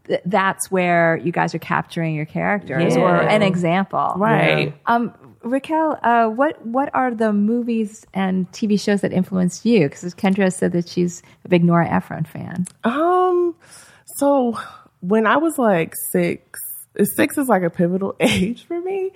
th- 0.09 0.21
that's 0.25 0.69
where 0.69 1.17
you 1.17 1.31
guys 1.31 1.55
are 1.55 1.59
capturing 1.59 2.15
your 2.15 2.25
characters 2.25 2.97
or 2.97 3.15
an 3.15 3.41
example. 3.41 4.13
Right. 4.17 4.73
Um, 4.85 5.13
Racquel, 5.43 5.97
uh, 6.03 6.29
what 6.29 6.65
what 6.65 6.89
are 6.93 7.13
the 7.13 7.31
movies 7.31 8.05
and 8.13 8.51
TV 8.51 8.79
shows 8.79 9.01
that 9.01 9.13
influenced 9.13 9.65
you? 9.65 9.87
Because 9.87 10.13
Kendra 10.13 10.51
said 10.51 10.73
that 10.73 10.89
she's 10.89 11.23
a 11.45 11.47
big 11.47 11.63
Nora 11.63 11.87
Ephron 11.89 12.25
fan. 12.25 12.65
Um, 12.83 13.55
so 14.17 14.59
when 14.99 15.25
I 15.25 15.37
was 15.37 15.57
like 15.57 15.93
six, 16.11 16.59
six 17.15 17.37
is 17.37 17.47
like 17.47 17.63
a 17.63 17.69
pivotal 17.69 18.17
age 18.19 18.65
for 18.65 18.81
me. 18.81 19.11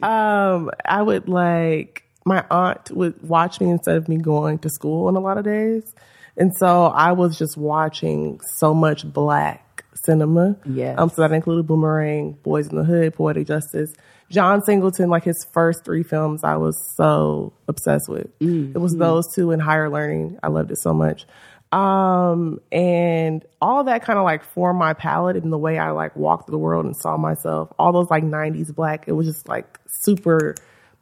um, 0.00 0.70
I 0.84 1.02
would 1.02 1.28
like 1.28 2.04
my 2.24 2.44
aunt 2.50 2.92
would 2.92 3.20
watch 3.22 3.60
me 3.60 3.70
instead 3.70 3.96
of 3.96 4.08
me 4.08 4.16
going 4.16 4.58
to 4.60 4.70
school 4.70 5.08
on 5.08 5.16
a 5.16 5.20
lot 5.20 5.38
of 5.38 5.44
days, 5.44 5.92
and 6.36 6.52
so 6.56 6.86
I 6.86 7.12
was 7.12 7.36
just 7.36 7.56
watching 7.56 8.38
so 8.58 8.74
much 8.74 9.04
black 9.12 9.63
cinema. 9.94 10.56
Yeah. 10.66 10.94
Um, 10.96 11.08
so 11.08 11.22
that 11.22 11.32
included 11.32 11.66
Boomerang, 11.66 12.38
Boyz 12.44 12.70
n 12.70 12.76
the 12.76 12.84
Hood, 12.84 13.14
Poetic 13.14 13.46
Justice. 13.46 13.92
John 14.30 14.62
Singleton, 14.62 15.10
like 15.10 15.24
his 15.24 15.46
first 15.52 15.84
three 15.84 16.02
films, 16.02 16.42
I 16.44 16.56
was 16.56 16.76
so 16.96 17.52
obsessed 17.68 18.08
with. 18.08 18.28
It 18.74 18.78
was 18.78 18.96
those 18.96 19.32
two 19.34 19.50
and 19.52 19.60
Higher 19.60 19.90
Learning. 19.90 20.38
I 20.42 20.48
loved 20.48 20.70
it 20.70 20.78
so 20.78 20.94
much. 20.94 21.26
Um, 21.72 22.60
and 22.70 23.44
all 23.60 23.84
that 23.84 24.02
kind 24.02 24.18
of 24.18 24.24
like 24.24 24.44
formed 24.44 24.78
my 24.78 24.92
palette 24.94 25.36
and 25.36 25.52
the 25.52 25.58
way 25.58 25.76
I 25.78 25.90
like 25.90 26.14
walked 26.14 26.46
through 26.46 26.52
the 26.52 26.58
world 26.58 26.84
and 26.86 26.96
saw 26.96 27.16
myself. 27.16 27.72
All 27.78 27.92
those 27.92 28.08
like 28.10 28.22
'90s 28.22 28.72
black, 28.74 29.08
it 29.08 29.12
was 29.12 29.26
just 29.26 29.48
like 29.48 29.78
super 29.88 30.54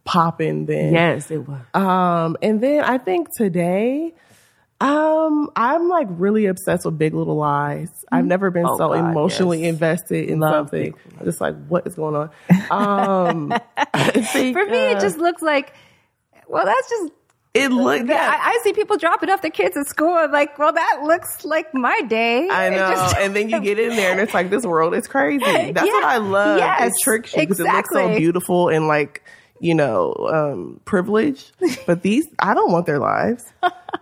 popping 0.04 0.64
then. 0.66 0.94
Yes, 0.94 1.30
it 1.30 1.46
was. 1.46 1.60
Um, 1.74 2.36
and 2.42 2.62
then 2.62 2.84
I 2.84 2.96
think 2.96 3.28
today, 3.36 4.14
um, 4.82 5.48
I'm 5.54 5.88
like 5.88 6.08
really 6.10 6.46
obsessed 6.46 6.84
with 6.84 6.98
Big 6.98 7.14
Little 7.14 7.36
Lies. 7.36 7.88
I've 8.10 8.24
never 8.26 8.50
been 8.50 8.66
Oh, 8.66 8.76
so 8.76 8.88
God, 8.88 9.10
emotionally 9.10 9.60
yes. 9.62 9.72
invested 9.74 10.28
in 10.28 10.40
Love 10.40 10.52
something. 10.52 10.94
I'm 11.18 11.24
just 11.24 11.40
like, 11.40 11.54
what 11.68 11.86
is 11.86 11.94
going 11.94 12.16
on? 12.16 12.30
Um, 12.70 13.48
think, 14.32 14.56
For 14.56 14.66
me, 14.66 14.76
it 14.76 14.96
uh, 14.96 15.00
just 15.00 15.18
looks 15.18 15.40
like, 15.42 15.72
well, 16.48 16.64
that's 16.66 16.88
just. 16.90 17.12
it 17.54 17.70
looked. 17.70 18.10
I, 18.10 18.36
I 18.36 18.60
see 18.64 18.72
people 18.72 18.96
dropping 18.96 19.30
off 19.30 19.40
their 19.40 19.50
kids 19.50 19.76
at 19.76 19.86
school. 19.86 20.12
I'm 20.14 20.32
like, 20.32 20.58
well, 20.58 20.72
that 20.72 21.00
looks 21.04 21.44
like 21.44 21.72
my 21.74 22.00
day. 22.08 22.48
I 22.50 22.70
know. 22.70 22.90
just- 22.90 23.16
and 23.16 23.36
then 23.36 23.48
you 23.50 23.60
get 23.60 23.78
in 23.78 23.90
there 23.96 24.10
and 24.12 24.20
it's 24.20 24.34
like, 24.34 24.50
this 24.50 24.64
world 24.66 24.94
is 24.94 25.06
crazy. 25.06 25.44
That's 25.72 25.86
what 25.86 26.04
I 26.04 26.16
love. 26.18 26.58
Yes, 26.58 26.88
it 26.90 27.02
tricks 27.04 27.34
you 27.34 27.42
because 27.42 27.60
it 27.60 27.66
looks 27.66 27.90
so 27.92 28.16
beautiful 28.16 28.68
and 28.68 28.88
like, 28.88 29.22
you 29.62 29.76
know, 29.76 30.12
um, 30.32 30.80
privileged. 30.84 31.52
But 31.86 32.02
these, 32.02 32.26
I 32.40 32.52
don't 32.52 32.72
want 32.72 32.84
their 32.84 32.98
lives. 32.98 33.44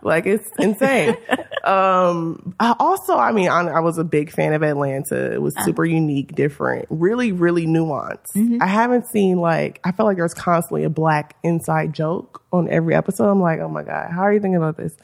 like 0.03 0.25
it's 0.25 0.49
insane. 0.59 1.17
Um, 1.65 2.55
I 2.59 2.75
also, 2.81 3.19
I 3.19 3.33
mean, 3.33 3.51
I, 3.51 3.61
I 3.61 3.81
was 3.81 3.99
a 3.99 4.05
big 4.05 4.33
fan 4.33 4.55
of 4.55 4.63
Atlanta. 4.63 5.35
It 5.35 5.43
was 5.43 5.55
super 5.63 5.85
unique, 5.85 6.35
different, 6.35 6.87
really, 6.89 7.33
really 7.33 7.67
nuanced. 7.67 8.63
I 8.63 8.67
haven't 8.67 9.09
seen 9.09 9.37
like, 9.37 9.79
I 9.85 9.93
felt 9.93 10.07
like 10.07 10.17
there's 10.17 10.33
constantly 10.33 10.85
a 10.85 10.91
black 10.91 11.37
inside 11.43 11.93
joke 11.93 12.43
on 12.51 12.71
every 12.71 12.95
episode. 12.95 13.29
I'm 13.29 13.43
like, 13.43 13.61
oh 13.61 13.69
my 13.69 13.83
God, 13.83 14.11
how 14.11 14.23
are 14.23 14.33
you 14.33 14.41
thinking 14.41 14.57
about 14.57 14.79
this? 14.79 14.97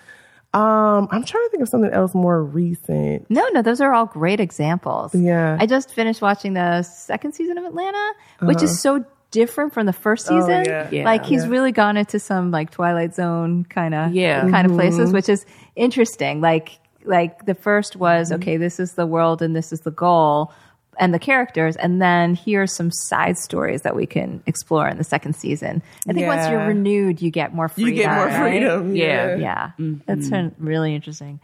Um, 0.54 1.08
I'm 1.10 1.22
trying 1.24 1.44
to 1.44 1.48
think 1.50 1.62
of 1.62 1.68
something 1.68 1.90
else 1.90 2.14
more 2.14 2.42
recent. 2.42 3.30
No, 3.30 3.46
no, 3.52 3.60
those 3.60 3.82
are 3.82 3.92
all 3.92 4.06
great 4.06 4.40
examples. 4.40 5.14
Yeah. 5.14 5.58
I 5.60 5.66
just 5.66 5.92
finished 5.92 6.22
watching 6.22 6.54
the 6.54 6.82
second 6.82 7.34
season 7.34 7.58
of 7.58 7.64
Atlanta, 7.64 8.12
which 8.40 8.62
is 8.62 8.80
so 8.80 9.04
different 9.36 9.72
from 9.74 9.86
the 9.86 9.92
first. 9.92 10.26
Oh, 10.30 10.40
season. 10.40 10.64
yeah. 10.64 10.88
Yeah. 10.90 11.04
Like 11.04 11.24
he's 11.24 11.44
Yeah. 11.44 11.50
really 11.50 11.72
gone 11.72 11.96
into 11.96 12.18
some 12.18 12.50
like 12.50 12.70
Twilight 12.70 13.14
Zone 13.14 13.64
kind 13.64 13.94
of 13.94 14.12
Yeah. 14.14 14.48
kind 14.50 14.66
of 14.66 14.72
places, 14.72 15.00
Mm-hmm. 15.08 15.12
which 15.12 15.28
is 15.28 15.44
interesting. 15.76 16.40
Like 16.40 16.78
like 17.04 17.46
the 17.46 17.54
first 17.54 17.94
was 17.96 18.30
Mm-hmm. 18.30 18.42
okay, 18.42 18.56
this 18.56 18.80
is 18.80 18.94
the 18.94 19.06
world 19.06 19.42
and 19.42 19.54
this 19.54 19.72
is 19.72 19.80
the 19.82 19.90
goal 19.92 20.52
and 20.98 21.12
the 21.12 21.18
characters, 21.18 21.76
and 21.76 22.00
then 22.00 22.34
here's 22.34 22.74
some 22.74 22.90
side 22.90 23.36
stories 23.36 23.82
that 23.82 23.94
we 23.94 24.06
can 24.06 24.42
explore 24.46 24.88
in 24.88 24.96
the 24.96 25.04
second 25.04 25.36
season. 25.36 25.82
I 26.08 26.14
think 26.14 26.26
once 26.26 26.48
you're 26.48 26.66
renewed, 26.66 27.20
you 27.20 27.30
get 27.30 27.52
more 27.54 27.68
freedom. 27.68 27.92
You 27.92 28.02
get 28.02 28.14
more 28.16 28.24
right? 28.26 28.40
freedom. 28.40 28.96
Yeah. 28.96 29.36
Yeah, 29.36 29.70
that's 30.06 30.32
uh, 30.32 30.48
really 30.58 30.94
interesting. 30.94 31.38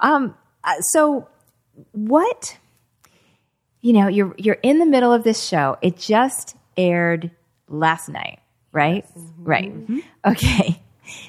Um, 0.00 0.34
uh, 0.64 0.80
so 0.92 1.28
what? 1.92 2.58
You 3.80 3.92
know, 3.92 4.08
you're 4.08 4.34
you're 4.38 4.58
in 4.62 4.80
the 4.80 4.86
middle 4.86 5.12
of 5.12 5.22
this 5.22 5.40
show. 5.44 5.76
It 5.82 5.96
just 5.96 6.56
aired 6.76 7.30
last 7.68 8.08
night, 8.08 8.40
right? 8.72 9.04
Mm-hmm. 9.16 9.44
Right. 9.44 9.74
Mm-hmm. 9.74 9.98
Okay. 10.26 10.82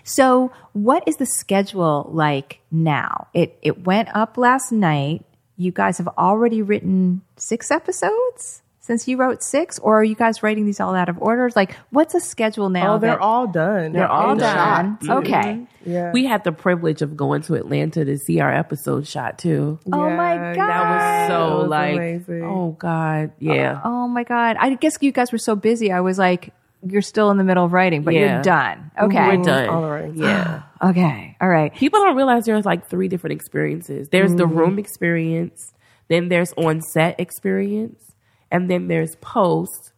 So, 0.03 0.51
what 0.73 1.03
is 1.07 1.17
the 1.17 1.27
schedule 1.27 2.09
like 2.11 2.61
now? 2.71 3.27
It 3.35 3.59
it 3.61 3.85
went 3.85 4.09
up 4.15 4.35
last 4.35 4.71
night. 4.71 5.23
You 5.55 5.71
guys 5.71 5.99
have 5.99 6.07
already 6.17 6.63
written 6.63 7.21
six 7.35 7.69
episodes 7.69 8.63
since 8.87 9.07
you 9.07 9.17
wrote 9.17 9.43
six, 9.43 9.77
or 9.79 9.99
are 9.99 10.03
you 10.03 10.15
guys 10.15 10.41
writing 10.41 10.65
these 10.65 10.79
all 10.79 10.95
out 10.95 11.09
of 11.09 11.21
order? 11.21 11.49
Like, 11.55 11.75
what's 11.91 12.15
a 12.15 12.19
schedule 12.19 12.69
now? 12.69 12.95
Oh, 12.95 12.97
they're 12.99 13.11
that- 13.11 13.19
all 13.19 13.45
done. 13.47 13.91
they're 13.91 14.07
all 14.07 14.35
done. 14.35 14.55
shot. 14.55 14.85
Mm-hmm. 15.01 15.11
Okay. 15.11 15.33
Mm-hmm. 15.53 15.91
Yeah. 15.91 16.11
We 16.11 16.25
had 16.25 16.43
the 16.43 16.51
privilege 16.51 17.01
of 17.01 17.15
going 17.15 17.41
to 17.43 17.53
Atlanta 17.55 18.03
to 18.05 18.17
see 18.17 18.39
our 18.39 18.51
episode 18.53 19.05
shot 19.07 19.37
too. 19.37 19.79
Oh 19.91 20.09
my 20.09 20.35
God. 20.55 20.55
That 20.55 20.83
was 20.89 21.27
so 21.29 21.37
That 21.49 21.55
was 21.59 21.69
like, 21.69 21.95
amazing. 21.95 22.43
oh 22.43 22.71
god, 22.79 23.31
yeah. 23.39 23.81
Oh, 23.83 24.03
oh 24.03 24.07
my 24.07 24.23
god! 24.23 24.57
I 24.59 24.73
guess 24.75 24.97
you 25.01 25.11
guys 25.11 25.31
were 25.31 25.37
so 25.37 25.55
busy. 25.55 25.91
I 25.91 26.01
was 26.01 26.17
like, 26.17 26.53
you're 26.85 27.01
still 27.01 27.31
in 27.31 27.37
the 27.37 27.43
middle 27.43 27.63
of 27.65 27.73
writing, 27.73 28.03
but 28.03 28.13
Yeah. 28.13 28.33
you're 28.35 28.41
done. 28.41 28.91
Mm-hmm. 28.97 29.05
Okay. 29.05 29.37
We're 29.37 29.43
done. 29.43 29.69
All 29.69 29.89
right. 29.89 30.13
Yeah. 30.13 30.63
Okay. 30.79 31.35
All 31.41 31.49
right. 31.49 31.73
People 31.73 31.99
don't 32.01 32.15
realize 32.15 32.45
there's 32.45 32.63
like 32.63 32.87
three 32.87 33.07
different 33.07 33.33
experiences. 33.33 34.09
There's 34.09 34.35
the 34.35 34.45
room 34.45 34.77
experience, 34.77 35.73
then 36.07 36.29
there's 36.29 36.53
on 36.53 36.81
set 36.81 37.19
experience, 37.19 38.13
and 38.51 38.69
then 38.69 38.87
there's 38.87 39.15
post, 39.17 39.91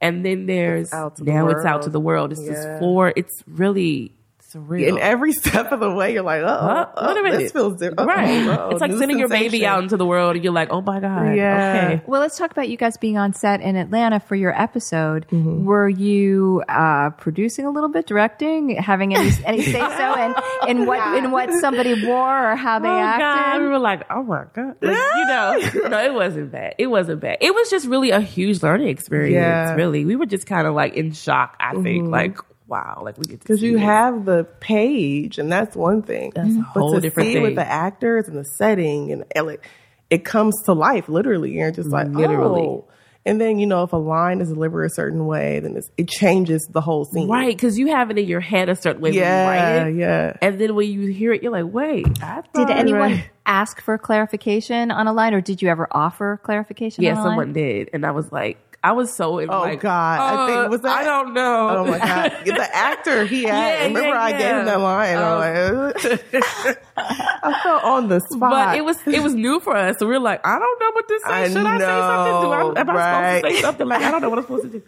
and 0.00 0.24
then 0.24 0.46
there's 0.46 0.92
out 0.92 1.16
to 1.16 1.24
the 1.24 1.32
now 1.32 1.48
it's 1.48 1.64
out 1.64 1.82
to 1.82 1.90
the 1.90 2.00
world. 2.00 2.32
It's 2.32 2.42
Yeah. 2.42 2.52
just 2.52 2.78
four. 2.78 3.12
It's 3.16 3.42
really 3.46 4.12
surreal. 4.54 4.88
In 4.88 4.98
every 4.98 5.32
step 5.42 5.72
of 5.72 5.80
the 5.80 5.92
way, 5.92 6.12
you're 6.12 6.22
like, 6.22 6.42
oh, 6.42 6.46
Huh? 6.46 6.86
oh, 6.96 7.06
Wait 7.08 7.16
a 7.18 7.22
minute. 7.22 7.38
this 7.38 7.52
feels 7.52 7.76
different. 7.78 8.08
right. 8.08 8.46
Oh, 8.46 8.70
it's 8.70 8.80
like 8.80 8.90
new 8.92 8.98
sending 8.98 9.18
your 9.18 9.28
baby 9.28 9.66
out 9.66 9.82
into 9.82 9.96
the 9.96 10.06
world, 10.06 10.36
and 10.36 10.44
you're 10.44 10.52
like, 10.52 10.70
oh 10.70 10.80
my 10.80 11.00
god. 11.00 11.36
Yeah. 11.36 11.90
Okay. 11.94 12.02
Well, 12.06 12.20
let's 12.20 12.36
talk 12.38 12.50
about 12.52 12.68
you 12.68 12.76
guys 12.76 12.96
being 12.96 13.18
on 13.18 13.32
set 13.32 13.60
in 13.60 13.76
Atlanta 13.76 14.20
for 14.20 14.34
your 14.36 14.58
episode. 14.60 15.26
Mm-hmm. 15.28 15.64
Were 15.64 15.88
you 15.88 16.62
uh, 16.68 17.10
producing 17.10 17.66
a 17.66 17.70
little 17.70 17.88
bit, 17.88 18.06
directing, 18.06 18.76
having 18.76 19.14
any 19.14 19.30
any 19.44 19.62
say 19.62 19.72
so 19.80 20.14
in, 20.22 20.34
in 20.70 20.86
what 20.86 21.16
in 21.18 21.30
what 21.30 21.50
somebody 21.60 22.06
wore 22.06 22.52
or 22.52 22.56
how 22.56 22.78
they 22.78 22.88
oh 22.88 22.92
God, 22.92 23.20
acted? 23.20 23.62
we 23.62 23.68
were 23.68 23.78
like, 23.78 24.04
oh 24.10 24.22
my 24.22 24.44
god, 24.54 24.76
like, 24.80 24.96
you 24.96 25.26
know, 25.26 25.88
no, 25.88 26.04
it 26.04 26.14
wasn't 26.14 26.52
bad. 26.52 26.74
It 26.78 26.86
wasn't 26.86 27.20
bad. 27.20 27.38
It 27.40 27.54
was 27.54 27.70
just 27.70 27.86
really 27.86 28.10
a 28.10 28.20
huge 28.20 28.62
learning 28.62 28.88
experience. 28.88 29.34
Yeah. 29.34 29.74
Really, 29.74 30.04
we 30.04 30.16
were 30.16 30.26
just 30.26 30.46
kind 30.46 30.66
of 30.66 30.74
like 30.74 30.94
in 30.94 31.12
shock. 31.12 31.56
I 31.60 31.74
think, 31.82 32.08
like, 32.08 32.38
wow, 32.68 33.02
like 33.04 33.16
we 33.18 33.24
get 33.24 33.40
to 33.40 33.44
Because 33.44 33.62
you 33.62 33.74
this. 33.74 33.82
have 33.82 34.24
the 34.24 34.44
page, 34.60 35.38
and 35.38 35.50
that's 35.50 35.76
one 35.76 36.02
thing. 36.02 36.32
That's 36.34 36.54
a 36.54 36.66
but 36.74 36.80
whole 36.80 36.94
to 36.94 37.00
different 37.00 37.28
see 37.28 37.34
thing. 37.34 37.42
with 37.42 37.54
the 37.54 37.66
actors 37.66 38.28
and 38.28 38.36
the 38.36 38.44
setting, 38.44 39.12
and 39.12 39.24
and, 39.34 39.46
like, 39.46 39.66
it 40.10 40.24
comes 40.24 40.54
to 40.64 40.72
life 40.72 41.08
literally. 41.08 41.52
You're 41.52 41.70
just 41.72 41.90
like, 41.90 42.08
Literally. 42.08 42.62
oh. 42.62 42.84
And 43.24 43.40
then 43.40 43.58
you 43.58 43.66
know, 43.66 43.82
if 43.82 43.92
a 43.92 43.96
line 43.96 44.40
is 44.40 44.50
delivered 44.50 44.84
a 44.84 44.90
certain 44.90 45.26
way, 45.26 45.58
then 45.58 45.76
it's, 45.76 45.90
it 45.96 46.08
changes 46.08 46.64
the 46.70 46.80
whole 46.80 47.04
scene. 47.04 47.28
right 47.28 47.48
because 47.56 47.76
you 47.76 47.88
have 47.88 48.08
it 48.12 48.18
in 48.18 48.28
your 48.28 48.38
head 48.38 48.68
a 48.68 48.76
certain 48.76 49.02
way 49.02 49.10
when 49.10 49.14
you 49.14 49.20
Yeah. 49.20 49.48
write 49.48 49.88
it, 49.88 49.96
Yeah. 49.96 50.36
and 50.40 50.60
then 50.60 50.76
when 50.76 50.88
you 50.88 51.08
hear 51.08 51.32
it, 51.32 51.42
you're 51.42 51.50
like, 51.50 51.64
wait, 51.72 52.06
I 52.22 52.42
Did 52.54 52.70
anyone 52.70 53.00
right. 53.14 53.30
ask 53.44 53.80
for 53.80 53.98
clarification 53.98 54.92
on 54.92 55.08
a 55.08 55.12
line, 55.12 55.34
or 55.34 55.40
did 55.40 55.60
you 55.60 55.68
ever 55.68 55.88
offer 55.90 56.38
clarification? 56.44 57.02
Yeah, 57.02 57.14
on 57.14 57.16
a 57.16 57.20
line? 57.22 57.28
someone 57.30 57.52
did, 57.52 57.90
and 57.92 58.06
I 58.06 58.12
was 58.12 58.30
like, 58.30 58.58
I 58.86 58.92
was 58.92 59.12
so 59.12 59.38
in 59.38 59.50
Oh, 59.50 59.60
like, 59.60 59.80
God. 59.80 60.20
I 60.20 60.46
think- 60.46 60.66
uh, 60.66 60.68
was 60.70 60.80
that- 60.82 60.98
I 61.00 61.04
don't 61.04 61.34
know. 61.34 61.68
Oh 61.78 61.84
my 61.86 61.98
god! 61.98 62.32
the 62.44 62.76
actor 62.76 63.24
he 63.24 63.42
had. 63.44 63.58
Yeah, 63.58 63.86
remember, 63.88 64.08
yeah, 64.08 64.22
I 64.22 64.30
gave 64.32 64.56
him 64.56 64.64
that 64.66 64.80
line. 64.80 65.16
I'm 65.16 65.38
like, 65.38 66.76
I 66.96 67.60
felt 67.62 67.84
on 67.84 68.08
the 68.08 68.20
spot. 68.30 68.50
But 68.50 68.76
it 68.76 68.84
was 68.84 68.98
it 69.06 69.22
was 69.22 69.34
new 69.34 69.60
for 69.60 69.76
us, 69.76 69.96
so 69.98 70.06
we 70.06 70.14
are 70.14 70.20
like, 70.20 70.40
I 70.46 70.58
don't 70.58 70.80
know 70.80 70.90
what 70.92 71.08
to 71.08 71.20
say. 71.26 71.32
I 71.32 71.48
Should 71.48 71.66
I 71.66 71.78
say 71.78 71.84
something? 71.86 72.42
Do 72.42 72.50
I, 72.50 72.80
am 72.80 72.90
I 72.90 73.40
supposed 73.40 73.44
to 73.44 73.50
say 73.56 73.62
something? 73.62 73.88
Like 73.88 74.02
I 74.02 74.10
don't 74.10 74.22
know 74.22 74.30
what 74.30 74.38
I'm 74.38 74.44
supposed 74.44 74.72
to 74.72 74.78
do. 74.78 74.82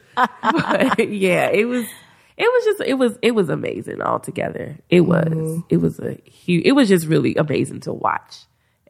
but 0.96 1.08
yeah, 1.12 1.48
it 1.50 1.64
was 1.64 1.86
it 2.36 2.44
was 2.44 2.64
just 2.64 2.80
it 2.88 2.94
was 2.94 3.18
it 3.22 3.32
was 3.32 3.48
amazing 3.48 4.00
altogether. 4.00 4.76
It 4.88 5.02
was 5.02 5.24
Mm-hmm. 5.28 5.60
it 5.70 5.78
was 5.78 5.98
a 5.98 6.16
huge. 6.24 6.64
It 6.66 6.72
was 6.72 6.88
just 6.88 7.06
really 7.06 7.34
amazing 7.36 7.80
to 7.80 7.92
watch 7.92 8.36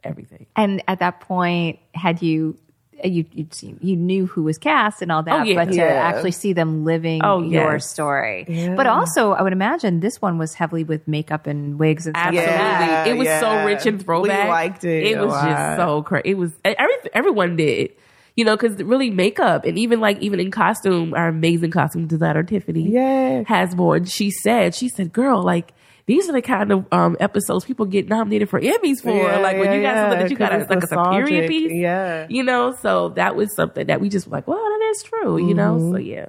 everything. 0.05 0.47
And 0.57 0.83
at 0.87 0.99
that 1.01 1.21
point, 1.21 1.79
had 1.95 2.23
you 2.23 2.57
you 3.05 3.25
you'd 3.33 3.55
seen, 3.55 3.79
you 3.83 3.97
knew 3.97 4.27
who 4.27 4.43
was 4.43 4.59
cast 4.59 5.03
and 5.03 5.13
all 5.13 5.23
that, 5.23 5.41
Oh, 5.41 5.43
yeah. 5.45 5.55
but 5.55 5.71
to 5.73 5.77
Yeah. 5.77 5.85
actually 5.85 6.33
see 6.33 6.53
them 6.53 6.85
living 6.85 7.21
Oh, 7.25 7.43
your 7.43 7.75
yes. 7.75 7.89
story. 7.89 8.45
Yeah. 8.49 8.75
But 8.75 8.87
also, 8.87 9.33
I 9.33 9.43
would 9.43 9.53
imagine 9.53 10.01
this 10.01 10.21
one 10.21 10.39
was 10.39 10.55
heavily 10.55 10.85
with 10.85 11.07
makeup 11.07 11.47
and 11.47 11.79
wigs 11.79 12.07
and 12.07 12.17
stuff 12.17 12.35
Absolutely, 12.35 12.87
like 12.97 13.07
it 13.09 13.17
was 13.17 13.27
yeah. 13.27 13.41
so 13.41 13.65
rich 13.65 13.87
and 13.87 14.03
throwback. 14.05 14.45
We 14.45 14.51
liked 14.51 14.85
it 14.85 15.07
It 15.07 15.19
a 15.19 15.25
was 15.25 15.33
lot. 15.33 15.49
just 15.49 15.77
so 15.77 16.03
crazy. 16.03 16.29
It 16.31 16.37
was 16.39 16.53
every 16.65 16.95
everyone 17.15 17.57
did. 17.57 17.91
You 18.37 18.45
know, 18.45 18.57
because 18.57 18.81
really 18.81 19.11
makeup 19.11 19.65
and 19.65 19.77
even 19.77 20.01
like 20.01 20.19
even 20.21 20.39
in 20.39 20.53
costume, 20.53 21.13
our 21.13 21.27
amazing 21.27 21.73
costume 21.73 22.07
designer 22.07 22.45
Tiffany 22.45 22.89
Yeah. 22.89 23.43
Hasbourne, 23.43 24.09
she 24.09 24.31
said, 24.31 24.77
she 24.77 24.89
said, 24.89 25.13
"Girl, 25.13 25.43
like 25.43 25.73
these 26.09 26.27
are 26.29 26.33
the 26.33 26.41
kind 26.41 26.73
of 26.73 26.87
um, 26.91 27.19
episodes 27.21 27.67
people 27.67 27.85
get 27.85 28.09
nominated 28.09 28.49
for 28.49 28.59
Emmys 28.59 29.03
for. 29.03 29.11
Yeah, 29.15 29.39
like 29.41 29.59
when 29.59 29.73
you 29.75 29.81
yeah, 29.83 29.95
got 29.95 30.01
something 30.01 30.19
that 30.21 30.31
you 30.31 30.37
got 30.39 30.53
it's 30.55 30.71
like 30.71 30.83
it's 30.83 30.91
a 30.91 31.11
period 31.11 31.49
piece, 31.49 31.71
Yeah. 31.71 32.27
You 32.31 32.43
know, 32.43 32.75
so 32.81 33.11
that 33.11 33.37
was 33.37 33.55
something 33.55 33.87
that 33.89 34.01
we 34.01 34.09
just 34.09 34.27
were 34.27 34.33
like, 34.39 34.49
well, 34.49 34.57
that 34.57 34.89
is 34.91 35.03
true. 35.03 35.37
You 35.37 35.53
know, 35.53 35.75
Mm-hmm. 35.75 35.93
so 35.93 35.99
yeah. 35.99 36.27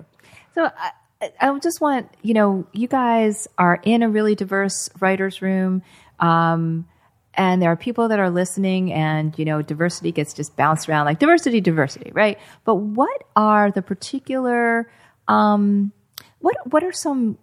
So, 0.53 0.65
uh, 0.65 1.29
I 1.41 1.57
just 1.59 1.79
want, 1.79 2.09
you 2.21 2.33
know, 2.33 2.67
you 2.73 2.89
guys 2.89 3.47
are 3.57 3.79
in 3.83 4.03
a 4.03 4.09
really 4.09 4.35
diverse 4.35 4.89
writer's 4.99 5.41
room. 5.41 5.81
Um, 6.19 6.85
and 7.33 7.61
there 7.61 7.71
are 7.71 7.77
people 7.77 8.09
that 8.09 8.19
are 8.19 8.29
listening 8.29 8.91
and, 8.91 9.37
you 9.39 9.45
know, 9.45 9.61
diversity 9.61 10.11
gets 10.11 10.33
just 10.33 10.57
bounced 10.57 10.89
around 10.89 11.05
like 11.05 11.19
diversity, 11.19 11.61
diversity, 11.61 12.11
right? 12.13 12.37
But 12.65 12.75
what 12.75 13.23
are 13.35 13.71
the 13.71 13.81
particular, 13.81 14.91
um, 15.29 15.93
what, 16.39 16.55
what 16.69 16.83
are 16.83 16.91
some, 16.91 17.37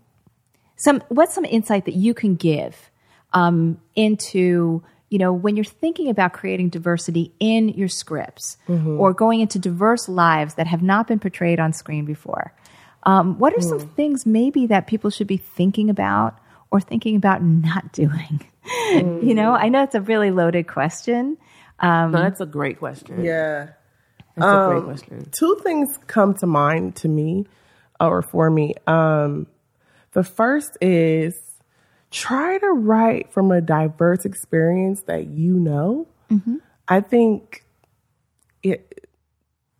some, 0.76 1.02
what's 1.08 1.34
some 1.34 1.44
insight 1.44 1.86
that 1.86 1.94
you 1.94 2.14
can 2.14 2.34
give, 2.34 2.90
um, 3.32 3.80
into, 3.94 4.82
you 5.10 5.18
know, 5.18 5.32
when 5.32 5.56
you're 5.56 5.64
thinking 5.64 6.08
about 6.08 6.32
creating 6.32 6.68
diversity 6.68 7.32
in 7.40 7.68
your 7.70 7.88
scripts 7.88 8.56
or 8.68 9.12
going 9.12 9.40
into 9.40 9.58
diverse 9.58 10.08
lives 10.08 10.54
that 10.54 10.66
have 10.66 10.82
not 10.82 11.06
been 11.06 11.18
portrayed 11.18 11.60
on 11.60 11.72
screen 11.72 12.04
before, 12.04 12.54
um, 13.04 13.38
what 13.38 13.56
are 13.56 13.60
some 13.60 13.78
things 13.78 14.26
maybe 14.26 14.66
that 14.66 14.86
people 14.86 15.10
should 15.10 15.26
be 15.26 15.36
thinking 15.36 15.90
about 15.90 16.38
or 16.70 16.80
thinking 16.80 17.16
about 17.16 17.42
not 17.42 17.92
doing? 17.92 18.44
you 18.92 19.34
know, 19.34 19.52
I 19.52 19.68
know 19.68 19.82
it's 19.82 19.94
a 19.94 20.00
really 20.00 20.30
loaded 20.30 20.66
question. 20.66 21.38
No, 21.80 22.10
that's 22.10 22.40
a 22.40 22.46
great 22.46 22.78
question. 22.78 23.24
Yeah. 23.24 23.70
That's 24.36 24.46
a 24.46 24.70
great 24.70 24.84
question. 24.84 25.30
Two 25.30 25.58
things 25.62 25.98
come 26.06 26.34
to 26.34 26.46
mind 26.46 26.96
to 26.96 27.08
me 27.08 27.46
or 28.00 28.22
for 28.22 28.50
me. 28.50 28.74
Um, 28.86 29.46
the 30.16 30.24
first 30.24 30.78
is 30.80 31.38
try 32.10 32.56
to 32.56 32.68
write 32.68 33.30
from 33.34 33.50
a 33.50 33.60
diverse 33.60 34.24
experience 34.24 35.02
that 35.02 35.26
you 35.26 35.58
know. 35.58 36.06
I 36.88 37.02
think 37.02 37.66
it, 38.62 39.06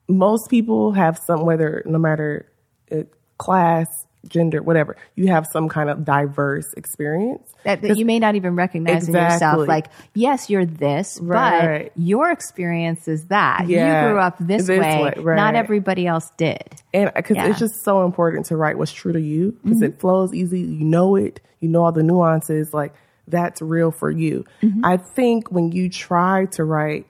most 0.09 0.51
people 0.51 0.93
have 0.93 1.17
some, 1.17 1.47
whether 1.47 1.83
no 1.87 1.99
matter 1.99 2.53
uh, 2.93 3.05
class, 3.39 4.05
gender, 4.29 4.63
whatever, 4.63 4.97
you 5.15 5.29
have 5.29 5.47
some 5.47 5.69
kind 5.69 5.91
of 5.91 6.05
diverse 6.05 6.73
experience. 6.75 7.53
that, 7.65 7.83
that 7.83 7.97
you 7.97 8.05
may 8.05 8.19
not 8.19 8.35
even 8.35 8.55
recognize 8.57 9.09
in 9.09 9.15
yourself. 9.15 9.67
Like, 9.67 9.87
yes, 10.15 10.49
you're 10.51 10.67
this, 10.67 11.19
Right. 11.21 11.91
but 11.95 12.03
your 12.03 12.31
experience 12.31 13.09
is 13.09 13.27
that. 13.27 13.69
Yeah, 13.69 14.03
you 14.03 14.09
grew 14.09 14.21
up 14.21 14.37
this, 14.39 14.67
this 14.67 14.79
way. 14.79 15.03
way, 15.03 15.15
right. 15.17 15.37
Not 15.37 15.55
everybody 15.55 16.07
else 16.07 16.31
did. 16.37 16.63
And 16.95 17.09
uh, 17.09 17.13
because 17.17 17.37
Yeah. 17.37 17.49
it's 17.49 17.59
just 17.59 17.83
so 17.85 18.05
important 18.05 18.47
to 18.47 18.57
write 18.57 18.79
what's 18.79 18.93
true 18.93 19.13
to 19.13 19.21
you 19.21 19.59
because 19.65 19.83
it 19.83 19.93
mm-hmm. 19.93 20.01
flows 20.01 20.35
easy. 20.35 20.61
You 20.61 20.85
know 20.85 21.17
it. 21.17 21.41
You 21.61 21.69
know 21.69 21.85
all 21.85 21.93
the 21.93 22.03
nuances. 22.03 22.73
Like 22.73 22.95
that's 23.27 23.61
real 23.61 23.91
for 23.91 24.11
you. 24.11 24.45
Mm-hmm. 24.63 24.85
I 24.85 24.97
think 24.99 25.51
when 25.51 25.73
you 25.73 25.89
try 25.89 26.47
to 26.53 26.65
write 26.65 27.07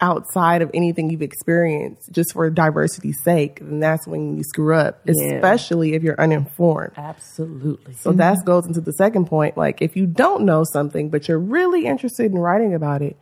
outside 0.00 0.62
of 0.62 0.70
anything 0.74 1.10
you've 1.10 1.22
experienced 1.22 2.12
just 2.12 2.32
for 2.32 2.48
diversity's 2.50 3.20
sake, 3.22 3.58
then 3.60 3.80
that's 3.80 4.06
when 4.06 4.36
you 4.36 4.44
screw 4.44 4.74
up, 4.74 5.06
especially 5.08 5.94
if 5.94 6.02
you're 6.02 6.20
uninformed. 6.20 6.92
Absolutely. 6.96 7.94
So 7.94 8.12
that 8.12 8.38
goes 8.44 8.66
into 8.66 8.80
the 8.80 8.92
second 8.92 9.26
point. 9.26 9.56
Like, 9.56 9.82
if 9.82 9.96
you 9.96 10.06
don't 10.06 10.44
know 10.44 10.64
something, 10.72 11.10
but 11.10 11.26
you're 11.26 11.38
really 11.38 11.86
interested 11.86 12.30
in 12.30 12.38
writing 12.38 12.74
about 12.74 13.02
it, 13.02 13.16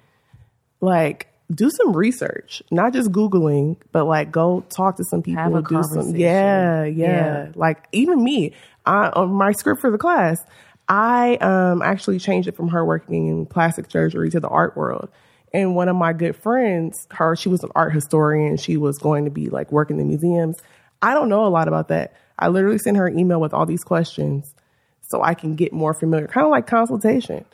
like, 0.80 1.28
do 1.54 1.70
some 1.70 1.96
research, 1.96 2.62
not 2.70 2.92
just 2.92 3.10
Googling, 3.12 3.76
but 3.92 4.04
like 4.04 4.32
go 4.32 4.64
talk 4.68 4.96
to 4.96 5.04
some 5.04 5.22
people. 5.22 5.42
Have 5.42 5.54
a 5.54 5.62
do 5.62 5.80
some, 5.82 5.82
conversation. 5.82 6.20
yeah, 6.20 6.84
yeah, 6.84 7.06
Yeah. 7.06 7.52
Like, 7.54 7.86
even 7.92 8.22
me, 8.22 8.52
I, 8.84 9.10
on 9.10 9.30
my 9.30 9.52
script 9.52 9.80
for 9.80 9.90
the 9.90 9.98
class, 9.98 10.44
I 10.88 11.36
um, 11.36 11.82
actually 11.82 12.18
changed 12.18 12.48
it 12.48 12.56
from 12.56 12.68
her 12.68 12.84
working 12.84 13.28
in 13.28 13.46
plastic 13.46 13.90
surgery 13.90 14.30
to 14.30 14.40
the 14.40 14.48
art 14.48 14.76
world. 14.76 15.08
And 15.56 15.74
one 15.74 15.88
of 15.88 15.96
my 15.96 16.12
good 16.12 16.36
friends, 16.36 17.08
her, 17.12 17.34
she 17.34 17.48
was 17.48 17.64
an 17.64 17.70
art 17.74 17.94
historian. 17.94 18.58
She 18.58 18.76
was 18.76 18.98
going 18.98 19.24
to 19.24 19.30
be 19.30 19.48
like 19.48 19.72
working 19.72 19.98
in 19.98 20.06
museums. 20.06 20.58
I 21.00 21.14
don't 21.14 21.30
know 21.30 21.46
a 21.46 21.48
lot 21.48 21.66
about 21.66 21.88
that. 21.88 22.12
I 22.38 22.48
literally 22.48 22.76
sent 22.76 22.98
her 22.98 23.06
an 23.06 23.18
email 23.18 23.40
with 23.40 23.54
all 23.54 23.64
these 23.64 23.82
questions 23.82 24.54
so 25.00 25.22
I 25.22 25.32
can 25.32 25.54
get 25.54 25.72
more 25.72 25.94
familiar, 25.94 26.26
kind 26.26 26.44
of 26.44 26.50
like 26.50 26.66
consultation. 26.66 27.46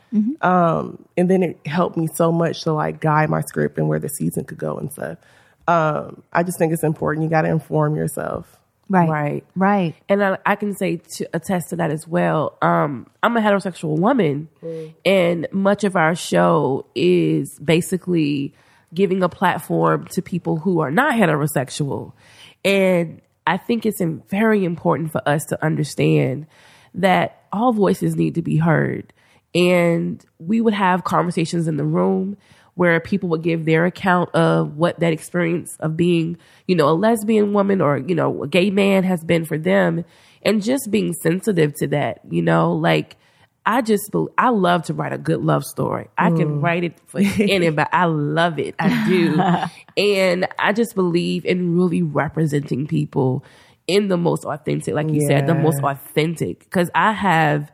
Um, 0.42 1.04
and 1.16 1.30
then 1.30 1.44
it 1.44 1.64
helped 1.64 1.96
me 1.96 2.08
so 2.12 2.32
much 2.32 2.64
to 2.64 2.72
like 2.72 3.00
guide 3.00 3.30
my 3.30 3.40
script 3.42 3.78
and 3.78 3.88
where 3.88 4.00
the 4.00 4.08
season 4.08 4.46
could 4.46 4.58
go 4.58 4.78
and 4.78 4.90
stuff. 4.90 5.18
Um, 5.68 6.24
I 6.32 6.42
just 6.42 6.58
think 6.58 6.72
it's 6.72 6.82
important. 6.82 7.22
You 7.22 7.30
got 7.30 7.42
to 7.42 7.50
inform 7.50 7.94
yourself. 7.94 8.58
Right. 8.92 9.08
Right. 9.08 9.44
Right. 9.56 9.94
and 10.08 10.22
I, 10.22 10.38
I 10.44 10.56
can 10.56 10.74
say 10.74 11.00
to 11.16 11.28
attest 11.32 11.70
to 11.70 11.76
that 11.76 11.90
as 11.90 12.06
well. 12.06 12.58
Um, 12.60 13.06
I'm 13.22 13.36
a 13.36 13.40
heterosexual 13.40 13.98
woman, 13.98 14.48
and 15.04 15.48
much 15.50 15.84
of 15.84 15.96
our 15.96 16.14
show 16.14 16.84
is 16.94 17.58
basically 17.58 18.54
giving 18.92 19.22
a 19.22 19.28
platform 19.28 20.06
to 20.08 20.20
people 20.20 20.58
who 20.58 20.80
are 20.80 20.90
not 20.90 21.14
heterosexual. 21.14 22.12
And 22.64 23.22
I 23.46 23.56
think 23.56 23.86
it's 23.86 24.02
very 24.28 24.64
important 24.64 25.10
for 25.10 25.26
us 25.26 25.44
to 25.46 25.64
understand 25.64 26.46
that 26.94 27.44
all 27.52 27.72
voices 27.72 28.14
need 28.14 28.34
to 28.34 28.42
be 28.42 28.58
heard. 28.58 29.12
And 29.54 30.24
we 30.38 30.60
would 30.60 30.74
have 30.74 31.04
conversations 31.04 31.66
in 31.66 31.76
the 31.76 31.84
room 31.84 32.36
where 32.74 33.00
people 33.00 33.28
would 33.28 33.42
give 33.42 33.64
their 33.64 33.84
account 33.84 34.34
of 34.34 34.76
what 34.76 34.98
that 35.00 35.12
experience 35.12 35.76
of 35.80 35.96
being, 35.96 36.38
you 36.66 36.74
know, 36.74 36.88
a 36.88 36.92
lesbian 36.96 37.52
woman 37.52 37.80
or, 37.80 37.98
you 37.98 38.14
know, 38.14 38.42
a 38.42 38.48
gay 38.48 38.70
man 38.70 39.04
has 39.04 39.22
been 39.24 39.44
for 39.44 39.58
them. 39.58 40.04
And 40.42 40.62
just 40.62 40.90
being 40.90 41.12
sensitive 41.12 41.74
to 41.74 41.86
that, 41.88 42.20
you 42.28 42.42
know, 42.42 42.72
like 42.72 43.16
I 43.64 43.82
just, 43.82 44.10
I 44.38 44.48
love 44.48 44.84
to 44.84 44.94
write 44.94 45.12
a 45.12 45.18
good 45.18 45.40
love 45.40 45.64
story. 45.64 46.08
I 46.18 46.30
can 46.30 46.58
mm. 46.58 46.62
write 46.62 46.84
it 46.84 46.98
for 47.06 47.18
anybody. 47.38 47.88
I 47.92 48.06
love 48.06 48.58
it. 48.58 48.74
I 48.78 49.06
do. 49.06 49.40
and 50.02 50.48
I 50.58 50.72
just 50.72 50.94
believe 50.94 51.44
in 51.44 51.76
really 51.76 52.02
representing 52.02 52.86
people 52.86 53.44
in 53.86 54.08
the 54.08 54.16
most 54.16 54.44
authentic, 54.44 54.94
like 54.94 55.10
you 55.10 55.26
said, 55.26 55.46
the 55.46 55.54
most 55.54 55.82
authentic. 55.82 56.68
Cause 56.70 56.90
I 56.94 57.12
have 57.12 57.70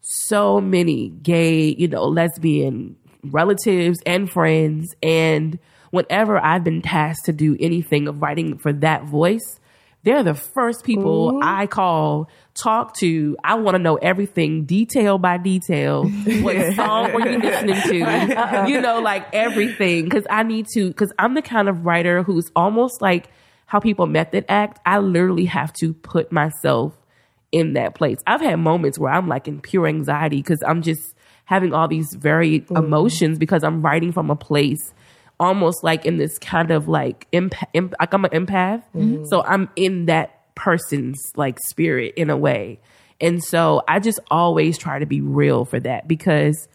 so 0.00 0.60
many 0.60 1.08
gay, 1.08 1.74
you 1.76 1.88
know, 1.88 2.04
lesbian 2.04 2.96
relatives 3.22 3.98
and 4.06 4.30
friends. 4.30 4.94
And 5.02 5.58
whenever 5.90 6.38
I've 6.38 6.64
been 6.64 6.82
tasked 6.82 7.26
to 7.26 7.32
do 7.32 7.56
anything 7.60 8.08
of 8.08 8.22
writing 8.22 8.58
for 8.58 8.72
that 8.74 9.04
voice, 9.04 9.60
they're 10.02 10.22
the 10.22 10.34
first 10.34 10.84
people 10.84 11.40
I 11.42 11.66
call, 11.66 12.30
talk 12.54 12.96
to. 12.98 13.36
I 13.44 13.56
want 13.56 13.74
to 13.74 13.78
know 13.78 13.96
everything, 13.96 14.64
detail 14.64 15.18
by 15.18 15.36
detail. 15.36 16.04
What 16.40 16.72
song 16.74 17.12
were 17.12 17.28
you 17.28 17.38
listening 17.38 17.82
to? 17.82 18.02
Uh-uh. 18.02 18.66
You 18.66 18.80
know, 18.80 19.00
like 19.00 19.26
everything. 19.34 20.08
Cause 20.08 20.24
I 20.30 20.42
need 20.42 20.66
to, 20.74 20.92
cause 20.94 21.12
I'm 21.18 21.34
the 21.34 21.42
kind 21.42 21.68
of 21.68 21.84
writer 21.84 22.22
who's 22.22 22.50
almost 22.56 23.02
like 23.02 23.28
how 23.66 23.78
people 23.78 24.06
method 24.06 24.46
act. 24.48 24.80
I 24.86 25.00
literally 25.00 25.44
have 25.44 25.72
to 25.74 25.92
put 25.92 26.32
myself 26.32 26.94
in 27.52 27.74
that 27.74 27.94
place. 27.94 28.18
I've 28.26 28.40
had 28.40 28.56
moments 28.56 28.98
where 28.98 29.12
I'm 29.12 29.28
like 29.28 29.48
in 29.48 29.60
pure 29.60 29.86
anxiety 29.86 30.38
because 30.38 30.62
I'm 30.66 30.80
just 30.80 31.14
having 31.50 31.74
all 31.74 31.88
these 31.88 32.06
very 32.14 32.60
mm-hmm. 32.60 32.76
emotions 32.76 33.36
because 33.36 33.64
I'm 33.64 33.82
writing 33.82 34.12
from 34.12 34.30
a 34.30 34.36
place 34.36 34.94
almost 35.40 35.82
like 35.82 36.06
in 36.06 36.16
this 36.16 36.38
kind 36.38 36.70
of 36.70 36.86
like 36.86 37.28
empath, 37.32 37.64
imp, 37.74 37.92
like 37.98 38.14
I'm 38.14 38.24
an 38.24 38.30
empath. 38.30 38.84
Mm-hmm. 38.94 39.24
So 39.24 39.42
I'm 39.42 39.68
in 39.74 40.06
that 40.06 40.54
person's 40.54 41.18
like 41.34 41.58
spirit 41.66 42.14
in 42.16 42.30
a 42.30 42.36
way. 42.36 42.78
And 43.20 43.42
so 43.42 43.82
I 43.88 43.98
just 43.98 44.20
always 44.30 44.78
try 44.78 45.00
to 45.00 45.06
be 45.06 45.20
real 45.20 45.64
for 45.64 45.80
that 45.80 46.06
because 46.06 46.68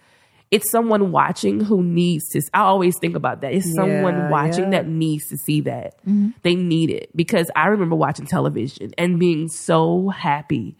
it's 0.51 0.69
someone 0.69 1.13
watching 1.13 1.61
who 1.61 1.81
needs 1.81 2.27
to. 2.31 2.41
I 2.53 2.61
always 2.63 2.95
think 2.99 3.15
about 3.15 3.41
that. 3.41 3.53
It's 3.53 3.73
someone 3.75 4.29
watching 4.29 4.65
yeah. 4.65 4.81
that 4.81 4.87
needs 4.87 5.25
to 5.29 5.37
see 5.37 5.61
that. 5.61 5.97
Mm-hmm. 5.99 6.31
They 6.41 6.55
need 6.55 6.89
it 6.89 7.15
because 7.15 7.49
I 7.55 7.67
remember 7.67 7.95
watching 7.95 8.25
television 8.25 8.93
and 8.97 9.19
being 9.21 9.47
so 9.47 10.09
happy 10.09 10.75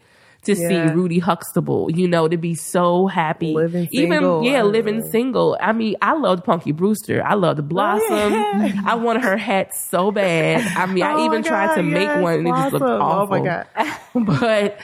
to 0.46 0.54
Yeah. 0.54 0.68
see 0.88 0.94
Rudy 0.94 1.18
Huxtable, 1.18 1.90
you 1.94 2.08
know, 2.08 2.26
to 2.26 2.36
be 2.36 2.54
so 2.54 3.06
happy. 3.06 3.54
Living 3.54 3.88
Even, 3.92 4.12
single. 4.20 4.42
yeah, 4.44 4.58
I 4.60 4.62
living 4.62 4.98
know. 5.00 5.10
single. 5.10 5.58
I 5.60 5.72
mean, 5.72 5.96
I 6.02 6.14
loved 6.14 6.44
Punky 6.44 6.72
Brewster. 6.72 7.22
I 7.24 7.34
loved 7.34 7.60
oh, 7.60 7.62
Blossom. 7.62 8.32
yeah. 8.32 8.80
I 8.86 8.94
wanted 8.94 9.22
her 9.24 9.36
hat 9.36 9.74
so 9.76 10.10
bad. 10.10 10.66
I 10.76 10.86
mean, 10.86 11.02
I 11.04 11.12
Oh 11.16 11.24
even 11.26 11.42
my 11.42 11.48
tried 11.48 11.74
to 11.76 11.82
God, 11.82 11.90
make 11.90 12.02
yes, 12.08 12.22
one 12.22 12.34
and 12.34 12.48
it 12.48 12.50
just 12.50 12.72
looked 12.72 12.84
awful 12.84 13.36
Oh 13.36 13.42
my 13.42 13.44
God. 13.44 13.66
but 14.40 14.80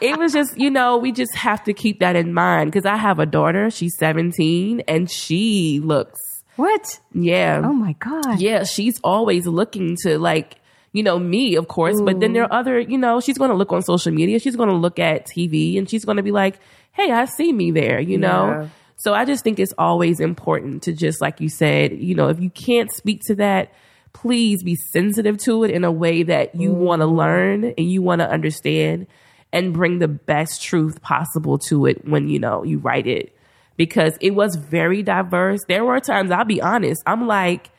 it 0.00 0.18
was 0.18 0.32
just 0.32 0.58
you 0.58 0.70
know 0.70 0.96
we 0.98 1.12
just 1.12 1.34
have 1.34 1.62
to 1.64 1.72
keep 1.72 2.00
that 2.00 2.16
in 2.16 2.32
mind 2.34 2.70
because 2.70 2.84
i 2.86 2.96
have 2.96 3.18
a 3.18 3.26
daughter 3.26 3.70
she's 3.70 3.96
17 3.98 4.80
and 4.88 5.10
she 5.10 5.80
looks 5.84 6.20
What? 6.56 6.98
yeah 7.12 7.60
Oh 7.64 7.72
my 7.72 7.92
God. 7.94 8.40
yeah 8.40 8.64
she's 8.64 8.98
always 9.04 9.46
looking 9.46 9.96
to 10.02 10.18
like 10.18 10.56
you 10.94 11.02
know 11.02 11.18
me 11.18 11.56
of 11.56 11.68
course 11.68 12.00
but 12.00 12.20
then 12.20 12.32
there 12.32 12.44
mm. 12.44 12.50
are 12.50 12.60
other 12.60 12.80
you 12.80 12.96
know 12.96 13.20
she's 13.20 13.36
going 13.36 13.50
to 13.50 13.56
look 13.56 13.72
on 13.72 13.82
social 13.82 14.12
media. 14.12 14.38
She's 14.38 14.56
going 14.56 14.70
to 14.70 14.74
look 14.74 14.98
at 14.98 15.26
tv 15.26 15.76
and 15.76 15.88
she's 15.90 16.06
going 16.06 16.16
to 16.16 16.22
be 16.22 16.32
like 16.32 16.58
hey 16.92 17.10
i 17.10 17.26
see 17.26 17.52
me 17.52 17.70
there 17.70 18.00
you 18.00 18.16
know? 18.16 18.46
Yeah. 18.48 18.68
so 18.96 19.12
i 19.12 19.26
just 19.26 19.44
think 19.44 19.58
it's 19.58 19.74
always 19.76 20.20
important 20.20 20.84
to 20.84 20.92
just 20.92 21.20
like 21.20 21.40
you 21.40 21.50
said 21.50 21.92
you 21.92 22.14
know 22.14 22.28
if 22.28 22.40
you 22.40 22.48
can't 22.48 22.90
speak 22.90 23.20
to 23.26 23.34
that 23.34 23.72
please 24.14 24.62
be 24.62 24.76
sensitive 24.76 25.36
to 25.38 25.64
it 25.64 25.70
in 25.70 25.84
a 25.84 25.92
way 25.92 26.22
that 26.22 26.54
you 26.54 26.70
mm-hmm. 26.70 26.80
want 26.80 27.00
to 27.02 27.06
learn 27.06 27.64
and 27.64 27.90
you 27.90 28.00
want 28.00 28.20
to 28.20 28.30
understand 28.30 29.06
and 29.52 29.74
bring 29.74 29.98
the 29.98 30.08
best 30.08 30.62
truth 30.62 31.02
possible 31.02 31.58
to 31.58 31.86
it 31.86 32.08
when 32.08 32.28
you 32.28 32.38
know 32.38 32.64
you 32.64 32.78
write 32.78 33.06
it. 33.06 33.36
Because 33.76 34.16
it 34.20 34.30
was 34.30 34.54
very 34.54 35.02
diverse. 35.02 35.60
There 35.66 35.84
were 35.84 36.00
times 36.00 36.30
i'll 36.30 36.44
be 36.44 36.62
honest 36.62 37.02
i'm 37.06 37.26
like 37.26 37.70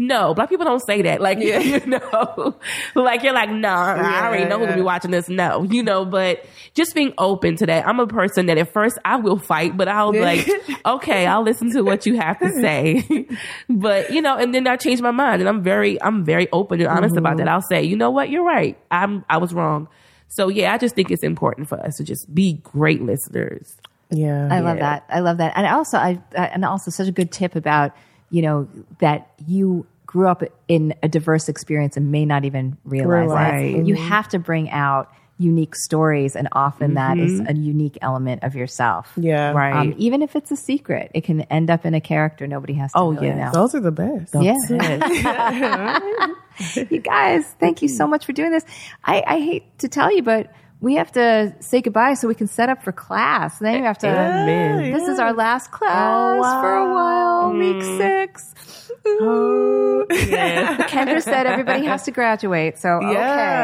No, 0.00 0.32
black 0.32 0.48
people 0.48 0.64
don't 0.64 0.80
say 0.80 1.02
that. 1.02 1.20
Like, 1.20 1.38
you 1.40 1.84
know, 1.84 2.56
like 2.94 3.22
you're 3.22 3.34
like, 3.34 3.50
nah, 3.50 3.96
I 3.96 4.26
already 4.26 4.46
know 4.46 4.58
who's 4.58 4.68
gonna 4.68 4.78
be 4.78 4.82
watching 4.82 5.10
this. 5.10 5.28
No, 5.28 5.62
you 5.64 5.82
know, 5.82 6.06
but 6.06 6.42
just 6.72 6.94
being 6.94 7.12
open 7.18 7.56
to 7.56 7.66
that. 7.66 7.86
I'm 7.86 8.00
a 8.00 8.06
person 8.06 8.46
that 8.46 8.56
at 8.56 8.72
first 8.72 8.98
I 9.04 9.16
will 9.16 9.38
fight, 9.38 9.76
but 9.76 9.88
I'll 9.88 10.10
be 10.10 10.20
like, 10.20 10.48
okay, 10.86 11.26
I'll 11.26 11.42
listen 11.42 11.70
to 11.72 11.82
what 11.82 12.06
you 12.06 12.16
have 12.18 12.38
to 12.38 12.50
say. 12.62 13.28
but, 13.68 14.10
you 14.10 14.22
know, 14.22 14.38
and 14.38 14.54
then 14.54 14.66
I 14.66 14.76
change 14.76 15.02
my 15.02 15.10
mind 15.10 15.42
and 15.42 15.48
I'm 15.50 15.62
very, 15.62 16.00
I'm 16.00 16.24
very 16.24 16.50
open 16.50 16.80
and 16.80 16.88
honest 16.88 17.18
about 17.18 17.32
mm-hmm. 17.32 17.44
that. 17.44 17.48
I'll 17.48 17.60
say, 17.60 17.82
you 17.82 17.94
know 17.94 18.10
what? 18.10 18.30
You're 18.30 18.44
right. 18.44 18.78
I'm, 18.90 19.22
I 19.28 19.36
was 19.36 19.52
wrong. 19.52 19.86
So 20.28 20.48
yeah, 20.48 20.72
I 20.72 20.78
just 20.78 20.94
think 20.94 21.10
it's 21.10 21.22
important 21.22 21.68
for 21.68 21.78
us 21.78 21.96
to 21.96 22.04
just 22.04 22.34
be 22.34 22.54
great 22.54 23.02
listeners. 23.02 23.76
Yeah. 24.08 24.48
I 24.50 24.60
love 24.60 24.78
that. 24.78 25.04
I 25.10 25.20
love 25.20 25.36
that. 25.36 25.52
And 25.56 25.66
also, 25.66 25.98
I 25.98 26.22
and 26.34 26.64
also 26.64 26.90
such 26.90 27.08
a 27.08 27.12
good 27.12 27.30
tip 27.30 27.54
about 27.54 27.94
you 28.30 28.42
know 28.42 28.68
that 29.00 29.32
you 29.46 29.86
grew 30.10 30.26
up 30.26 30.42
in 30.66 30.92
a 31.04 31.08
diverse 31.08 31.48
experience 31.48 31.96
and 31.96 32.10
may 32.10 32.24
not 32.24 32.44
even 32.44 32.76
realize 32.84 33.28
Right. 33.30 33.76
that. 33.76 33.86
You 33.86 33.94
have 33.94 34.26
to 34.30 34.40
bring 34.40 34.68
out 34.70 35.08
unique 35.38 35.76
stories, 35.76 36.34
and 36.34 36.48
often 36.52 36.94
that 36.94 37.16
is 37.16 37.40
Mm-hmm. 37.40 37.56
a 37.56 37.60
unique 37.60 37.96
element 38.02 38.42
of 38.42 38.56
yourself. 38.56 39.12
Yeah. 39.16 39.52
Right. 39.52 39.72
Um, 39.74 39.94
even 39.98 40.20
if 40.20 40.34
it's 40.34 40.50
a 40.50 40.56
secret, 40.56 41.12
it 41.14 41.22
can 41.22 41.42
end 41.42 41.70
up 41.70 41.86
in 41.86 41.94
a 41.94 42.00
character 42.00 42.48
nobody 42.48 42.72
has 42.74 42.90
to 42.92 42.98
Oh, 42.98 43.12
really 43.12 43.28
yes. 43.28 43.54
know. 43.54 43.60
Those 43.62 43.74
are 43.76 43.80
the 43.80 43.92
best. 43.92 44.34
Yeah. 44.34 44.56
you 46.90 46.98
guys, 47.00 47.44
thank 47.60 47.80
you 47.80 47.88
so 47.88 48.06
much 48.08 48.26
for 48.26 48.32
doing 48.32 48.50
this. 48.50 48.64
I, 49.04 49.22
I 49.24 49.38
hate 49.38 49.78
to 49.78 49.88
tell 49.88 50.12
you, 50.14 50.22
but 50.24 50.52
we 50.80 50.96
have 50.96 51.12
to 51.12 51.54
say 51.60 51.80
goodbye 51.82 52.14
so 52.14 52.26
we 52.26 52.34
can 52.34 52.48
set 52.48 52.68
up 52.68 52.82
for 52.82 52.90
class. 52.92 53.58
Then 53.60 53.76
you 53.78 53.84
have 53.84 53.98
to. 53.98 54.08
Amen. 54.08 54.92
This 54.92 55.06
is 55.08 55.20
our 55.20 55.32
last 55.32 55.70
class 55.70 56.60
for 56.62 56.74
a 56.74 56.92
while, 56.92 57.52
week 57.52 57.82
six. 57.98 58.79
Ooh. 59.22 60.06
Kendra 60.10 61.22
said 61.30 61.46
everybody 61.46 61.84
has 61.86 62.02
to 62.04 62.10
graduate. 62.10 62.78
So, 62.78 63.00
Yeah, 63.00 63.08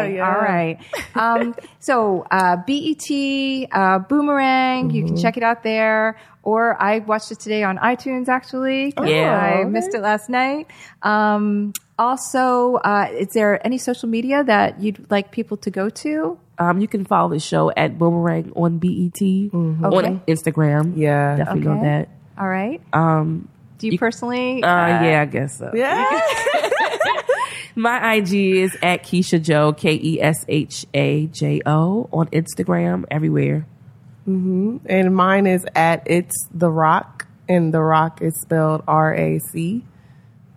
okay. 0.04 0.16
yeah. 0.16 0.28
All 0.28 0.40
right. 0.40 0.78
Um, 1.14 1.54
so, 1.80 2.26
uh, 2.30 2.56
BET, 2.66 3.68
uh, 3.72 3.98
Boomerang, 4.00 4.90
you 4.90 5.04
can 5.04 5.16
check 5.16 5.36
it 5.36 5.42
out 5.42 5.62
there. 5.62 6.18
Or 6.42 6.80
I 6.80 7.00
watched 7.00 7.32
it 7.32 7.40
today 7.40 7.64
on 7.64 7.76
iTunes, 7.78 8.28
actually. 8.28 8.92
'cause 8.92 9.08
Yeah. 9.08 9.36
I 9.36 9.60
okay. 9.62 9.68
missed 9.70 9.94
it 9.94 10.00
last 10.00 10.28
night. 10.30 10.68
Um, 11.02 11.72
also, 11.98 12.74
uh, 12.84 13.08
is 13.10 13.28
there 13.34 13.64
any 13.66 13.78
social 13.78 14.08
media 14.08 14.44
that 14.44 14.80
you'd 14.80 15.10
like 15.10 15.32
people 15.32 15.56
to 15.58 15.70
go 15.70 15.88
to? 15.88 16.38
Um, 16.58 16.78
you 16.80 16.86
can 16.88 17.04
follow 17.04 17.30
the 17.30 17.40
show 17.40 17.72
at 17.76 17.98
Boomerang 17.98 18.52
on 18.54 18.78
BET 18.78 19.20
Okay. 19.20 19.52
on 19.52 20.20
Instagram. 20.28 20.92
Yeah. 20.94 21.36
Definitely 21.36 21.60
know 21.62 21.72
Okay. 21.72 21.82
that. 21.82 22.08
All 22.38 22.48
right. 22.48 22.80
Um, 22.92 23.48
Do 23.78 23.88
you, 23.88 23.98
personally? 23.98 24.62
uh, 24.62 24.66
yeah, 24.66 25.22
I 25.22 25.26
guess 25.26 25.58
so. 25.58 25.70
Yeah. 25.74 26.20
My 27.78 28.14
IG 28.14 28.32
is 28.32 28.76
at 28.82 29.02
Keisha 29.04 29.42
Joe, 29.42 29.72
K 29.74 30.00
E 30.02 30.20
S 30.20 30.44
H 30.48 30.86
A 30.94 31.26
J 31.26 31.60
O 31.66 32.08
on 32.12 32.26
Instagram, 32.28 33.04
everywhere. 33.10 33.66
Mm-hmm. 34.26 34.78
and 34.86 35.14
mine 35.14 35.46
is 35.46 35.64
at 35.76 36.02
It's 36.06 36.34
The 36.52 36.68
Rock, 36.68 37.28
and 37.48 37.72
The 37.72 37.80
Rock 37.80 38.22
is 38.22 38.40
spelled 38.40 38.82
R 38.88 39.14
A 39.14 39.38
C 39.38 39.84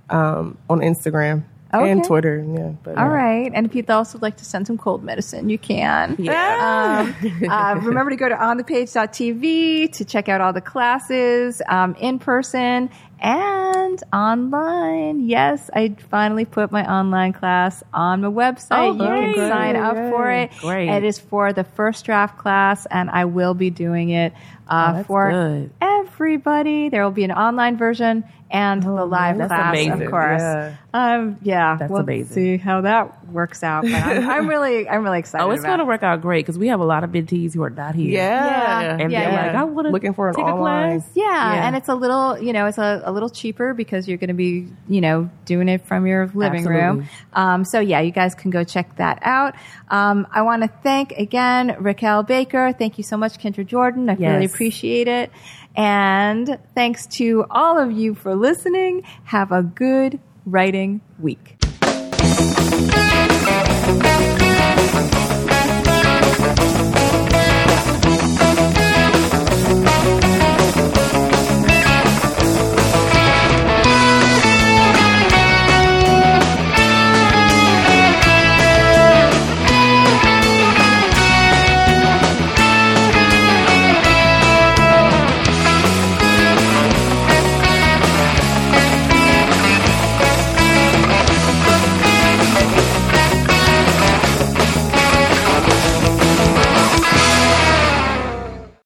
um, 0.10 0.58
on 0.70 0.80
Instagram 0.80 1.44
and 1.72 2.04
Twitter. 2.04 2.46
Yeah. 2.48 2.72
But, 2.84 2.98
All 2.98 3.06
uh, 3.06 3.10
right. 3.10 3.52
And 3.54 3.66
if 3.66 3.76
you'd 3.76 3.90
also 3.90 4.20
like 4.20 4.38
to 4.38 4.46
send 4.46 4.68
some 4.68 4.78
cold 4.78 5.04
medicine, 5.04 5.50
you 5.50 5.58
can. 5.58 6.16
Yeah. 6.18 7.14
Um, 7.22 7.50
uh, 7.50 7.80
remember 7.82 8.12
to 8.12 8.18
go 8.18 8.30
to 8.30 8.36
onthepage.tv 8.36 9.94
to 9.94 10.06
check 10.06 10.30
out 10.30 10.42
all 10.42 10.54
the 10.54 10.62
classes 10.62 11.62
um, 11.68 11.96
in 11.96 12.20
person 12.20 12.90
and 13.22 14.02
online. 14.14 15.28
Yes, 15.28 15.70
I 15.74 15.96
finally 16.10 16.46
put 16.46 16.72
my 16.72 16.90
online 16.90 17.34
class 17.34 17.84
on 17.94 18.22
my 18.22 18.30
website. 18.30 18.68
Oh, 18.72 18.92
you 18.94 18.98
can 19.00 19.34
great. 19.34 19.50
sign 19.50 19.76
up 19.76 19.96
for 19.96 20.32
it. 20.32 20.52
Great. 20.60 20.90
It 20.90 21.04
is 21.04 21.20
for 21.20 21.52
the 21.54 21.64
first 21.64 22.06
draft 22.06 22.38
class, 22.38 22.86
and 22.90 23.10
I 23.10 23.26
will 23.26 23.54
be 23.54 23.70
doing 23.70 24.10
it 24.10 24.34
uh, 24.70 24.90
Oh, 24.90 24.94
that's 24.94 25.08
for 25.08 25.32
good. 25.32 25.72
Everybody. 26.14 26.90
There 26.90 27.04
will 27.04 27.12
be 27.12 27.24
an 27.24 27.32
online 27.32 27.78
version 27.78 28.24
and 28.52 28.82
the 28.82 29.06
live 29.06 29.38
that's 29.38 29.50
class, 29.50 29.70
amazing. 29.70 30.02
of 30.04 30.10
course. 30.10 30.42
Yeah. 30.42 30.76
Um, 30.92 31.38
yeah, 31.44 31.76
That's 31.78 31.92
we'll 31.92 32.02
amazing. 32.02 32.34
See 32.34 32.58
how 32.58 32.82
that 32.82 33.28
works 33.30 33.62
out. 33.62 33.84
But 33.84 33.94
I'm, 33.94 34.28
I'm 34.28 34.48
really, 34.48 34.90
I'm 34.90 35.04
really 35.04 35.20
excited. 35.20 35.46
Oh, 35.46 35.52
it's 35.52 35.64
going 35.64 35.78
to 35.78 35.86
work 35.86 36.02
out 36.02 36.20
great 36.22 36.44
because 36.48 36.58
we 36.58 36.70
have 36.70 36.80
a 36.80 36.84
lot 36.84 37.04
of 37.04 37.12
mentees 37.12 37.54
who 37.54 37.62
are 37.62 37.70
not 37.70 37.94
here. 37.94 38.10
Yeah. 38.12 38.82
yeah. 38.82 38.98
And 39.00 39.12
Yeah, 39.12 39.24
they're 39.24 39.32
yeah. 39.34 39.46
like, 39.48 39.56
I 39.56 39.64
want 39.66 39.86
to 39.86 39.92
Looking 39.92 40.14
for 40.16 40.30
an 40.30 40.36
take 40.36 40.46
a 40.46 40.48
online. 40.48 41.02
class. 41.02 41.12
Yeah, 41.14 41.26
Yeah. 41.54 41.68
and 41.68 41.76
it's 41.76 41.90
a 41.90 41.94
little, 41.96 42.40
you 42.40 42.52
know, 42.54 42.66
it's 42.66 42.80
a, 42.80 43.04
a 43.06 43.12
little 43.12 43.30
cheaper 43.30 43.76
because 43.76 44.08
you're 44.08 44.18
going 44.18 44.30
to 44.30 44.34
be, 44.34 44.68
you 44.88 45.02
know, 45.02 45.30
doing 45.46 45.70
it 45.70 45.86
from 45.86 46.08
your 46.08 46.32
living 46.34 46.66
room. 46.66 47.08
Um, 47.34 47.66
so 47.66 47.80
yeah, 47.80 48.00
you 48.00 48.10
guys 48.12 48.34
can 48.34 48.50
go 48.50 48.64
check 48.64 48.96
that 48.96 49.20
out. 49.22 49.54
Um, 49.90 50.26
I 50.32 50.42
want 50.42 50.64
to 50.64 50.70
thank 50.82 51.12
again 51.12 51.70
Racquel 51.80 52.26
Baker. 52.26 52.74
Thank 52.74 52.98
you 52.98 53.04
so 53.04 53.16
much, 53.16 53.38
Kendra 53.38 53.64
Jordan. 53.66 54.10
I 54.10 54.14
really 54.16 54.46
appreciate 54.46 55.08
it. 55.08 55.32
And 55.76 56.60
thanks 56.76 57.08
to 57.18 57.46
all 57.50 57.78
of 57.78 57.92
you 57.92 58.16
for 58.16 58.36
listening. 58.36 59.04
Have 59.26 59.52
a 59.52 59.64
good 59.64 60.20
writing 60.46 61.02
week. 61.20 61.56